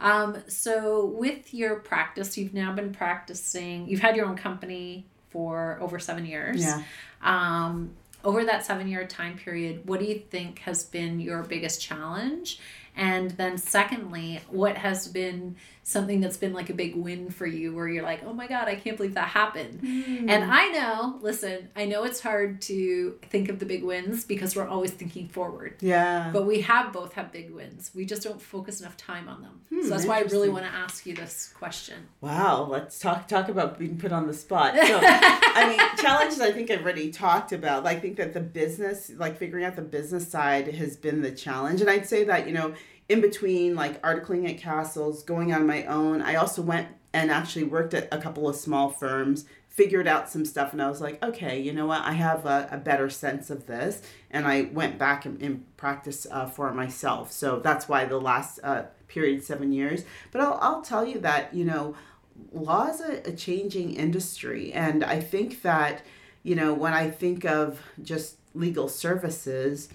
Um, 0.00 0.36
so 0.46 1.06
with 1.06 1.52
your 1.52 1.80
practice, 1.80 2.38
you've 2.38 2.54
now 2.54 2.72
been 2.72 2.92
practicing, 2.92 3.88
you've 3.88 4.00
had 4.00 4.14
your 4.14 4.26
own 4.26 4.36
company 4.36 5.06
for 5.30 5.78
over 5.80 5.98
seven 5.98 6.24
years. 6.24 6.62
Yeah. 6.62 6.82
Um, 7.22 7.92
over 8.24 8.44
that 8.44 8.64
seven 8.64 8.88
year 8.88 9.06
time 9.06 9.36
period, 9.36 9.86
what 9.86 10.00
do 10.00 10.06
you 10.06 10.18
think 10.18 10.60
has 10.60 10.84
been 10.84 11.20
your 11.20 11.42
biggest 11.42 11.80
challenge? 11.80 12.60
And 12.96 13.30
then, 13.32 13.56
secondly, 13.56 14.40
what 14.48 14.76
has 14.76 15.08
been 15.08 15.56
something 15.84 16.20
that's 16.20 16.36
been 16.36 16.52
like 16.52 16.70
a 16.70 16.74
big 16.74 16.94
win 16.94 17.28
for 17.28 17.46
you 17.46 17.74
where 17.74 17.88
you're 17.88 18.04
like, 18.04 18.22
oh 18.24 18.32
my 18.32 18.46
God, 18.46 18.68
I 18.68 18.76
can't 18.76 18.96
believe 18.96 19.14
that 19.14 19.28
happened? 19.28 19.80
Mm. 19.82 20.30
And 20.30 20.44
I 20.44 20.68
know, 20.68 21.18
listen, 21.20 21.68
I 21.74 21.86
know 21.86 22.04
it's 22.04 22.20
hard 22.20 22.62
to 22.62 23.18
think 23.30 23.48
of 23.48 23.58
the 23.58 23.66
big 23.66 23.82
wins 23.82 24.24
because 24.24 24.54
we're 24.54 24.68
always 24.68 24.92
thinking 24.92 25.28
forward. 25.28 25.76
Yeah. 25.80 26.30
But 26.32 26.46
we 26.46 26.60
have 26.60 26.92
both 26.92 27.14
have 27.14 27.32
big 27.32 27.50
wins. 27.50 27.90
We 27.94 28.04
just 28.04 28.22
don't 28.22 28.40
focus 28.40 28.80
enough 28.80 28.96
time 28.96 29.28
on 29.28 29.42
them. 29.42 29.60
Hmm, 29.70 29.82
so 29.82 29.88
that's 29.88 30.06
why 30.06 30.18
I 30.18 30.22
really 30.22 30.48
want 30.48 30.64
to 30.64 30.70
ask 30.70 31.04
you 31.04 31.14
this 31.14 31.52
question. 31.58 32.06
Wow, 32.20 32.68
let's 32.70 33.00
talk 33.00 33.26
talk 33.26 33.48
about 33.48 33.78
being 33.78 33.98
put 33.98 34.12
on 34.12 34.28
the 34.28 34.34
spot. 34.34 34.74
So, 34.76 35.00
I 35.02 35.66
mean, 35.68 35.96
challenges 35.96 36.40
I 36.40 36.52
think 36.52 36.70
I've 36.70 36.82
already 36.82 37.10
talked 37.10 37.52
about. 37.52 37.86
I 37.86 37.98
think 37.98 38.16
that 38.18 38.34
the 38.34 38.40
business, 38.40 39.10
like 39.16 39.36
figuring 39.36 39.64
out 39.64 39.74
the 39.74 39.82
business 39.82 40.28
side 40.28 40.72
has 40.74 40.96
been 40.96 41.22
the 41.22 41.32
challenge. 41.32 41.80
And 41.80 41.90
I'd 41.90 42.06
say 42.06 42.24
that, 42.24 42.46
you 42.46 42.54
know, 42.54 42.74
in 43.12 43.20
between 43.20 43.74
like 43.74 44.00
articling 44.00 44.48
at 44.48 44.58
Cassels, 44.58 45.22
going 45.22 45.52
on 45.52 45.66
my 45.66 45.84
own, 45.84 46.22
I 46.22 46.36
also 46.36 46.62
went 46.62 46.88
and 47.12 47.30
actually 47.30 47.64
worked 47.64 47.92
at 47.92 48.08
a 48.10 48.18
couple 48.18 48.48
of 48.48 48.56
small 48.56 48.88
firms 48.88 49.44
figured 49.68 50.06
out 50.06 50.28
some 50.28 50.44
stuff 50.44 50.72
and 50.72 50.82
I 50.82 50.88
was 50.88 51.00
like, 51.00 51.22
okay, 51.22 51.58
you 51.58 51.72
know 51.72 51.86
what? 51.86 52.02
I 52.02 52.12
have 52.12 52.44
a, 52.44 52.68
a 52.70 52.76
better 52.76 53.08
sense 53.08 53.48
of 53.48 53.66
this. 53.66 54.02
And 54.30 54.46
I 54.46 54.68
went 54.72 54.98
back 54.98 55.24
and, 55.24 55.40
and 55.40 55.76
practiced 55.78 56.26
uh, 56.30 56.46
for 56.46 56.72
myself. 56.74 57.32
So 57.32 57.58
that's 57.58 57.88
why 57.88 58.04
the 58.04 58.20
last 58.20 58.60
uh, 58.62 58.84
period, 59.08 59.42
seven 59.42 59.72
years. 59.72 60.04
But 60.30 60.42
I'll, 60.42 60.58
I'll 60.60 60.82
tell 60.82 61.06
you 61.06 61.20
that, 61.20 61.54
you 61.54 61.64
know, 61.64 61.94
law 62.52 62.88
is 62.88 63.00
a, 63.00 63.30
a 63.30 63.32
changing 63.32 63.94
industry. 63.94 64.74
And 64.74 65.02
I 65.04 65.20
think 65.20 65.62
that, 65.62 66.02
you 66.42 66.54
know, 66.54 66.74
when 66.74 66.92
I 66.92 67.08
think 67.08 67.46
of 67.46 67.80
just 68.02 68.36
legal 68.54 68.88
services, 68.88 69.88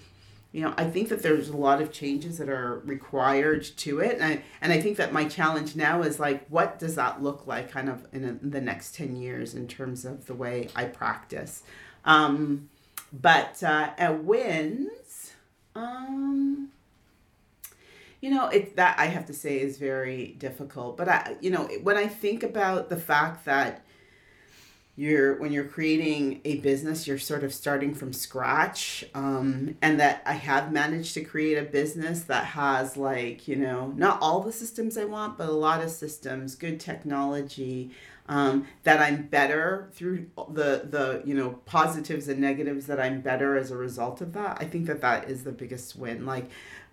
you 0.52 0.62
know, 0.62 0.72
I 0.78 0.84
think 0.84 1.10
that 1.10 1.22
there's 1.22 1.50
a 1.50 1.56
lot 1.56 1.82
of 1.82 1.92
changes 1.92 2.38
that 2.38 2.48
are 2.48 2.80
required 2.84 3.64
to 3.78 4.00
it. 4.00 4.14
And 4.14 4.24
I, 4.24 4.42
and 4.62 4.72
I 4.72 4.80
think 4.80 4.96
that 4.96 5.12
my 5.12 5.26
challenge 5.26 5.76
now 5.76 6.02
is 6.02 6.18
like, 6.18 6.46
what 6.48 6.78
does 6.78 6.94
that 6.94 7.22
look 7.22 7.46
like 7.46 7.70
kind 7.70 7.88
of 7.88 8.06
in, 8.12 8.24
a, 8.24 8.28
in 8.28 8.50
the 8.50 8.60
next 8.60 8.94
10 8.94 9.16
years 9.16 9.54
in 9.54 9.68
terms 9.68 10.06
of 10.06 10.26
the 10.26 10.34
way 10.34 10.68
I 10.74 10.86
practice? 10.86 11.62
Um, 12.04 12.70
but 13.12 13.62
uh, 13.62 13.90
at 13.98 14.24
wins, 14.24 15.32
um, 15.74 16.70
you 18.20 18.30
know, 18.30 18.48
it 18.48 18.76
that 18.76 18.98
I 18.98 19.06
have 19.06 19.26
to 19.26 19.34
say 19.34 19.60
is 19.60 19.78
very 19.78 20.34
difficult. 20.38 20.96
But 20.96 21.08
I, 21.08 21.36
you 21.40 21.50
know, 21.50 21.64
when 21.82 21.96
I 21.96 22.06
think 22.06 22.42
about 22.42 22.88
the 22.88 22.96
fact 22.96 23.44
that 23.44 23.84
you're 24.98 25.36
when 25.38 25.52
you're 25.52 25.62
creating 25.64 26.40
a 26.44 26.56
business 26.56 27.06
you're 27.06 27.18
sort 27.18 27.44
of 27.44 27.54
starting 27.54 27.94
from 27.94 28.12
scratch. 28.12 29.04
Um, 29.14 29.76
and 29.80 30.00
that 30.00 30.22
i 30.26 30.32
have 30.32 30.72
managed 30.72 31.14
to 31.14 31.20
create 31.22 31.56
a 31.56 31.62
business 31.62 32.22
that 32.24 32.44
has 32.46 32.96
like 32.96 33.46
you 33.46 33.54
know 33.54 33.92
not 33.96 34.18
all 34.20 34.40
the 34.40 34.52
systems 34.52 34.98
i 34.98 35.04
want 35.04 35.38
but 35.38 35.48
a 35.48 35.52
lot 35.52 35.82
of 35.82 35.90
systems 35.90 36.56
good 36.56 36.80
technology 36.80 37.92
um, 38.28 38.66
that 38.82 39.00
i'm 39.00 39.22
better 39.28 39.88
through 39.92 40.26
the 40.50 40.82
the 40.90 41.22
you 41.24 41.34
know 41.34 41.50
positives 41.64 42.26
and 42.28 42.40
negatives 42.40 42.86
that 42.86 43.00
i'm 43.00 43.20
better 43.20 43.56
as 43.56 43.70
a 43.70 43.76
result 43.76 44.20
of 44.20 44.32
that. 44.32 44.58
I 44.60 44.64
think 44.64 44.86
that 44.86 45.00
that 45.00 45.30
is 45.30 45.44
the 45.44 45.52
biggest 45.52 45.96
win. 45.96 46.26
Like 46.26 46.50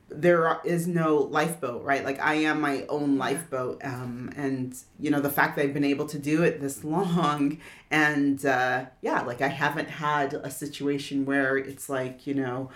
there 0.09 0.59
is 0.63 0.87
no 0.87 1.17
lifeboat, 1.17 1.83
right? 1.83 2.03
Like 2.05 2.19
I 2.19 2.35
am 2.35 2.61
my 2.61 2.85
own 2.89 3.17
lifeboat, 3.17 3.81
um, 3.83 4.31
and 4.35 4.75
you 4.99 5.09
know 5.09 5.19
the 5.19 5.29
fact 5.29 5.55
that 5.55 5.63
I've 5.63 5.73
been 5.73 5.83
able 5.83 6.05
to 6.07 6.19
do 6.19 6.43
it 6.43 6.61
this 6.61 6.83
long, 6.83 7.57
and 7.89 8.45
uh, 8.45 8.85
yeah, 9.01 9.21
like 9.21 9.41
I 9.41 9.47
haven't 9.47 9.89
had 9.89 10.33
a 10.33 10.51
situation 10.51 11.25
where 11.25 11.57
it's 11.57 11.89
like 11.89 12.27
you 12.27 12.33
know, 12.33 12.69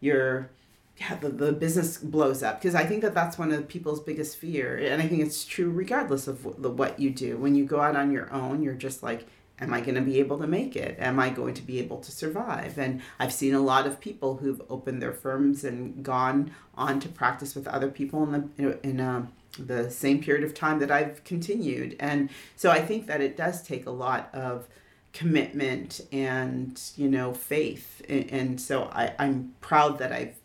you're 0.00 0.50
yeah 0.96 1.16
the, 1.16 1.28
the 1.28 1.52
business 1.52 1.98
blows 1.98 2.42
up 2.42 2.60
because 2.60 2.74
I 2.74 2.84
think 2.84 3.02
that 3.02 3.14
that's 3.14 3.38
one 3.38 3.52
of 3.52 3.68
people's 3.68 4.00
biggest 4.00 4.38
fear, 4.38 4.76
and 4.78 5.02
I 5.02 5.06
think 5.06 5.22
it's 5.22 5.44
true 5.44 5.70
regardless 5.70 6.26
of 6.28 6.62
the, 6.62 6.70
what 6.70 6.98
you 6.98 7.10
do. 7.10 7.36
When 7.36 7.54
you 7.54 7.64
go 7.64 7.80
out 7.80 7.96
on 7.96 8.10
your 8.10 8.32
own, 8.32 8.62
you're 8.62 8.74
just 8.74 9.02
like 9.02 9.26
am 9.60 9.74
I 9.74 9.80
going 9.80 9.94
to 9.94 10.00
be 10.00 10.18
able 10.18 10.38
to 10.38 10.46
make 10.46 10.76
it? 10.76 10.96
Am 10.98 11.18
I 11.18 11.30
going 11.30 11.54
to 11.54 11.62
be 11.62 11.78
able 11.78 11.98
to 11.98 12.10
survive? 12.10 12.78
And 12.78 13.00
I've 13.18 13.32
seen 13.32 13.54
a 13.54 13.60
lot 13.60 13.86
of 13.86 14.00
people 14.00 14.36
who've 14.36 14.62
opened 14.68 15.02
their 15.02 15.12
firms 15.12 15.64
and 15.64 16.02
gone 16.02 16.52
on 16.74 17.00
to 17.00 17.08
practice 17.08 17.54
with 17.54 17.68
other 17.68 17.88
people 17.88 18.22
in 18.22 18.50
the 18.56 18.86
in 18.86 19.00
a, 19.00 19.28
the 19.58 19.90
same 19.90 20.22
period 20.22 20.44
of 20.44 20.54
time 20.54 20.78
that 20.78 20.90
I've 20.90 21.22
continued. 21.24 21.96
And 22.00 22.30
so 22.56 22.70
I 22.70 22.80
think 22.80 23.06
that 23.06 23.20
it 23.20 23.36
does 23.36 23.62
take 23.62 23.86
a 23.86 23.90
lot 23.90 24.30
of 24.32 24.68
commitment 25.12 26.00
and 26.12 26.80
you 26.94 27.08
know 27.08 27.32
faith 27.32 28.00
and, 28.08 28.30
and 28.30 28.60
so 28.60 28.84
I, 28.92 29.12
I'm 29.18 29.52
proud 29.60 29.98
that 29.98 30.12
I've 30.12 30.36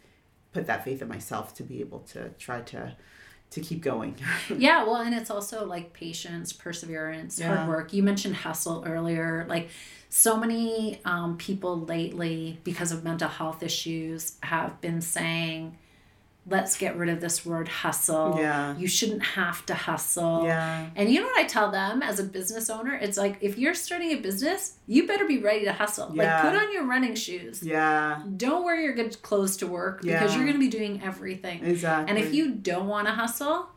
put 0.53 0.65
that 0.65 0.83
faith 0.83 1.03
in 1.03 1.07
myself 1.07 1.53
to 1.55 1.63
be 1.63 1.81
able 1.81 1.99
to 1.99 2.29
try 2.39 2.61
to 2.61 2.95
to 3.51 3.61
keep 3.61 3.81
going. 3.81 4.15
yeah, 4.57 4.83
well, 4.83 4.97
and 4.97 5.15
it's 5.15 5.29
also 5.29 5.65
like 5.65 5.93
patience, 5.93 6.51
perseverance, 6.53 7.39
yeah. 7.39 7.55
hard 7.55 7.69
work. 7.69 7.93
You 7.93 8.03
mentioned 8.03 8.35
hustle 8.35 8.83
earlier. 8.85 9.45
Like 9.47 9.69
so 10.09 10.37
many 10.37 10.99
um, 11.05 11.37
people 11.37 11.81
lately, 11.81 12.59
because 12.63 12.91
of 12.91 13.03
mental 13.03 13.29
health 13.29 13.63
issues, 13.63 14.37
have 14.43 14.79
been 14.81 15.01
saying, 15.01 15.77
let's 16.47 16.77
get 16.77 16.95
rid 16.95 17.09
of 17.09 17.21
this 17.21 17.45
word 17.45 17.67
hustle. 17.67 18.35
Yeah. 18.37 18.77
You 18.77 18.87
shouldn't 18.87 19.23
have 19.23 19.65
to 19.65 19.73
hustle. 19.73 20.43
Yeah. 20.45 20.89
And 20.95 21.09
you 21.09 21.19
know 21.19 21.25
what 21.25 21.39
I 21.39 21.47
tell 21.47 21.71
them 21.71 22.03
as 22.03 22.19
a 22.19 22.23
business 22.23 22.69
owner? 22.69 22.93
It's 22.93 23.17
like 23.17 23.37
if 23.41 23.57
you're 23.57 23.73
starting 23.73 24.11
a 24.11 24.15
business, 24.15 24.77
you 24.85 25.07
better 25.07 25.25
be 25.25 25.39
ready 25.39 25.65
to 25.65 25.73
hustle. 25.73 26.11
Yeah. 26.13 26.43
Like 26.43 26.53
put 26.53 26.61
on 26.61 26.71
your 26.71 26.85
running 26.85 27.15
shoes. 27.15 27.63
Yeah. 27.63 28.21
Don't 28.37 28.63
wear 28.63 28.79
your 28.79 28.93
good 28.93 29.19
clothes 29.23 29.57
to 29.57 29.67
work 29.67 30.01
yeah. 30.03 30.19
because 30.19 30.35
you're 30.35 30.45
going 30.45 30.55
to 30.55 30.59
be 30.59 30.69
doing 30.69 31.01
everything. 31.03 31.63
Exactly. 31.65 32.09
And 32.09 32.23
if 32.23 32.33
you 32.33 32.51
don't 32.51 32.87
want 32.87 33.07
to 33.07 33.13
hustle, 33.13 33.69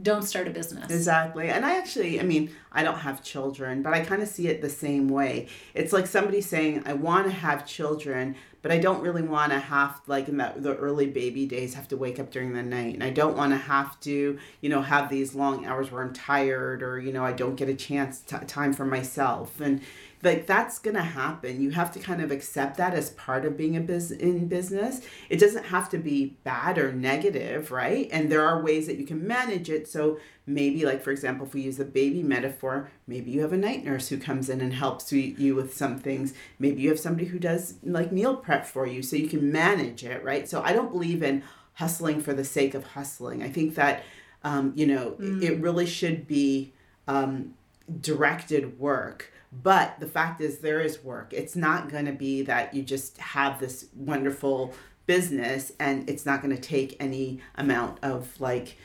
don't 0.00 0.22
start 0.22 0.48
a 0.48 0.50
business. 0.50 0.90
Exactly. 0.90 1.48
And 1.48 1.64
I 1.64 1.76
actually, 1.76 2.20
I 2.20 2.24
mean, 2.24 2.50
I 2.72 2.82
don't 2.82 2.98
have 2.98 3.22
children, 3.22 3.82
but 3.82 3.94
I 3.94 4.00
kind 4.04 4.22
of 4.22 4.28
see 4.28 4.48
it 4.48 4.60
the 4.60 4.70
same 4.70 5.08
way. 5.08 5.48
It's 5.72 5.92
like 5.92 6.06
somebody 6.06 6.40
saying, 6.40 6.82
I 6.84 6.94
want 6.94 7.26
to 7.26 7.32
have 7.32 7.64
children, 7.64 8.34
but 8.64 8.72
I 8.72 8.78
don't 8.78 9.02
really 9.02 9.22
want 9.22 9.52
to 9.52 9.58
have 9.58 10.00
like 10.06 10.26
in 10.26 10.38
the, 10.38 10.54
the 10.56 10.74
early 10.76 11.06
baby 11.06 11.44
days 11.44 11.74
have 11.74 11.86
to 11.88 11.98
wake 11.98 12.18
up 12.18 12.30
during 12.30 12.54
the 12.54 12.62
night 12.62 12.94
and 12.94 13.04
I 13.04 13.10
don't 13.10 13.36
want 13.36 13.52
to 13.52 13.58
have 13.58 14.00
to 14.00 14.38
you 14.62 14.68
know 14.70 14.80
have 14.80 15.10
these 15.10 15.34
long 15.34 15.66
hours 15.66 15.92
where 15.92 16.02
I'm 16.02 16.14
tired 16.14 16.82
or 16.82 16.98
you 16.98 17.12
know 17.12 17.22
I 17.22 17.32
don't 17.32 17.56
get 17.56 17.68
a 17.68 17.74
chance 17.74 18.20
to, 18.20 18.38
time 18.38 18.72
for 18.72 18.86
myself 18.86 19.60
and 19.60 19.82
like 20.24 20.46
that's 20.46 20.78
gonna 20.78 21.02
happen. 21.02 21.60
You 21.60 21.70
have 21.70 21.92
to 21.92 21.98
kind 21.98 22.20
of 22.22 22.30
accept 22.30 22.76
that 22.78 22.94
as 22.94 23.10
part 23.10 23.44
of 23.44 23.56
being 23.56 23.76
a 23.76 23.80
biz 23.80 24.10
in 24.10 24.48
business. 24.48 25.00
It 25.28 25.38
doesn't 25.38 25.66
have 25.66 25.88
to 25.90 25.98
be 25.98 26.36
bad 26.44 26.78
or 26.78 26.92
negative 26.92 27.70
right? 27.70 28.08
And 28.10 28.30
there 28.30 28.46
are 28.46 28.62
ways 28.62 28.86
that 28.86 28.98
you 28.98 29.06
can 29.06 29.26
manage 29.26 29.70
it. 29.70 29.88
So 29.88 30.18
maybe 30.46 30.84
like 30.84 31.02
for 31.02 31.10
example 31.10 31.46
if 31.46 31.54
we 31.54 31.62
use 31.62 31.78
the 31.78 31.84
baby 31.84 32.22
metaphor 32.22 32.90
maybe 33.06 33.30
you 33.30 33.40
have 33.40 33.54
a 33.54 33.56
night 33.56 33.82
nurse 33.82 34.08
who 34.08 34.18
comes 34.18 34.50
in 34.50 34.60
and 34.60 34.74
helps 34.74 35.10
you, 35.12 35.20
you 35.20 35.54
with 35.54 35.76
some 35.76 35.98
things. 35.98 36.34
Maybe 36.58 36.82
you 36.82 36.88
have 36.90 37.00
somebody 37.00 37.26
who 37.26 37.38
does 37.38 37.74
like 37.82 38.12
meal 38.12 38.36
prep 38.36 38.66
for 38.66 38.86
you 38.86 39.02
so 39.02 39.16
you 39.16 39.28
can 39.28 39.52
manage 39.52 40.04
it 40.04 40.22
right? 40.24 40.48
So 40.48 40.62
i 40.62 40.72
don't 40.72 40.90
believe 40.90 41.22
in 41.22 41.42
hustling 41.74 42.20
for 42.20 42.32
the 42.32 42.44
sake 42.44 42.74
of 42.74 42.84
hustling. 42.84 43.42
I 43.42 43.48
think 43.48 43.74
that 43.74 44.04
um, 44.42 44.72
you 44.74 44.86
know 44.86 45.16
mm. 45.20 45.42
it 45.42 45.60
really 45.60 45.86
should 45.86 46.26
be 46.26 46.72
um, 47.08 47.54
directed 48.00 48.78
work 48.78 49.32
but 49.62 50.00
the 50.00 50.06
fact 50.06 50.40
is, 50.40 50.58
there 50.58 50.80
is 50.80 51.04
work. 51.04 51.32
It's 51.32 51.54
not 51.54 51.88
going 51.88 52.06
to 52.06 52.12
be 52.12 52.42
that 52.42 52.74
you 52.74 52.82
just 52.82 53.18
have 53.18 53.60
this 53.60 53.86
wonderful 53.94 54.74
business 55.06 55.70
and 55.78 56.08
it's 56.08 56.24
not 56.24 56.42
going 56.42 56.54
to 56.54 56.60
take 56.60 56.96
any 56.98 57.40
amount 57.56 57.98
of 58.02 58.40
like 58.40 58.78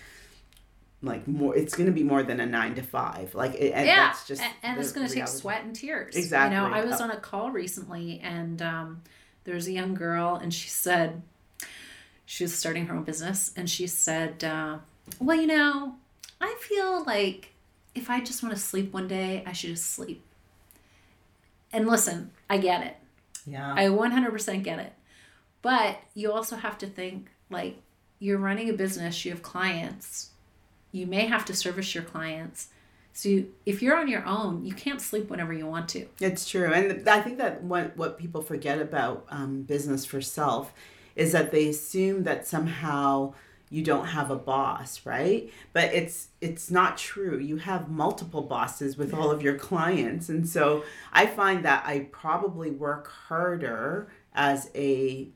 like 1.01 1.25
more 1.29 1.55
it's 1.55 1.75
going 1.75 1.85
to 1.85 1.93
be 1.93 2.03
more 2.03 2.23
than 2.23 2.41
a 2.41 2.45
nine 2.45 2.75
to 2.75 2.83
five. 2.83 3.33
Like 3.33 3.55
it, 3.55 3.71
and 3.71 3.87
yeah 3.87 4.07
that's 4.07 4.27
just 4.27 4.41
and, 4.41 4.53
and 4.63 4.79
it's 4.79 4.91
going 4.91 5.07
to 5.07 5.13
take 5.13 5.29
sweat 5.29 5.63
and 5.63 5.73
tears. 5.73 6.15
Exactly 6.17 6.57
you 6.57 6.61
know 6.61 6.69
i 6.75 6.83
was 6.83 6.99
on 6.99 7.09
a 7.09 7.15
call 7.15 7.51
recently 7.51 8.19
and 8.21 8.61
um, 8.61 9.01
there's 9.45 9.67
a 9.67 9.71
young 9.71 9.93
girl 9.93 10.35
and 10.35 10.53
she 10.53 10.67
said 10.67 11.21
she 12.25 12.43
was 12.43 12.53
starting 12.53 12.87
her 12.87 12.95
own 12.95 13.03
business 13.03 13.53
and 13.55 13.69
she 13.69 13.87
said 13.87 14.43
uh, 14.43 14.77
well 15.21 15.39
you 15.39 15.47
know 15.47 15.95
i 16.41 16.53
feel 16.59 17.01
like 17.05 17.48
if 17.99 18.09
i 18.09 18.19
just 18.19 18.41
want 18.41 18.55
to 18.55 18.61
sleep 18.61 18.93
one 18.93 19.07
day 19.07 19.43
i 19.45 19.51
should 19.51 19.69
just 19.69 19.91
sleep 19.91 20.25
and 21.71 21.87
listen, 21.87 22.31
I 22.49 22.57
get 22.57 22.85
it. 22.85 22.97
Yeah. 23.45 23.73
I 23.73 23.85
100% 23.85 24.63
get 24.63 24.79
it. 24.79 24.93
But 25.61 25.99
you 26.13 26.31
also 26.31 26.55
have 26.55 26.77
to 26.79 26.87
think 26.87 27.29
like 27.49 27.77
you're 28.19 28.37
running 28.37 28.69
a 28.69 28.73
business, 28.73 29.23
you 29.25 29.31
have 29.31 29.41
clients. 29.41 30.31
You 30.91 31.05
may 31.05 31.27
have 31.27 31.45
to 31.45 31.55
service 31.55 31.93
your 31.93 32.03
clients. 32.03 32.69
So 33.13 33.29
you, 33.29 33.53
if 33.65 33.81
you're 33.81 33.97
on 33.97 34.07
your 34.07 34.25
own, 34.25 34.65
you 34.65 34.73
can't 34.73 35.01
sleep 35.01 35.29
whenever 35.29 35.51
you 35.53 35.65
want 35.65 35.89
to. 35.89 36.07
It's 36.19 36.49
true. 36.49 36.71
And 36.71 37.07
I 37.07 37.21
think 37.21 37.37
that 37.37 37.63
what, 37.63 37.95
what 37.97 38.17
people 38.17 38.41
forget 38.41 38.79
about 38.79 39.25
um, 39.29 39.63
business 39.63 40.05
for 40.05 40.21
self 40.21 40.73
is 41.15 41.33
that 41.33 41.51
they 41.51 41.67
assume 41.67 42.23
that 42.23 42.47
somehow 42.47 43.33
you 43.69 43.83
don't 43.83 44.07
have 44.07 44.31
a 44.31 44.35
boss 44.35 45.05
right? 45.05 45.51
But 45.73 45.93
it's 45.93 46.29
it's 46.41 46.71
not 46.71 46.97
true. 46.97 47.37
You 47.37 47.57
have 47.57 47.89
multiple 47.89 48.41
bosses 48.41 48.97
with 48.97 49.13
all 49.13 49.31
of 49.31 49.41
your 49.41 49.55
clients. 49.57 50.29
And 50.29 50.47
so 50.47 50.83
i 51.13 51.25
find 51.25 51.63
that 51.65 51.83
i 51.85 51.99
probably 52.11 52.71
work 52.71 53.07
harder 53.27 54.11
as 54.33 54.69
a 54.75 55.29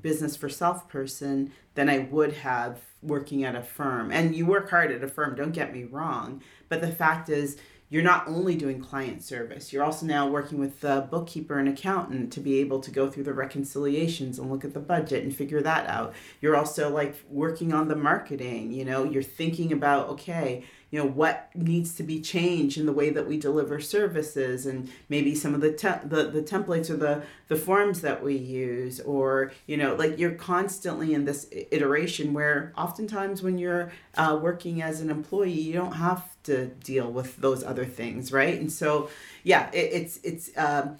business 0.00 0.36
for 0.36 0.48
self 0.48 0.88
person 0.88 1.52
than 1.74 1.88
i 1.88 1.98
would 1.98 2.32
have 2.32 2.80
working 3.02 3.44
at 3.44 3.54
a 3.54 3.62
firm. 3.62 4.10
And 4.10 4.34
you 4.34 4.46
work 4.46 4.70
hard 4.70 4.90
at 4.90 5.04
a 5.04 5.08
firm 5.08 5.34
don't 5.34 5.52
get 5.52 5.72
me 5.72 5.84
wrong. 5.84 6.42
But 6.68 6.80
the 6.80 6.90
fact 6.90 7.28
is 7.28 7.56
you're 7.90 8.02
not 8.02 8.28
only 8.28 8.54
doing 8.54 8.80
client 8.82 9.22
service, 9.22 9.72
you're 9.72 9.82
also 9.82 10.04
now 10.04 10.28
working 10.28 10.58
with 10.58 10.80
the 10.80 11.06
bookkeeper 11.10 11.58
and 11.58 11.68
accountant 11.68 12.32
to 12.34 12.40
be 12.40 12.58
able 12.60 12.80
to 12.80 12.90
go 12.90 13.10
through 13.10 13.24
the 13.24 13.32
reconciliations 13.32 14.38
and 14.38 14.50
look 14.50 14.64
at 14.64 14.74
the 14.74 14.80
budget 14.80 15.24
and 15.24 15.34
figure 15.34 15.62
that 15.62 15.88
out. 15.88 16.12
You're 16.40 16.56
also 16.56 16.90
like 16.90 17.16
working 17.30 17.72
on 17.72 17.88
the 17.88 17.96
marketing, 17.96 18.72
you 18.72 18.84
know, 18.84 19.04
you're 19.04 19.22
thinking 19.22 19.72
about, 19.72 20.08
okay, 20.10 20.64
you 20.90 20.98
know 20.98 21.06
what 21.06 21.50
needs 21.54 21.94
to 21.94 22.02
be 22.02 22.20
changed 22.20 22.78
in 22.78 22.86
the 22.86 22.92
way 22.92 23.10
that 23.10 23.26
we 23.26 23.36
deliver 23.36 23.80
services 23.80 24.66
and 24.66 24.90
maybe 25.08 25.34
some 25.34 25.54
of 25.54 25.60
the 25.60 25.72
te- 25.72 26.04
the, 26.04 26.24
the 26.24 26.42
templates 26.42 26.88
or 26.90 26.96
the 26.96 27.22
the 27.48 27.56
forms 27.56 28.00
that 28.00 28.22
we 28.22 28.36
use 28.36 29.00
or 29.00 29.52
you 29.66 29.76
know 29.76 29.94
like 29.94 30.18
you're 30.18 30.32
constantly 30.32 31.14
in 31.14 31.24
this 31.24 31.48
iteration 31.70 32.32
where 32.32 32.72
oftentimes 32.76 33.42
when 33.42 33.58
you're 33.58 33.90
uh, 34.16 34.38
working 34.40 34.82
as 34.82 35.00
an 35.00 35.10
employee 35.10 35.50
you 35.50 35.72
don't 35.72 35.92
have 35.92 36.24
to 36.42 36.66
deal 36.66 37.10
with 37.10 37.36
those 37.36 37.62
other 37.62 37.84
things 37.84 38.32
right? 38.32 38.58
And 38.58 38.72
so 38.72 39.10
yeah 39.44 39.70
it, 39.72 39.90
it's 39.92 40.16
it's 40.22 40.50
um, 40.56 40.96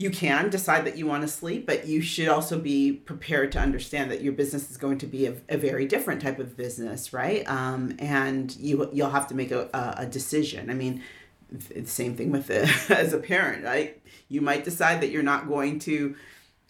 you 0.00 0.10
can 0.10 0.48
decide 0.48 0.86
that 0.86 0.96
you 0.96 1.06
want 1.06 1.20
to 1.20 1.28
sleep, 1.28 1.66
but 1.66 1.86
you 1.86 2.00
should 2.00 2.26
also 2.26 2.58
be 2.58 2.90
prepared 2.90 3.52
to 3.52 3.58
understand 3.58 4.10
that 4.10 4.22
your 4.22 4.32
business 4.32 4.70
is 4.70 4.78
going 4.78 4.96
to 4.96 5.06
be 5.06 5.26
a, 5.26 5.34
a 5.50 5.58
very 5.58 5.84
different 5.84 6.22
type 6.22 6.38
of 6.38 6.56
business, 6.56 7.12
right? 7.12 7.46
Um, 7.46 7.94
and 7.98 8.56
you 8.56 8.88
you'll 8.94 9.10
have 9.10 9.28
to 9.28 9.34
make 9.34 9.50
a, 9.50 9.68
a, 9.98 10.06
decision. 10.06 10.70
I 10.70 10.74
mean, 10.74 11.02
the 11.50 11.84
same 11.84 12.16
thing 12.16 12.30
with 12.32 12.48
it 12.48 12.66
as 12.90 13.12
a 13.12 13.18
parent, 13.18 13.62
right? 13.62 14.00
You 14.30 14.40
might 14.40 14.64
decide 14.64 15.02
that 15.02 15.10
you're 15.10 15.22
not 15.22 15.46
going 15.46 15.78
to 15.80 16.16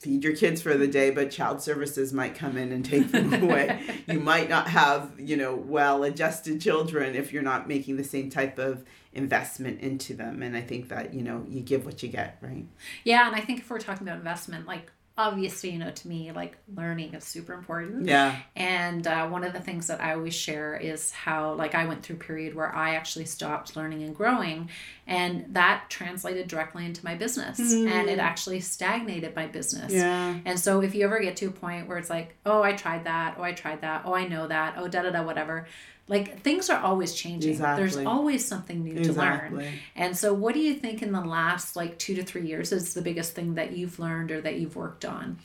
feed 0.00 0.24
your 0.24 0.34
kids 0.34 0.62
for 0.62 0.76
the 0.76 0.88
day, 0.88 1.10
but 1.10 1.30
child 1.30 1.62
services 1.62 2.12
might 2.12 2.34
come 2.34 2.56
in 2.56 2.72
and 2.72 2.84
take 2.84 3.12
them 3.12 3.32
away. 3.42 3.80
you 4.08 4.18
might 4.18 4.48
not 4.48 4.66
have, 4.68 5.12
you 5.18 5.36
know, 5.36 5.54
well 5.54 6.02
adjusted 6.02 6.60
children 6.60 7.14
if 7.14 7.32
you're 7.32 7.42
not 7.42 7.68
making 7.68 7.96
the 7.96 8.04
same 8.04 8.30
type 8.30 8.58
of 8.58 8.84
investment 9.12 9.80
into 9.80 10.14
them 10.14 10.40
and 10.40 10.56
i 10.56 10.60
think 10.60 10.88
that 10.88 11.12
you 11.12 11.20
know 11.20 11.44
you 11.48 11.60
give 11.60 11.84
what 11.84 12.00
you 12.00 12.08
get 12.08 12.38
right 12.40 12.64
yeah 13.02 13.26
and 13.26 13.34
i 13.34 13.40
think 13.40 13.58
if 13.58 13.68
we're 13.68 13.80
talking 13.80 14.06
about 14.06 14.18
investment 14.18 14.66
like 14.66 14.92
obviously 15.20 15.70
you 15.70 15.78
know 15.78 15.90
to 15.90 16.08
me 16.08 16.32
like 16.32 16.56
learning 16.74 17.14
is 17.14 17.24
super 17.24 17.52
important. 17.52 18.06
Yeah. 18.06 18.36
And 18.56 19.06
uh, 19.06 19.28
one 19.28 19.44
of 19.44 19.52
the 19.52 19.60
things 19.60 19.86
that 19.88 20.00
i 20.00 20.14
always 20.14 20.34
share 20.34 20.76
is 20.76 21.10
how 21.10 21.54
like 21.54 21.74
i 21.74 21.84
went 21.86 22.02
through 22.02 22.16
a 22.16 22.18
period 22.18 22.54
where 22.54 22.74
i 22.74 22.94
actually 22.94 23.26
stopped 23.26 23.76
learning 23.76 24.02
and 24.02 24.16
growing 24.16 24.68
and 25.06 25.44
that 25.54 25.84
translated 25.88 26.48
directly 26.48 26.86
into 26.86 27.04
my 27.04 27.14
business 27.14 27.60
mm. 27.60 27.90
and 27.90 28.08
it 28.08 28.18
actually 28.18 28.60
stagnated 28.60 29.34
my 29.34 29.46
business. 29.46 29.92
Yeah. 29.92 30.38
And 30.44 30.58
so 30.58 30.80
if 30.82 30.94
you 30.94 31.04
ever 31.04 31.20
get 31.20 31.36
to 31.36 31.46
a 31.46 31.50
point 31.50 31.86
where 31.86 31.98
it's 31.98 32.10
like 32.10 32.34
oh 32.46 32.62
i 32.62 32.72
tried 32.72 33.04
that. 33.04 33.36
Oh 33.38 33.42
i 33.42 33.52
tried 33.52 33.82
that. 33.82 34.02
Oh 34.04 34.14
i 34.14 34.26
know 34.26 34.46
that. 34.46 34.74
Oh 34.78 34.88
da 34.88 35.02
da 35.02 35.10
da 35.10 35.22
whatever 35.22 35.66
like 36.10 36.40
things 36.40 36.68
are 36.68 36.82
always 36.82 37.14
changing 37.14 37.52
exactly. 37.52 37.82
there's 37.82 38.04
always 38.04 38.44
something 38.44 38.82
new 38.82 38.96
exactly. 38.96 39.48
to 39.48 39.64
learn 39.64 39.74
and 39.94 40.16
so 40.16 40.34
what 40.34 40.52
do 40.54 40.60
you 40.60 40.74
think 40.74 41.02
in 41.02 41.12
the 41.12 41.20
last 41.20 41.76
like 41.76 41.96
two 41.98 42.14
to 42.16 42.22
three 42.22 42.44
years 42.44 42.72
is 42.72 42.92
the 42.92 43.00
biggest 43.00 43.32
thing 43.32 43.54
that 43.54 43.72
you've 43.72 43.98
learned 43.98 44.30
or 44.30 44.40
that 44.40 44.56
you've 44.56 44.76
worked 44.76 45.04
on 45.04 45.38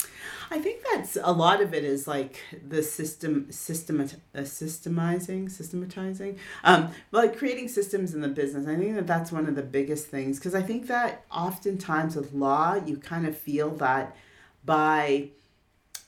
i 0.50 0.60
think 0.60 0.84
that's 0.92 1.18
a 1.22 1.32
lot 1.32 1.62
of 1.62 1.74
it 1.74 1.84
is 1.84 2.08
like 2.08 2.40
the 2.68 2.82
system 2.82 3.50
system 3.52 4.02
uh, 4.02 4.40
systemizing 4.40 5.50
systematizing 5.50 6.38
um 6.64 6.90
like 7.12 7.38
creating 7.38 7.68
systems 7.68 8.14
in 8.14 8.22
the 8.22 8.28
business 8.28 8.68
i 8.68 8.76
think 8.76 8.96
that 8.96 9.08
that's 9.08 9.32
one 9.32 9.48
of 9.48 9.56
the 9.56 9.64
biggest 9.64 10.08
things 10.08 10.40
because 10.40 10.56
i 10.56 10.62
think 10.62 10.88
that 10.88 11.24
oftentimes 11.32 12.16
with 12.16 12.34
law 12.34 12.74
you 12.74 12.98
kind 12.98 13.28
of 13.28 13.38
feel 13.38 13.70
that 13.70 14.18
by 14.66 15.30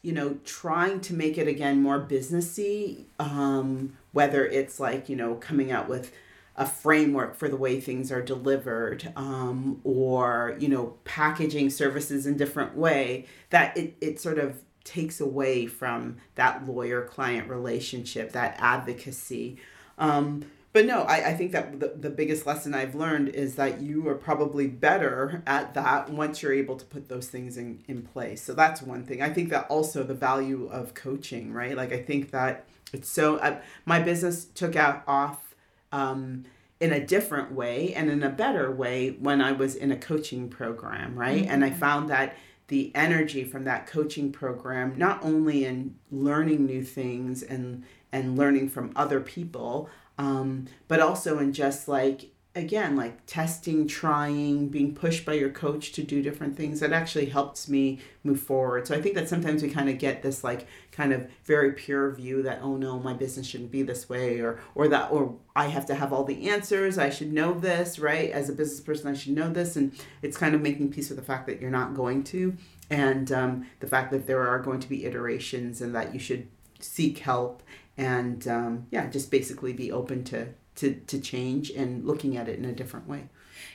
you 0.02 0.14
know 0.14 0.38
trying 0.46 1.02
to 1.02 1.14
make 1.14 1.38
it 1.38 1.48
again 1.48 1.82
more 1.82 2.00
businessy 2.00 3.04
um, 3.20 3.98
whether 4.18 4.48
it's 4.48 4.80
like 4.80 5.08
you 5.10 5.16
know 5.16 5.36
coming 5.36 5.72
out 5.72 5.88
with 5.88 6.12
a 6.56 6.66
framework 6.66 7.36
for 7.36 7.48
the 7.48 7.56
way 7.56 7.80
things 7.80 8.12
are 8.12 8.24
delivered 8.24 9.14
um, 9.16 9.80
or 9.84 10.58
you 10.60 10.68
know 10.68 10.96
packaging 11.04 11.70
services 11.70 12.26
in 12.26 12.36
different 12.36 12.76
way 12.76 13.28
that 13.52 13.78
it, 13.78 13.96
it 14.02 14.20
sort 14.20 14.40
of 14.40 14.60
takes 14.84 15.22
away 15.22 15.68
from 15.68 16.18
that 16.34 16.68
lawyer 16.68 17.04
client 17.04 17.48
relationship 17.48 18.32
that 18.32 18.56
advocacy 18.60 19.56
um, 20.00 20.44
but 20.74 20.86
no, 20.86 21.02
I, 21.04 21.30
I 21.30 21.34
think 21.34 21.54
that 21.54 21.80
the, 21.80 21.94
the 21.98 22.10
biggest 22.12 22.46
lesson 22.46 22.76
I've 22.76 22.94
learned 22.94 23.30
is 23.30 23.56
that 23.56 23.82
you 23.82 24.08
are 24.10 24.16
probably 24.16 24.68
better 24.68 25.42
at 25.48 25.74
that 25.74 26.12
once 26.12 26.44
you're 26.44 26.54
able 26.54 26.76
to 26.76 26.86
put 26.86 27.10
those 27.10 27.28
things 27.30 27.58
in, 27.58 27.84
in 27.88 28.04
place. 28.04 28.44
So 28.44 28.54
that's 28.54 28.84
one 28.84 29.04
thing. 29.04 29.20
I 29.24 29.34
think 29.34 29.50
that 29.50 29.66
also 29.72 30.04
the 30.04 30.14
value 30.14 30.70
of 30.72 30.94
coaching, 30.94 31.52
right? 31.52 31.76
Like, 31.76 31.92
I 31.94 32.04
think 32.04 32.30
that 32.30 32.68
it's 32.94 33.10
so, 33.10 33.38
uh, 33.38 33.60
my 33.86 34.00
business 34.00 34.46
took 34.46 34.76
out 34.76 35.04
off 35.08 35.56
um, 35.92 36.46
in 36.80 36.94
a 36.94 37.06
different 37.06 37.52
way 37.52 37.94
and 37.94 38.10
in 38.10 38.24
a 38.24 38.30
better 38.30 38.72
way 38.72 39.12
when 39.20 39.42
I 39.42 39.52
was 39.52 39.76
in 39.76 39.92
a 39.92 39.98
coaching 39.98 40.50
program, 40.50 41.18
right? 41.18 41.44
Mm-hmm. 41.44 41.52
And 41.52 41.66
I 41.66 41.70
mm-hmm. 41.70 41.80
found 41.80 42.10
that 42.10 42.36
the 42.68 42.92
energy 42.94 43.44
from 43.44 43.64
that 43.64 43.88
coaching 43.88 44.32
program, 44.32 44.98
not 44.98 45.24
only 45.24 45.66
in 45.66 45.96
learning 46.12 46.66
new 46.66 46.84
things 46.84 47.42
and 47.42 47.84
and 48.12 48.38
learning 48.38 48.70
from 48.70 48.92
other 48.96 49.20
people, 49.20 49.90
um, 50.18 50.66
but 50.88 51.00
also 51.00 51.40
in 51.40 51.54
just 51.54 51.88
like 51.88 52.32
again 52.58 52.96
like 52.96 53.26
testing 53.28 53.88
trying 53.88 54.68
being 54.68 54.94
pushed 54.94 55.26
by 55.26 55.34
your 55.34 55.50
coach 55.50 55.92
to 55.92 56.02
do 56.02 56.22
different 56.22 56.58
things 56.58 56.80
that 56.80 56.92
actually 56.92 57.28
helps 57.28 57.70
me 57.70 58.00
move 58.24 58.40
forward 58.40 58.88
so 58.88 58.96
i 58.96 59.02
think 59.02 59.14
that 59.14 59.30
sometimes 59.30 59.62
we 59.62 59.70
kind 59.70 59.90
of 59.90 60.00
get 60.00 60.24
this 60.24 60.44
like 60.44 60.66
kind 60.98 61.14
of 61.14 61.30
very 61.46 61.72
pure 61.72 62.12
view 62.12 62.42
that 62.42 62.60
oh 62.62 62.76
no 62.76 63.00
my 63.00 63.14
business 63.14 63.48
shouldn't 63.48 63.72
be 63.72 63.84
this 63.84 64.10
way 64.10 64.40
or 64.40 64.60
or 64.76 64.88
that 64.88 65.10
or 65.12 65.38
i 65.56 65.68
have 65.68 65.86
to 65.86 65.96
have 65.96 66.12
all 66.12 66.24
the 66.24 66.50
answers 66.50 66.98
i 66.98 67.10
should 67.10 67.32
know 67.32 67.54
this 67.54 68.00
right 68.00 68.32
as 68.32 68.50
a 68.50 68.54
business 68.54 68.82
person 68.82 69.08
i 69.08 69.14
should 69.14 69.34
know 69.34 69.50
this 69.50 69.76
and 69.76 69.94
it's 70.24 70.36
kind 70.36 70.56
of 70.56 70.62
making 70.62 70.92
peace 70.92 71.10
with 71.10 71.18
the 71.18 71.24
fact 71.24 71.46
that 71.46 71.62
you're 71.62 71.70
not 71.70 71.94
going 71.94 72.24
to 72.24 72.58
and 72.90 73.32
um, 73.32 73.68
the 73.80 73.88
fact 73.88 74.12
that 74.12 74.28
there 74.28 74.48
are 74.48 74.60
going 74.60 74.80
to 74.80 74.90
be 74.90 75.06
iterations 75.06 75.82
and 75.82 75.94
that 75.94 76.14
you 76.14 76.20
should 76.20 76.48
seek 76.80 77.20
help 77.20 77.62
and 77.98 78.48
um, 78.48 78.88
yeah, 78.92 79.08
just 79.08 79.32
basically 79.32 79.74
be 79.74 79.92
open 79.92 80.24
to, 80.26 80.48
to, 80.76 80.94
to 81.08 81.20
change 81.20 81.72
and 81.72 82.06
looking 82.06 82.38
at 82.38 82.48
it 82.48 82.60
in 82.60 82.66
a 82.66 82.72
different 82.72 83.08
way. 83.08 83.28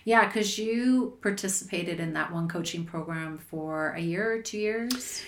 Yeah, 0.05 0.27
because 0.27 0.59
you 0.59 1.19
participated 1.23 1.99
in 1.99 2.13
that 2.13 2.33
one 2.33 2.49
coaching 2.49 2.85
program 2.85 3.39
for 3.39 3.91
a 3.91 4.01
year 4.01 4.33
or 4.33 4.41
two 4.41 4.59
years. 4.59 5.23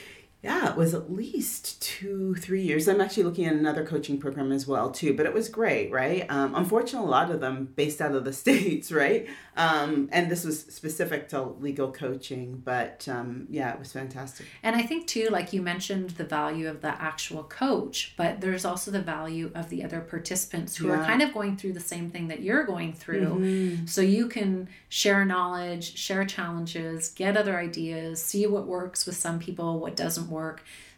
Yeah, 0.45 0.69
it 0.69 0.77
was 0.77 0.93
at 0.93 1.11
least 1.11 1.81
two, 1.81 2.35
three 2.35 2.61
years. 2.61 2.87
I'm 2.87 3.01
actually 3.01 3.23
looking 3.23 3.47
at 3.47 3.55
another 3.55 3.83
coaching 3.83 4.19
program 4.19 4.53
as 4.53 4.67
well 4.67 4.91
too, 4.91 5.17
but 5.17 5.25
it 5.25 5.33
was 5.33 5.49
great, 5.49 5.91
right? 5.91 6.27
Um, 6.29 6.55
unfortunately, 6.55 7.09
a 7.09 7.11
lot 7.11 7.31
of 7.31 7.41
them 7.41 7.73
based 7.75 8.03
out 8.03 8.15
of 8.15 8.27
the 8.27 8.33
states, 8.45 8.93
right? 8.93 9.27
Um, 9.57 10.11
and 10.13 10.31
this 10.31 10.45
was 10.45 10.61
specific 10.61 11.31
to 11.31 11.41
legal 11.43 11.91
coaching, 11.91 12.61
but 12.63 13.09
um, 13.09 13.47
yeah, 13.49 13.73
it 13.73 13.79
was 13.79 13.93
fantastic. 13.93 14.45
And 14.63 14.77
I 14.77 14.83
think 14.83 15.07
too, 15.07 15.29
like 15.31 15.55
you 15.55 15.63
mentioned, 15.63 16.11
the 16.11 16.25
value 16.25 16.69
of 16.69 16.83
the 16.83 16.89
actual 16.89 17.45
coach, 17.45 18.13
but 18.19 18.43
there's 18.43 18.67
also 18.67 18.91
the 18.91 19.01
value 19.01 19.51
of 19.55 19.71
the 19.71 19.83
other 19.83 20.01
participants 20.01 20.77
who 20.77 20.89
yeah. 20.89 21.01
are 21.01 21.05
kind 21.07 21.23
of 21.23 21.33
going 21.33 21.57
through 21.57 21.73
the 21.73 21.81
same 21.81 22.11
thing 22.11 22.29
that 22.29 22.43
you're 22.43 22.65
going 22.65 22.93
through. 22.93 23.29
Mm-hmm. 23.29 23.87
So 23.87 24.03
you 24.03 24.29
can 24.29 24.69
share 24.91 25.25
knowledge, 25.25 25.97
share 25.97 26.27
challenges, 26.27 27.09
get 27.09 27.35
other 27.35 27.59
ideas, 27.59 28.23
see 28.23 28.47
what 28.47 28.67
works 28.67 29.07
with 29.07 29.17
some 29.17 29.39
people, 29.39 29.81
what 29.81 29.97
doesn't 29.97 30.29
work. 30.29 30.34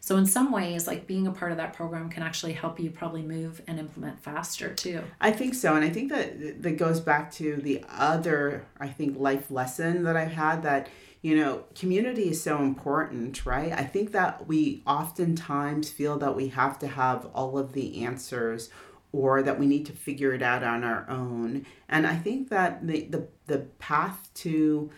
So 0.00 0.16
in 0.16 0.26
some 0.26 0.52
ways, 0.52 0.86
like 0.86 1.06
being 1.06 1.26
a 1.26 1.32
part 1.32 1.50
of 1.50 1.56
that 1.58 1.72
program 1.72 2.08
can 2.08 2.22
actually 2.22 2.52
help 2.52 2.78
you 2.78 2.90
probably 2.90 3.22
move 3.22 3.60
and 3.66 3.78
implement 3.78 4.20
faster 4.20 4.72
too. 4.72 5.02
I 5.20 5.32
think 5.32 5.54
so, 5.54 5.74
and 5.74 5.84
I 5.84 5.90
think 5.90 6.10
that 6.12 6.62
that 6.62 6.78
goes 6.78 7.00
back 7.00 7.32
to 7.32 7.56
the 7.56 7.84
other 7.88 8.66
I 8.78 8.88
think 8.88 9.18
life 9.18 9.50
lesson 9.50 10.04
that 10.04 10.16
I've 10.16 10.32
had 10.32 10.62
that 10.62 10.88
you 11.22 11.36
know 11.36 11.64
community 11.74 12.30
is 12.30 12.42
so 12.42 12.58
important, 12.58 13.44
right? 13.44 13.72
I 13.72 13.84
think 13.84 14.12
that 14.12 14.46
we 14.46 14.82
oftentimes 14.86 15.90
feel 15.90 16.18
that 16.18 16.36
we 16.36 16.48
have 16.48 16.78
to 16.80 16.86
have 16.86 17.26
all 17.34 17.58
of 17.58 17.72
the 17.72 18.04
answers 18.04 18.70
or 19.12 19.42
that 19.42 19.58
we 19.58 19.66
need 19.66 19.86
to 19.86 19.92
figure 19.92 20.32
it 20.34 20.42
out 20.42 20.62
on 20.62 20.84
our 20.84 21.08
own. 21.08 21.64
And 21.88 22.06
I 22.06 22.16
think 22.16 22.50
that 22.50 22.86
the 22.86 23.06
the, 23.06 23.28
the 23.46 23.58
path 23.78 24.30
to 24.34 24.90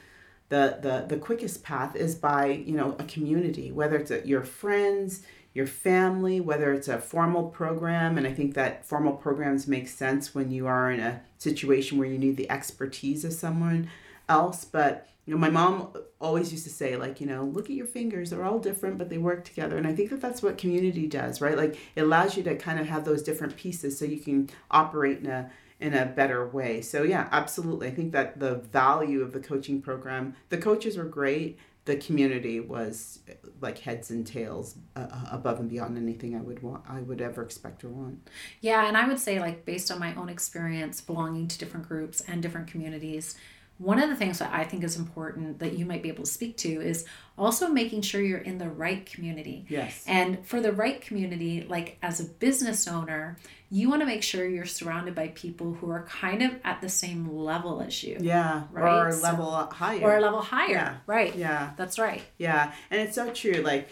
the, 0.49 0.79
the 0.81 1.05
the 1.09 1.21
quickest 1.21 1.63
path 1.63 1.95
is 1.95 2.15
by 2.15 2.47
you 2.47 2.75
know 2.77 2.97
a 2.99 3.05
community 3.05 3.71
whether 3.71 3.97
it's 3.97 4.11
a, 4.11 4.27
your 4.27 4.43
friends 4.43 5.23
your 5.55 5.67
family 5.67 6.41
whether 6.41 6.73
it's 6.73 6.89
a 6.89 6.99
formal 6.99 7.49
program. 7.49 8.17
And 8.17 8.27
i 8.27 8.33
think 8.33 8.55
that 8.55 8.85
formal 8.87 9.15
programs 9.15 9.67
make 9.67 9.89
sense 9.89 10.35
when 10.35 10.51
you 10.51 10.67
are 10.67 10.91
in 10.91 11.01
a 11.01 11.21
situation 11.39 11.99
where 11.99 12.09
you 12.09 12.19
need 12.19 12.37
the 12.37 12.51
expertise 12.51 13.25
of 13.25 13.33
someone 13.33 13.91
else. 14.29 14.65
But 14.65 15.09
you 15.27 15.35
know 15.35 15.39
my 15.39 15.51
mom 15.51 15.93
always 16.21 16.51
used 16.51 16.65
to 16.65 16.71
say 16.71 16.97
like 16.97 17.21
you 17.21 17.27
know 17.27 17.45
look 17.45 17.67
at 17.67 17.77
your 17.77 17.87
fingers 17.87 18.31
they're 18.31 18.45
all 18.45 18.59
different 18.59 18.97
but 18.99 19.11
they 19.11 19.19
work 19.19 19.45
together. 19.45 19.77
And 19.77 19.87
i 19.87 19.95
think 19.95 20.09
that 20.11 20.21
that's 20.23 20.43
what 20.43 20.57
community 20.57 21.07
does 21.07 21.41
right? 21.43 21.57
Like 21.57 21.77
it 21.95 22.01
allows 22.01 22.37
you 22.37 22.43
to 22.45 22.57
kind 22.57 22.81
of 22.81 22.87
have 22.87 23.05
those 23.05 23.23
different 23.23 23.57
pieces 23.57 23.99
so 23.99 24.07
you 24.07 24.19
can 24.19 24.49
operate 24.71 25.19
in 25.19 25.27
a 25.27 25.51
in 25.81 25.95
a 25.95 26.07
better 26.07 26.47
way. 26.49 26.81
So 26.81 27.03
yeah, 27.03 27.29
absolutely. 27.31 27.89
I 27.89 27.91
think 27.93 28.13
that 28.13 28.41
the 28.41 28.57
value 28.57 29.23
of 29.23 29.33
the 29.33 29.41
coaching 29.41 29.81
program, 29.81 30.35
the 30.49 30.59
coaches 30.59 30.97
were 30.97 31.05
great. 31.05 31.59
The 31.85 31.97
community 31.97 32.61
was 32.61 33.21
like 33.61 33.79
heads 33.79 34.11
and 34.11 34.27
tails 34.27 34.77
uh, 34.95 35.07
uh, 35.11 35.29
above 35.31 35.59
and 35.59 35.71
beyond 35.71 35.97
anything 35.97 36.37
I 36.37 36.41
would 36.41 36.63
want, 36.63 36.85
I 36.87 37.01
would 37.01 37.23
ever 37.23 37.43
expect 37.43 37.83
or 37.83 37.89
want. 37.89 38.29
Yeah, 38.61 38.87
and 38.87 38.97
I 38.97 39.09
would 39.09 39.19
say 39.19 39.41
like 39.41 39.65
based 39.65 39.91
on 39.91 39.99
my 39.99 40.15
own 40.15 40.29
experience 40.29 41.01
belonging 41.01 41.49
to 41.49 41.59
different 41.59 41.89
groups 41.89 42.21
and 42.23 42.43
different 42.43 42.67
communities, 42.67 43.37
one 43.79 44.01
of 44.03 44.11
the 44.11 44.17
things 44.17 44.41
that 44.41 44.53
I 44.53 44.65
think 44.65 44.83
is 44.85 44.97
important 44.97 45.61
that 45.61 45.75
you 45.79 45.87
might 45.87 46.03
be 46.03 46.09
able 46.09 46.25
to 46.25 46.31
speak 46.31 46.57
to 46.59 46.69
is 46.69 47.05
also 47.37 47.69
making 47.69 48.03
sure 48.03 48.21
you're 48.21 48.39
in 48.39 48.59
the 48.59 48.69
right 48.69 49.07
community. 49.07 49.67
Yes. 49.69 50.03
And 50.09 50.45
for 50.45 50.61
the 50.61 50.73
right 50.73 51.01
community, 51.01 51.65
like 51.69 51.97
as 52.03 52.19
a 52.19 52.25
business 52.25 52.89
owner, 52.89 53.37
you 53.71 53.89
want 53.89 54.03
to 54.03 54.07
make 54.07 54.23
sure 54.25 54.49
you're 54.49 54.65
surrounded 54.67 55.15
by 55.15 55.29
people 55.29 55.75
who 55.75 55.91
are 55.91 56.03
kind 56.07 56.43
of 56.43 56.57
at 56.65 56.81
the 56.81 56.89
same 56.89 57.31
level 57.37 57.81
as 57.81 58.03
you. 58.03 58.17
Yeah. 58.21 58.65
Right? 58.73 58.93
Or 59.05 59.09
a 59.09 59.13
So- 59.13 59.23
level 59.23 59.51
higher. 59.53 60.01
Or 60.03 60.17
a 60.17 60.21
level 60.21 60.43
higher. 60.43 60.71
Yeah. 60.73 60.97
Right. 61.07 61.37
Yeah. 61.37 61.71
That's 61.77 61.99
right. 61.99 62.23
Yeah, 62.39 62.73
and 62.91 63.01
it's 63.01 63.15
so 63.15 63.31
true. 63.33 63.63
Like 63.63 63.89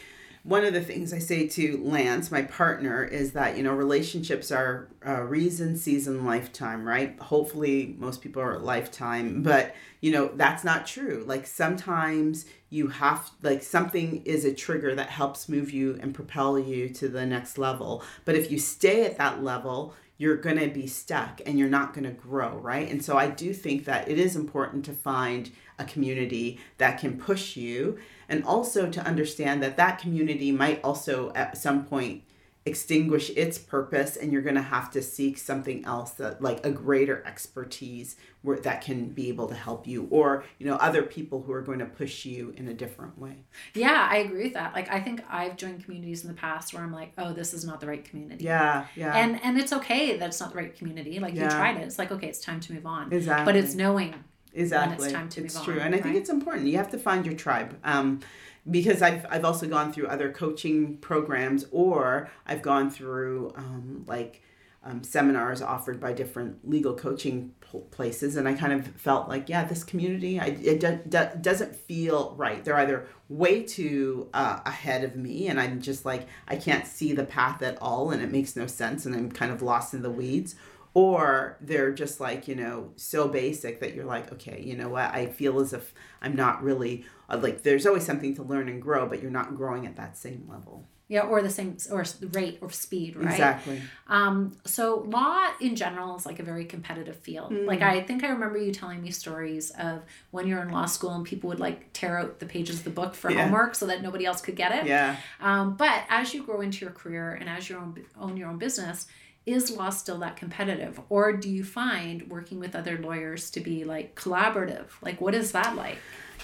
one 0.46 0.64
of 0.64 0.72
the 0.72 0.80
things 0.80 1.12
I 1.12 1.18
say 1.18 1.48
to 1.48 1.82
Lance, 1.82 2.30
my 2.30 2.42
partner, 2.42 3.02
is 3.02 3.32
that 3.32 3.56
you 3.56 3.64
know 3.64 3.74
relationships 3.74 4.52
are 4.52 4.88
uh, 5.04 5.22
reason, 5.22 5.76
season, 5.76 6.24
lifetime. 6.24 6.86
Right? 6.86 7.18
Hopefully, 7.20 7.96
most 7.98 8.22
people 8.22 8.40
are 8.40 8.58
lifetime, 8.58 9.42
but 9.42 9.74
you 10.00 10.12
know 10.12 10.30
that's 10.34 10.62
not 10.62 10.86
true. 10.86 11.24
Like 11.26 11.48
sometimes 11.48 12.46
you 12.70 12.88
have 12.88 13.28
like 13.42 13.62
something 13.62 14.22
is 14.24 14.44
a 14.44 14.54
trigger 14.54 14.94
that 14.94 15.10
helps 15.10 15.48
move 15.48 15.72
you 15.72 15.98
and 16.00 16.14
propel 16.14 16.58
you 16.58 16.88
to 16.90 17.08
the 17.08 17.26
next 17.26 17.58
level. 17.58 18.04
But 18.24 18.36
if 18.36 18.50
you 18.50 18.58
stay 18.58 19.04
at 19.04 19.18
that 19.18 19.42
level, 19.42 19.94
you're 20.18 20.36
going 20.36 20.58
to 20.58 20.68
be 20.68 20.86
stuck 20.86 21.40
and 21.44 21.58
you're 21.58 21.68
not 21.68 21.92
going 21.92 22.04
to 22.04 22.10
grow, 22.10 22.56
right? 22.58 22.90
And 22.90 23.04
so 23.04 23.18
I 23.18 23.28
do 23.28 23.52
think 23.52 23.84
that 23.84 24.08
it 24.08 24.18
is 24.18 24.34
important 24.34 24.84
to 24.86 24.92
find 24.92 25.50
a 25.78 25.84
community 25.84 26.58
that 26.78 26.98
can 26.98 27.18
push 27.18 27.56
you 27.56 27.98
and 28.28 28.44
also 28.44 28.90
to 28.90 29.00
understand 29.00 29.62
that 29.62 29.76
that 29.76 29.98
community 29.98 30.50
might 30.50 30.82
also 30.82 31.32
at 31.34 31.56
some 31.56 31.84
point 31.84 32.22
extinguish 32.66 33.30
its 33.36 33.58
purpose 33.58 34.16
and 34.16 34.32
you're 34.32 34.42
going 34.42 34.56
to 34.56 34.60
have 34.60 34.90
to 34.90 35.00
seek 35.00 35.38
something 35.38 35.84
else 35.84 36.10
that 36.12 36.42
like 36.42 36.66
a 36.66 36.70
greater 36.70 37.22
expertise 37.24 38.16
where 38.42 38.58
that 38.58 38.80
can 38.80 39.06
be 39.08 39.28
able 39.28 39.46
to 39.46 39.54
help 39.54 39.86
you 39.86 40.08
or 40.10 40.44
you 40.58 40.66
know 40.66 40.74
other 40.76 41.04
people 41.04 41.42
who 41.42 41.52
are 41.52 41.62
going 41.62 41.78
to 41.78 41.86
push 41.86 42.24
you 42.24 42.52
in 42.56 42.66
a 42.66 42.74
different 42.74 43.16
way 43.18 43.36
Yeah, 43.72 44.08
I 44.10 44.16
agree 44.16 44.44
with 44.44 44.54
that. 44.54 44.74
Like 44.74 44.90
I 44.92 45.00
think 45.00 45.22
I've 45.30 45.56
joined 45.56 45.84
communities 45.84 46.24
in 46.24 46.28
the 46.28 46.34
past 46.36 46.74
where 46.74 46.82
I'm 46.82 46.92
like, 46.92 47.12
oh, 47.18 47.32
this 47.32 47.54
is 47.54 47.64
not 47.64 47.80
the 47.80 47.86
right 47.86 48.04
community. 48.04 48.44
yeah 48.44 48.86
yeah 48.96 49.16
And 49.16 49.40
and 49.44 49.58
it's 49.58 49.72
okay 49.72 50.16
that 50.16 50.28
it's 50.28 50.40
not 50.40 50.50
the 50.50 50.56
right 50.56 50.76
community. 50.76 51.20
Like 51.20 51.34
you 51.34 51.48
tried 51.48 51.76
it. 51.76 51.82
It's 51.82 51.98
like, 52.00 52.10
okay, 52.10 52.26
it's 52.26 52.40
time 52.40 52.58
to 52.60 52.72
move 52.72 52.84
on. 52.86 53.12
exactly 53.12 53.44
But 53.44 53.54
it's 53.54 53.74
knowing 53.76 54.12
exactly. 54.56 55.10
Time 55.12 55.28
to 55.30 55.44
it's 55.44 55.54
move 55.54 55.64
true. 55.64 55.80
and 55.80 55.94
i 55.94 55.98
think 55.98 56.16
it's 56.16 56.30
important. 56.30 56.66
You 56.66 56.76
have 56.76 56.90
to 56.90 56.98
find 56.98 57.24
your 57.24 57.34
tribe 57.34 57.78
um, 57.84 58.20
because 58.68 59.00
I've, 59.02 59.24
I've 59.30 59.44
also 59.44 59.68
gone 59.68 59.92
through 59.92 60.08
other 60.08 60.32
coaching 60.32 60.96
programs 60.98 61.66
or 61.70 62.30
i've 62.46 62.62
gone 62.62 62.90
through 62.90 63.52
um, 63.56 64.04
like 64.06 64.42
um, 64.82 65.02
seminars 65.02 65.62
offered 65.62 65.98
by 65.98 66.12
different 66.12 66.68
legal 66.68 66.94
coaching 66.94 67.52
places. 67.90 68.36
And 68.36 68.48
i 68.48 68.54
kind 68.54 68.72
of 68.72 68.86
felt 68.96 69.28
like 69.28 69.48
yeah 69.48 69.64
this 69.64 69.84
community 69.84 70.40
I, 70.40 70.46
it 70.46 70.80
do, 70.80 71.00
do, 71.08 71.28
doesn't 71.40 71.74
feel 71.74 72.34
right. 72.36 72.64
They're 72.64 72.76
either 72.76 73.06
way 73.28 73.62
too 73.62 74.28
uh, 74.32 74.60
ahead 74.64 75.02
of 75.02 75.16
me 75.16 75.48
and 75.48 75.60
i'm 75.60 75.80
just 75.80 76.04
like 76.04 76.28
i 76.46 76.54
can't 76.54 76.86
see 76.86 77.12
the 77.12 77.24
path 77.24 77.60
at 77.60 77.76
all 77.82 78.10
and 78.10 78.22
it 78.22 78.30
makes 78.30 78.54
no 78.54 78.66
sense 78.66 79.04
and 79.04 79.16
i'm 79.16 79.30
kind 79.30 79.50
of 79.50 79.62
lost 79.62 79.94
in 79.94 80.02
the 80.02 80.10
weeds 80.10 80.54
or 80.96 81.58
they're 81.60 81.92
just 81.92 82.20
like 82.20 82.48
you 82.48 82.54
know 82.54 82.90
so 82.96 83.28
basic 83.28 83.80
that 83.80 83.94
you're 83.94 84.06
like 84.06 84.32
okay 84.32 84.62
you 84.62 84.74
know 84.74 84.88
what 84.88 85.12
i 85.14 85.26
feel 85.26 85.60
as 85.60 85.74
if 85.74 85.92
i'm 86.22 86.34
not 86.34 86.62
really 86.62 87.04
uh, 87.28 87.36
like 87.36 87.62
there's 87.62 87.84
always 87.86 88.02
something 88.02 88.34
to 88.34 88.42
learn 88.42 88.66
and 88.66 88.80
grow 88.80 89.06
but 89.06 89.20
you're 89.20 89.30
not 89.30 89.54
growing 89.54 89.84
at 89.86 89.94
that 89.96 90.16
same 90.16 90.46
level 90.48 90.88
yeah, 91.08 91.20
or 91.20 91.40
the 91.40 91.50
same 91.50 91.76
or 91.92 92.04
rate 92.32 92.58
or 92.60 92.68
speed, 92.68 93.14
right? 93.14 93.30
exactly 93.30 93.80
Um, 94.08 94.56
so 94.64 95.04
law 95.06 95.52
in 95.60 95.76
general 95.76 96.16
is 96.16 96.26
like 96.26 96.40
a 96.40 96.42
very 96.42 96.64
competitive 96.64 97.14
field. 97.14 97.52
Mm. 97.52 97.64
Like 97.64 97.80
I 97.80 98.00
think 98.02 98.24
I 98.24 98.30
remember 98.30 98.58
you 98.58 98.72
telling 98.72 99.00
me 99.04 99.12
stories 99.12 99.70
of 99.78 100.02
when 100.32 100.48
you're 100.48 100.60
in 100.62 100.70
law 100.70 100.86
school 100.86 101.12
and 101.12 101.24
people 101.24 101.46
would 101.50 101.60
like 101.60 101.92
tear 101.92 102.18
out 102.18 102.40
the 102.40 102.46
pages 102.46 102.78
of 102.78 102.84
the 102.84 102.90
book 102.90 103.14
for 103.14 103.30
Yeah. 103.30 103.44
homework 103.44 103.76
so 103.76 103.86
that 103.86 104.02
nobody 104.02 104.26
else 104.26 104.40
could 104.40 104.56
get 104.56 104.72
it. 104.72 104.86
yeah 104.86 105.14
Um, 105.40 105.76
but 105.76 106.02
as 106.08 106.34
you 106.34 106.42
grow 106.42 106.60
into 106.60 106.84
your 106.84 106.92
career 106.92 107.34
and 107.34 107.48
as 107.48 107.68
you 107.70 107.76
own, 107.76 108.04
own 108.18 108.36
your 108.36 108.48
own 108.48 108.58
business, 108.58 109.06
is 109.46 109.70
law 109.70 109.90
still 109.90 110.18
that 110.18 110.36
competitive? 110.36 111.00
Or 111.08 111.32
do 111.32 111.48
you 111.48 111.62
find 111.64 112.28
working 112.28 112.58
with 112.58 112.74
other 112.74 112.98
lawyers 112.98 113.50
to 113.52 113.60
be 113.60 113.84
like 113.84 114.16
collaborative? 114.16 114.88
Like, 115.00 115.20
what 115.20 115.34
is 115.34 115.52
that 115.52 115.76
like? 115.76 115.98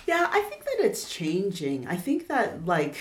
Yeah, 0.06 0.28
I 0.30 0.40
think 0.42 0.64
that 0.64 0.76
it's 0.78 1.10
changing. 1.10 1.86
I 1.86 1.96
think 1.96 2.28
that 2.28 2.64
like 2.64 2.96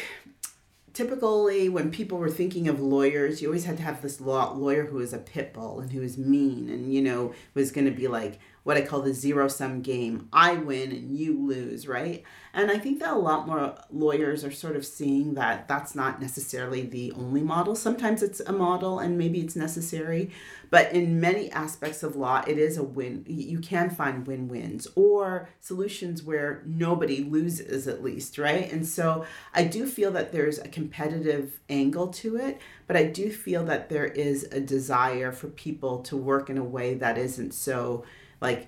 typically 0.93 1.69
when 1.69 1.91
people 1.91 2.17
were 2.17 2.29
thinking 2.29 2.67
of 2.67 2.81
lawyers, 2.81 3.41
you 3.41 3.47
always 3.47 3.65
had 3.65 3.77
to 3.77 3.83
have 3.83 4.01
this 4.01 4.19
law 4.19 4.51
lawyer 4.53 4.85
who 4.85 4.97
was 4.97 5.13
a 5.13 5.19
pit 5.19 5.53
bull 5.53 5.79
and 5.79 5.91
who 5.91 6.01
was 6.01 6.17
mean 6.17 6.69
and 6.69 6.93
you 6.93 7.01
know 7.01 7.33
was 7.53 7.71
going 7.71 7.85
to 7.85 7.91
be 7.91 8.07
like 8.07 8.39
what 8.63 8.77
I 8.77 8.81
call 8.81 9.01
the 9.01 9.13
zero 9.13 9.47
sum 9.47 9.81
game. 9.81 10.29
I 10.31 10.53
win 10.53 10.91
and 10.91 11.17
you 11.17 11.39
lose, 11.39 11.87
right? 11.87 12.23
And 12.53 12.69
I 12.69 12.77
think 12.77 12.99
that 12.99 13.13
a 13.13 13.17
lot 13.17 13.47
more 13.47 13.75
lawyers 13.89 14.43
are 14.43 14.51
sort 14.51 14.75
of 14.75 14.85
seeing 14.85 15.35
that 15.35 15.67
that's 15.67 15.95
not 15.95 16.21
necessarily 16.21 16.81
the 16.81 17.11
only 17.13 17.41
model. 17.41 17.75
Sometimes 17.75 18.21
it's 18.21 18.41
a 18.41 18.51
model 18.51 18.99
and 18.99 19.17
maybe 19.17 19.39
it's 19.39 19.55
necessary, 19.55 20.31
but 20.69 20.91
in 20.91 21.19
many 21.19 21.49
aspects 21.51 22.03
of 22.03 22.15
law, 22.15 22.43
it 22.45 22.57
is 22.57 22.77
a 22.77 22.83
win. 22.83 23.23
You 23.25 23.59
can 23.59 23.89
find 23.89 24.27
win 24.27 24.47
wins 24.47 24.87
or 24.95 25.49
solutions 25.61 26.23
where 26.23 26.61
nobody 26.65 27.23
loses, 27.23 27.87
at 27.87 28.03
least, 28.03 28.37
right? 28.37 28.71
And 28.71 28.85
so 28.85 29.25
I 29.53 29.63
do 29.63 29.87
feel 29.87 30.11
that 30.11 30.31
there's 30.31 30.59
a 30.59 30.67
competitive 30.67 31.59
angle 31.69 32.09
to 32.09 32.35
it, 32.35 32.59
but 32.85 32.97
I 32.97 33.05
do 33.05 33.31
feel 33.31 33.63
that 33.65 33.89
there 33.89 34.05
is 34.05 34.43
a 34.51 34.59
desire 34.59 35.31
for 35.31 35.47
people 35.47 35.99
to 36.03 36.17
work 36.17 36.49
in 36.49 36.57
a 36.57 36.63
way 36.63 36.95
that 36.95 37.17
isn't 37.17 37.53
so 37.53 38.03
like 38.41 38.67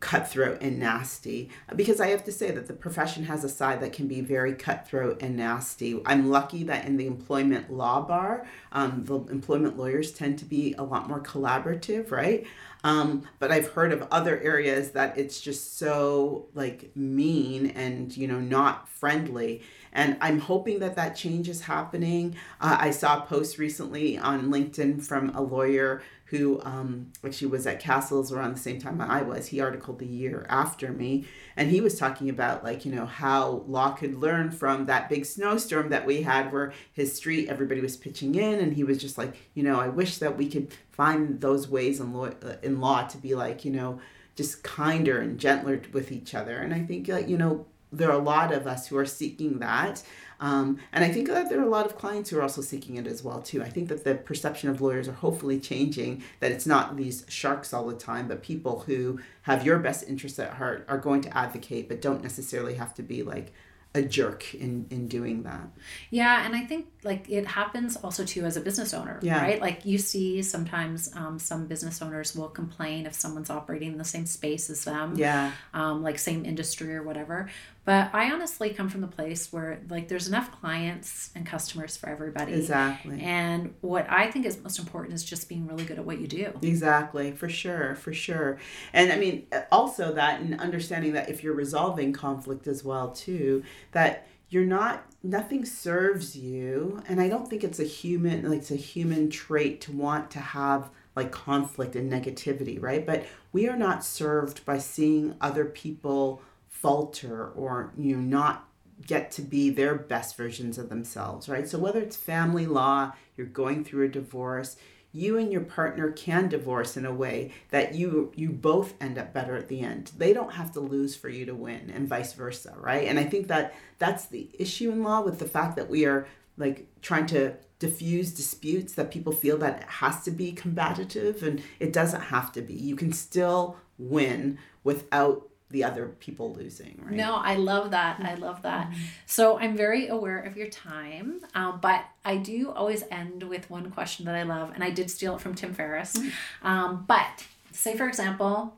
cutthroat 0.00 0.58
and 0.60 0.78
nasty 0.78 1.48
because 1.74 2.00
I 2.00 2.08
have 2.08 2.24
to 2.24 2.32
say 2.32 2.50
that 2.50 2.66
the 2.66 2.74
profession 2.74 3.24
has 3.24 3.44
a 3.44 3.48
side 3.48 3.80
that 3.80 3.92
can 3.92 4.06
be 4.06 4.20
very 4.20 4.54
cutthroat 4.54 5.22
and 5.22 5.36
nasty. 5.36 6.00
I'm 6.04 6.30
lucky 6.30 6.64
that 6.64 6.84
in 6.84 6.96
the 6.96 7.06
employment 7.06 7.72
law 7.72 8.02
bar, 8.02 8.46
um, 8.72 9.04
the 9.04 9.18
employment 9.32 9.78
lawyers 9.78 10.12
tend 10.12 10.38
to 10.40 10.44
be 10.44 10.74
a 10.76 10.82
lot 10.82 11.08
more 11.08 11.20
collaborative, 11.20 12.10
right? 12.10 12.46
Um, 12.84 13.26
but 13.38 13.50
I've 13.50 13.68
heard 13.72 13.92
of 13.92 14.06
other 14.10 14.38
areas 14.40 14.92
that 14.92 15.18
it's 15.18 15.40
just 15.40 15.78
so 15.78 16.46
like 16.54 16.94
mean 16.94 17.70
and 17.70 18.16
you 18.16 18.28
know 18.28 18.40
not 18.40 18.88
friendly. 18.88 19.62
And 19.92 20.16
I'm 20.20 20.40
hoping 20.40 20.78
that 20.80 20.96
that 20.96 21.16
change 21.16 21.48
is 21.48 21.62
happening. 21.62 22.36
Uh, 22.60 22.76
I 22.80 22.90
saw 22.90 23.22
a 23.22 23.26
post 23.26 23.58
recently 23.58 24.18
on 24.18 24.50
LinkedIn 24.50 25.02
from 25.02 25.30
a 25.30 25.40
lawyer 25.40 26.02
who 26.26 26.60
um, 26.64 27.12
actually 27.24 27.46
was 27.46 27.66
at 27.66 27.78
Cassels 27.78 28.32
around 28.32 28.54
the 28.54 28.60
same 28.60 28.80
time 28.80 29.00
I 29.00 29.22
was. 29.22 29.46
He 29.46 29.60
articled 29.60 30.00
the 30.00 30.06
year 30.06 30.44
after 30.48 30.92
me, 30.92 31.26
and 31.56 31.70
he 31.70 31.80
was 31.80 31.98
talking 31.98 32.28
about 32.28 32.64
like 32.64 32.84
you 32.84 32.92
know 32.92 33.06
how 33.06 33.64
law 33.66 33.92
could 33.92 34.14
learn 34.16 34.50
from 34.50 34.86
that 34.86 35.08
big 35.08 35.24
snowstorm 35.24 35.88
that 35.90 36.04
we 36.04 36.22
had, 36.22 36.52
where 36.52 36.72
his 36.92 37.14
street 37.14 37.48
everybody 37.48 37.80
was 37.80 37.96
pitching 37.96 38.34
in, 38.34 38.58
and 38.58 38.74
he 38.74 38.82
was 38.82 38.98
just 38.98 39.16
like 39.16 39.36
you 39.54 39.62
know 39.62 39.78
I 39.78 39.88
wish 39.88 40.18
that 40.18 40.36
we 40.36 40.48
could 40.48 40.74
find 40.90 41.40
those 41.40 41.68
ways 41.68 42.00
in 42.00 42.12
law 42.12 42.30
in 42.62 42.80
law 42.80 43.06
to 43.06 43.18
be 43.18 43.34
like 43.34 43.64
you 43.64 43.70
know 43.70 44.00
just 44.34 44.64
kinder 44.64 45.20
and 45.20 45.38
gentler 45.38 45.80
with 45.92 46.10
each 46.10 46.34
other, 46.34 46.58
and 46.58 46.74
I 46.74 46.80
think 46.80 47.06
like 47.06 47.28
you 47.28 47.38
know 47.38 47.66
there 47.92 48.10
are 48.10 48.18
a 48.18 48.22
lot 48.22 48.52
of 48.52 48.66
us 48.66 48.88
who 48.88 48.96
are 48.96 49.06
seeking 49.06 49.58
that. 49.60 50.02
Um, 50.38 50.78
and 50.92 51.02
I 51.02 51.10
think 51.10 51.28
that 51.28 51.48
there 51.48 51.58
are 51.60 51.64
a 51.64 51.68
lot 51.68 51.86
of 51.86 51.96
clients 51.96 52.28
who 52.28 52.38
are 52.38 52.42
also 52.42 52.60
seeking 52.60 52.96
it 52.96 53.06
as 53.06 53.22
well 53.24 53.40
too. 53.40 53.62
I 53.62 53.70
think 53.70 53.88
that 53.88 54.04
the 54.04 54.14
perception 54.16 54.68
of 54.68 54.80
lawyers 54.82 55.08
are 55.08 55.12
hopefully 55.12 55.58
changing. 55.58 56.22
That 56.40 56.52
it's 56.52 56.66
not 56.66 56.96
these 56.96 57.24
sharks 57.28 57.72
all 57.72 57.86
the 57.86 57.94
time, 57.94 58.28
but 58.28 58.42
people 58.42 58.80
who 58.80 59.18
have 59.42 59.64
your 59.64 59.78
best 59.78 60.06
interests 60.08 60.38
at 60.38 60.54
heart 60.54 60.84
are 60.88 60.98
going 60.98 61.22
to 61.22 61.34
advocate, 61.36 61.88
but 61.88 62.02
don't 62.02 62.22
necessarily 62.22 62.74
have 62.74 62.92
to 62.94 63.02
be 63.02 63.22
like 63.22 63.52
a 63.94 64.02
jerk 64.02 64.54
in 64.54 64.86
in 64.90 65.08
doing 65.08 65.44
that. 65.44 65.68
Yeah, 66.10 66.44
and 66.44 66.54
I 66.54 66.66
think 66.66 66.88
like 67.02 67.30
it 67.30 67.46
happens 67.46 67.96
also 67.96 68.26
too 68.26 68.44
as 68.44 68.58
a 68.58 68.60
business 68.60 68.92
owner, 68.92 69.18
Yeah. 69.22 69.40
right? 69.40 69.58
Like 69.58 69.86
you 69.86 69.96
see 69.96 70.42
sometimes 70.42 71.10
um, 71.16 71.38
some 71.38 71.66
business 71.66 72.02
owners 72.02 72.36
will 72.36 72.48
complain 72.50 73.06
if 73.06 73.14
someone's 73.14 73.48
operating 73.48 73.92
in 73.92 73.96
the 73.98 74.04
same 74.04 74.26
space 74.26 74.68
as 74.68 74.84
them, 74.84 75.14
Yeah. 75.16 75.52
um, 75.72 76.02
like 76.02 76.18
same 76.18 76.44
industry 76.44 76.94
or 76.94 77.02
whatever. 77.02 77.48
But 77.86 78.10
I 78.12 78.32
honestly 78.32 78.70
come 78.70 78.88
from 78.88 79.00
the 79.00 79.06
place 79.06 79.52
where 79.52 79.80
like 79.88 80.08
there's 80.08 80.26
enough 80.26 80.50
clients 80.60 81.30
and 81.36 81.46
customers 81.46 81.96
for 81.96 82.08
everybody. 82.08 82.52
Exactly. 82.52 83.22
And 83.22 83.74
what 83.80 84.10
I 84.10 84.28
think 84.28 84.44
is 84.44 84.60
most 84.60 84.80
important 84.80 85.14
is 85.14 85.22
just 85.22 85.48
being 85.48 85.68
really 85.68 85.84
good 85.84 85.96
at 85.96 86.04
what 86.04 86.18
you 86.18 86.26
do. 86.26 86.52
Exactly, 86.62 87.30
for 87.30 87.48
sure, 87.48 87.94
for 87.94 88.12
sure. 88.12 88.58
And 88.92 89.12
I 89.12 89.16
mean, 89.16 89.46
also 89.70 90.12
that 90.14 90.40
and 90.40 90.60
understanding 90.60 91.12
that 91.12 91.30
if 91.30 91.44
you're 91.44 91.54
resolving 91.54 92.12
conflict 92.12 92.66
as 92.66 92.82
well 92.82 93.12
too, 93.12 93.62
that 93.92 94.26
you're 94.48 94.66
not 94.66 95.06
nothing 95.22 95.64
serves 95.64 96.36
you 96.36 97.00
and 97.08 97.20
I 97.20 97.28
don't 97.28 97.48
think 97.48 97.64
it's 97.64 97.80
a 97.80 97.84
human 97.84 98.48
like 98.48 98.60
it's 98.60 98.70
a 98.70 98.76
human 98.76 99.28
trait 99.30 99.80
to 99.82 99.92
want 99.92 100.30
to 100.32 100.38
have 100.40 100.90
like 101.14 101.30
conflict 101.30 101.94
and 101.94 102.12
negativity, 102.12 102.82
right? 102.82 103.06
But 103.06 103.26
we 103.52 103.68
are 103.68 103.76
not 103.76 104.04
served 104.04 104.64
by 104.64 104.78
seeing 104.78 105.36
other 105.40 105.64
people 105.64 106.42
falter 106.86 107.48
or 107.56 107.92
you 107.98 108.14
know 108.14 108.22
not 108.22 108.68
get 109.04 109.32
to 109.32 109.42
be 109.42 109.70
their 109.70 109.96
best 109.96 110.36
versions 110.36 110.78
of 110.78 110.88
themselves, 110.88 111.48
right? 111.48 111.68
So 111.68 111.80
whether 111.80 111.98
it's 111.98 112.16
family 112.16 112.64
law, 112.64 113.12
you're 113.36 113.48
going 113.48 113.82
through 113.82 114.06
a 114.06 114.08
divorce, 114.08 114.76
you 115.10 115.36
and 115.36 115.50
your 115.50 115.62
partner 115.62 116.12
can 116.12 116.48
divorce 116.48 116.96
in 116.96 117.04
a 117.04 117.12
way 117.12 117.52
that 117.70 117.96
you 117.96 118.32
you 118.36 118.50
both 118.50 118.94
end 119.00 119.18
up 119.18 119.32
better 119.32 119.56
at 119.56 119.66
the 119.66 119.80
end. 119.80 120.12
They 120.16 120.32
don't 120.32 120.52
have 120.52 120.72
to 120.74 120.80
lose 120.80 121.16
for 121.16 121.28
you 121.28 121.44
to 121.46 121.56
win 121.56 121.90
and 121.92 122.06
vice 122.06 122.34
versa, 122.34 122.72
right? 122.78 123.08
And 123.08 123.18
I 123.18 123.24
think 123.24 123.48
that 123.48 123.74
that's 123.98 124.26
the 124.26 124.48
issue 124.56 124.92
in 124.92 125.02
law 125.02 125.22
with 125.22 125.40
the 125.40 125.48
fact 125.48 125.74
that 125.74 125.90
we 125.90 126.06
are 126.06 126.28
like 126.56 126.86
trying 127.02 127.26
to 127.26 127.54
diffuse 127.80 128.32
disputes 128.32 128.92
that 128.92 129.10
people 129.10 129.32
feel 129.32 129.58
that 129.58 129.80
it 129.80 129.88
has 129.88 130.22
to 130.22 130.30
be 130.30 130.52
combative 130.52 131.42
and 131.42 131.60
it 131.80 131.92
doesn't 131.92 132.20
have 132.20 132.52
to 132.52 132.62
be. 132.62 132.74
You 132.74 132.94
can 132.94 133.12
still 133.12 133.76
win 133.98 134.58
without 134.84 135.48
the 135.70 135.82
other 135.82 136.06
people 136.20 136.52
losing, 136.54 137.00
right? 137.04 137.14
No, 137.14 137.34
I 137.34 137.56
love 137.56 137.90
that. 137.90 138.20
I 138.20 138.34
love 138.34 138.62
that. 138.62 138.88
Mm-hmm. 138.88 139.02
So 139.26 139.58
I'm 139.58 139.76
very 139.76 140.06
aware 140.08 140.38
of 140.38 140.56
your 140.56 140.68
time, 140.68 141.40
um, 141.54 141.80
but 141.82 142.04
I 142.24 142.36
do 142.36 142.70
always 142.70 143.02
end 143.10 143.42
with 143.42 143.68
one 143.68 143.90
question 143.90 144.26
that 144.26 144.36
I 144.36 144.44
love, 144.44 144.70
and 144.74 144.84
I 144.84 144.90
did 144.90 145.10
steal 145.10 145.34
it 145.34 145.40
from 145.40 145.54
Tim 145.54 145.74
Ferriss. 145.74 146.16
Mm-hmm. 146.16 146.66
Um, 146.66 147.04
but 147.08 147.44
say, 147.72 147.96
for 147.96 148.06
example, 148.06 148.76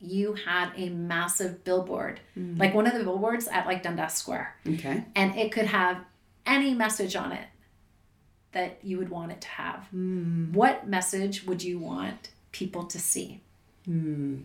you 0.00 0.34
had 0.34 0.70
a 0.76 0.88
massive 0.90 1.64
billboard, 1.64 2.20
mm-hmm. 2.38 2.60
like 2.60 2.74
one 2.74 2.86
of 2.86 2.94
the 2.94 3.02
billboards 3.02 3.48
at 3.48 3.66
like 3.66 3.82
Dundas 3.82 4.14
Square. 4.14 4.54
Okay. 4.66 5.04
And 5.16 5.34
it 5.36 5.50
could 5.50 5.66
have 5.66 6.04
any 6.46 6.74
message 6.74 7.16
on 7.16 7.32
it 7.32 7.46
that 8.52 8.78
you 8.82 8.98
would 8.98 9.08
want 9.08 9.32
it 9.32 9.40
to 9.42 9.48
have. 9.48 9.86
Mm. 9.94 10.52
What 10.52 10.88
message 10.88 11.44
would 11.44 11.62
you 11.62 11.78
want 11.78 12.30
people 12.52 12.84
to 12.84 12.98
see? 12.98 13.42
Hmm. 13.88 14.40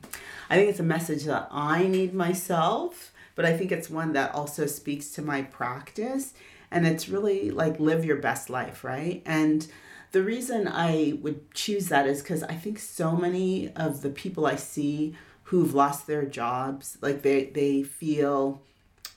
I 0.50 0.56
think 0.56 0.70
it's 0.70 0.80
a 0.80 0.84
message 0.84 1.26
that 1.26 1.50
I 1.52 1.86
need 1.86 2.14
myself, 2.14 3.12
but 3.36 3.44
I 3.44 3.58
think 3.58 3.74
it's 3.74 3.90
one 3.90 4.14
that 4.14 4.34
also 4.34 4.66
speaks 4.66 5.10
to 5.12 5.22
my 5.22 5.42
practice. 5.42 6.34
And 6.72 6.88
it's 6.88 7.10
really 7.10 7.52
like 7.52 7.78
live 7.78 8.06
your 8.06 8.16
best 8.16 8.50
life, 8.50 8.86
right? 8.86 9.22
And 9.26 9.68
the 10.14 10.24
reason 10.24 10.70
I 10.70 11.18
would 11.22 11.54
choose 11.54 11.90
that 11.90 12.08
is 12.08 12.22
because 12.22 12.42
I 12.44 12.54
think 12.54 12.80
so 12.80 13.18
many 13.18 13.74
of 13.76 14.02
the 14.02 14.10
people 14.10 14.46
I 14.46 14.56
see 14.56 15.14
who've 15.44 15.74
lost 15.74 16.08
their 16.08 16.24
jobs, 16.24 16.98
like 17.02 17.22
they, 17.22 17.48
they 17.48 17.84
feel 17.84 18.62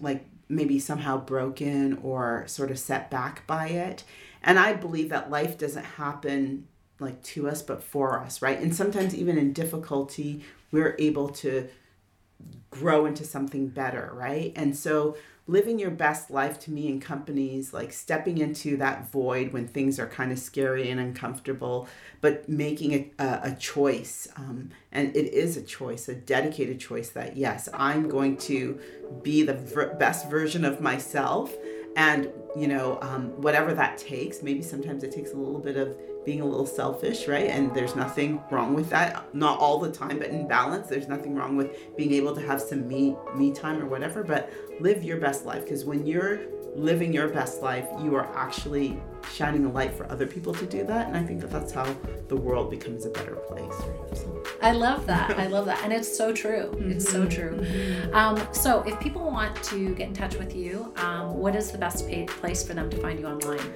like 0.00 0.26
maybe 0.48 0.80
somehow 0.80 1.18
broken 1.18 2.00
or 2.02 2.48
sort 2.48 2.72
of 2.72 2.80
set 2.80 3.12
back 3.12 3.46
by 3.46 3.68
it. 3.68 4.02
And 4.42 4.58
I 4.58 4.72
believe 4.72 5.10
that 5.10 5.30
life 5.30 5.56
doesn't 5.56 5.84
happen 5.84 6.66
like 6.98 7.22
to 7.22 7.48
us 7.48 7.62
but 7.62 7.82
for 7.82 8.18
us 8.18 8.42
right? 8.42 8.60
And 8.60 8.74
sometimes 8.74 9.14
even 9.14 9.38
in 9.38 9.52
difficulty 9.52 10.44
we're 10.72 10.96
able 10.98 11.28
to 11.28 11.68
grow 12.70 13.06
into 13.06 13.24
something 13.24 13.68
better 13.68 14.10
right? 14.14 14.52
And 14.56 14.76
so 14.76 15.16
living 15.48 15.78
your 15.78 15.90
best 15.90 16.30
life 16.30 16.58
to 16.58 16.70
me 16.72 16.88
in 16.88 17.00
companies 17.00 17.72
like 17.72 17.92
stepping 17.92 18.38
into 18.38 18.76
that 18.76 19.10
void 19.10 19.52
when 19.52 19.66
things 19.66 19.98
are 19.98 20.06
kind 20.06 20.32
of 20.32 20.38
scary 20.38 20.90
and 20.90 20.98
uncomfortable 20.98 21.88
but 22.20 22.48
making 22.48 22.92
a, 22.92 23.12
a, 23.22 23.40
a 23.44 23.54
choice 23.54 24.26
um, 24.36 24.70
and 24.90 25.14
it 25.16 25.32
is 25.32 25.56
a 25.56 25.62
choice 25.62 26.08
a 26.08 26.14
dedicated 26.14 26.80
choice 26.80 27.10
that 27.10 27.36
yes 27.36 27.68
i'm 27.74 28.08
going 28.08 28.36
to 28.36 28.78
be 29.22 29.42
the 29.42 29.54
ver- 29.54 29.94
best 29.94 30.28
version 30.28 30.64
of 30.64 30.80
myself 30.80 31.54
and 31.96 32.28
you 32.56 32.66
know 32.66 32.98
um, 33.00 33.28
whatever 33.40 33.72
that 33.72 33.96
takes 33.98 34.42
maybe 34.42 34.62
sometimes 34.62 35.04
it 35.04 35.12
takes 35.12 35.32
a 35.32 35.36
little 35.36 35.60
bit 35.60 35.76
of 35.76 35.96
being 36.26 36.40
a 36.42 36.44
little 36.44 36.66
selfish, 36.66 37.28
right? 37.28 37.46
And 37.46 37.72
there's 37.72 37.94
nothing 37.94 38.42
wrong 38.50 38.74
with 38.74 38.90
that. 38.90 39.32
Not 39.34 39.60
all 39.60 39.78
the 39.78 39.90
time, 39.90 40.18
but 40.18 40.28
in 40.28 40.46
balance, 40.46 40.88
there's 40.88 41.08
nothing 41.08 41.36
wrong 41.36 41.56
with 41.56 41.96
being 41.96 42.12
able 42.12 42.34
to 42.34 42.40
have 42.42 42.60
some 42.60 42.86
me 42.86 43.16
me 43.36 43.52
time 43.52 43.80
or 43.80 43.86
whatever, 43.86 44.24
but 44.24 44.52
live 44.80 45.02
your 45.02 45.18
best 45.18 45.44
life 45.46 45.62
because 45.64 45.84
when 45.84 46.06
you're 46.06 46.40
living 46.76 47.12
your 47.12 47.28
best 47.28 47.62
life, 47.62 47.88
you 48.02 48.14
are 48.14 48.26
actually 48.36 49.00
shining 49.32 49.64
a 49.64 49.70
light 49.70 49.92
for 49.94 50.10
other 50.10 50.26
people 50.26 50.54
to 50.54 50.66
do 50.66 50.84
that. 50.84 51.08
And 51.08 51.16
I 51.16 51.22
think 51.22 51.40
that 51.40 51.50
that's 51.50 51.72
how 51.72 51.96
the 52.28 52.36
world 52.36 52.70
becomes 52.70 53.06
a 53.06 53.10
better 53.10 53.36
place. 53.36 53.74
So. 54.14 54.42
I 54.62 54.72
love 54.72 55.06
that. 55.06 55.38
I 55.38 55.46
love 55.46 55.66
that. 55.66 55.82
And 55.82 55.92
it's 55.92 56.16
so 56.16 56.32
true. 56.32 56.70
Mm-hmm. 56.74 56.90
It's 56.92 57.10
so 57.10 57.26
true. 57.26 57.58
Mm-hmm. 57.58 58.14
Um, 58.14 58.48
so 58.52 58.82
if 58.82 58.98
people 59.00 59.24
want 59.24 59.60
to 59.64 59.94
get 59.94 60.08
in 60.08 60.14
touch 60.14 60.36
with 60.36 60.54
you, 60.54 60.92
um, 60.96 61.36
what 61.38 61.56
is 61.56 61.70
the 61.70 61.78
best 61.78 62.06
paid 62.08 62.28
place 62.28 62.66
for 62.66 62.74
them 62.74 62.90
to 62.90 62.96
find 62.98 63.18
you 63.18 63.26
online? 63.26 63.72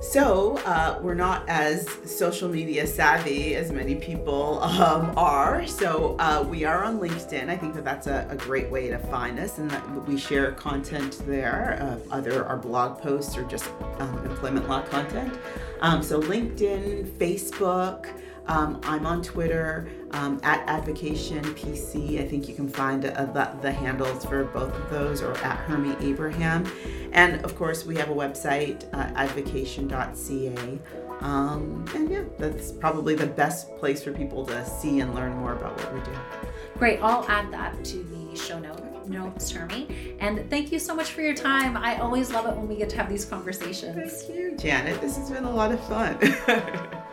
So 0.00 0.58
uh, 0.66 0.98
we're 1.02 1.14
not 1.14 1.48
as 1.48 1.88
social 2.04 2.48
media 2.48 2.86
savvy 2.86 3.54
as 3.54 3.72
many 3.72 3.94
people 3.94 4.62
um, 4.62 5.12
are. 5.16 5.66
So 5.66 6.16
uh, 6.18 6.44
we 6.48 6.64
are 6.64 6.84
on 6.84 6.98
LinkedIn. 6.98 7.48
I 7.48 7.56
think 7.56 7.74
that 7.74 7.84
that's 7.84 8.06
a, 8.06 8.26
a, 8.30 8.36
great 8.36 8.70
way 8.70 8.88
to 8.88 8.98
find 8.98 9.38
us, 9.38 9.58
and 9.58 9.70
that 9.70 10.06
we 10.06 10.18
share 10.18 10.33
content 10.52 11.22
there, 11.26 11.78
uh, 11.80 12.16
either 12.16 12.44
our 12.44 12.56
blog 12.56 13.00
posts 13.00 13.36
or 13.36 13.44
just 13.44 13.70
um, 13.98 14.18
employment 14.26 14.68
law 14.68 14.82
content. 14.82 15.32
Um, 15.80 16.02
so 16.02 16.20
LinkedIn, 16.20 17.08
Facebook. 17.18 18.08
Um, 18.46 18.78
I'm 18.82 19.06
on 19.06 19.22
Twitter 19.22 19.88
um, 20.10 20.38
at 20.42 20.68
Advocation 20.68 21.42
PC. 21.54 22.20
I 22.20 22.28
think 22.28 22.46
you 22.46 22.54
can 22.54 22.68
find 22.68 23.04
uh, 23.04 23.24
the, 23.26 23.50
the, 23.62 23.72
handles 23.72 24.26
for 24.26 24.44
both 24.44 24.74
of 24.74 24.90
those 24.90 25.22
or 25.22 25.32
at 25.38 25.56
Hermie 25.60 25.96
Abraham. 26.06 26.70
And 27.12 27.42
of 27.42 27.56
course, 27.56 27.86
we 27.86 27.96
have 27.96 28.10
a 28.10 28.14
website, 28.14 28.84
uh, 28.92 29.10
advocation.ca. 29.16 30.78
Um, 31.20 31.86
and 31.94 32.10
yeah, 32.10 32.24
that's 32.38 32.70
probably 32.70 33.14
the 33.14 33.26
best 33.26 33.74
place 33.78 34.04
for 34.04 34.12
people 34.12 34.44
to 34.46 34.66
see 34.66 35.00
and 35.00 35.14
learn 35.14 35.34
more 35.36 35.54
about 35.54 35.78
what 35.78 35.94
we 35.94 36.00
do. 36.00 36.12
Great. 36.76 37.00
I'll 37.00 37.24
add 37.28 37.50
that 37.50 37.82
to 37.84 38.02
the 38.02 38.36
show 38.36 38.58
note 38.58 38.83
notes, 39.08 39.50
Hermie. 39.50 40.16
And 40.20 40.48
thank 40.50 40.72
you 40.72 40.78
so 40.78 40.94
much 40.94 41.10
for 41.12 41.20
your 41.20 41.34
time. 41.34 41.76
I 41.76 41.98
always 41.98 42.30
love 42.30 42.46
it 42.46 42.56
when 42.56 42.68
we 42.68 42.76
get 42.76 42.88
to 42.90 42.96
have 42.96 43.08
these 43.08 43.24
conversations. 43.24 44.22
Thank 44.22 44.36
you, 44.36 44.56
Janet. 44.56 45.00
This 45.00 45.16
has 45.16 45.30
been 45.30 45.44
a 45.44 45.50
lot 45.50 45.72
of 45.72 45.80
fun. 45.86 46.18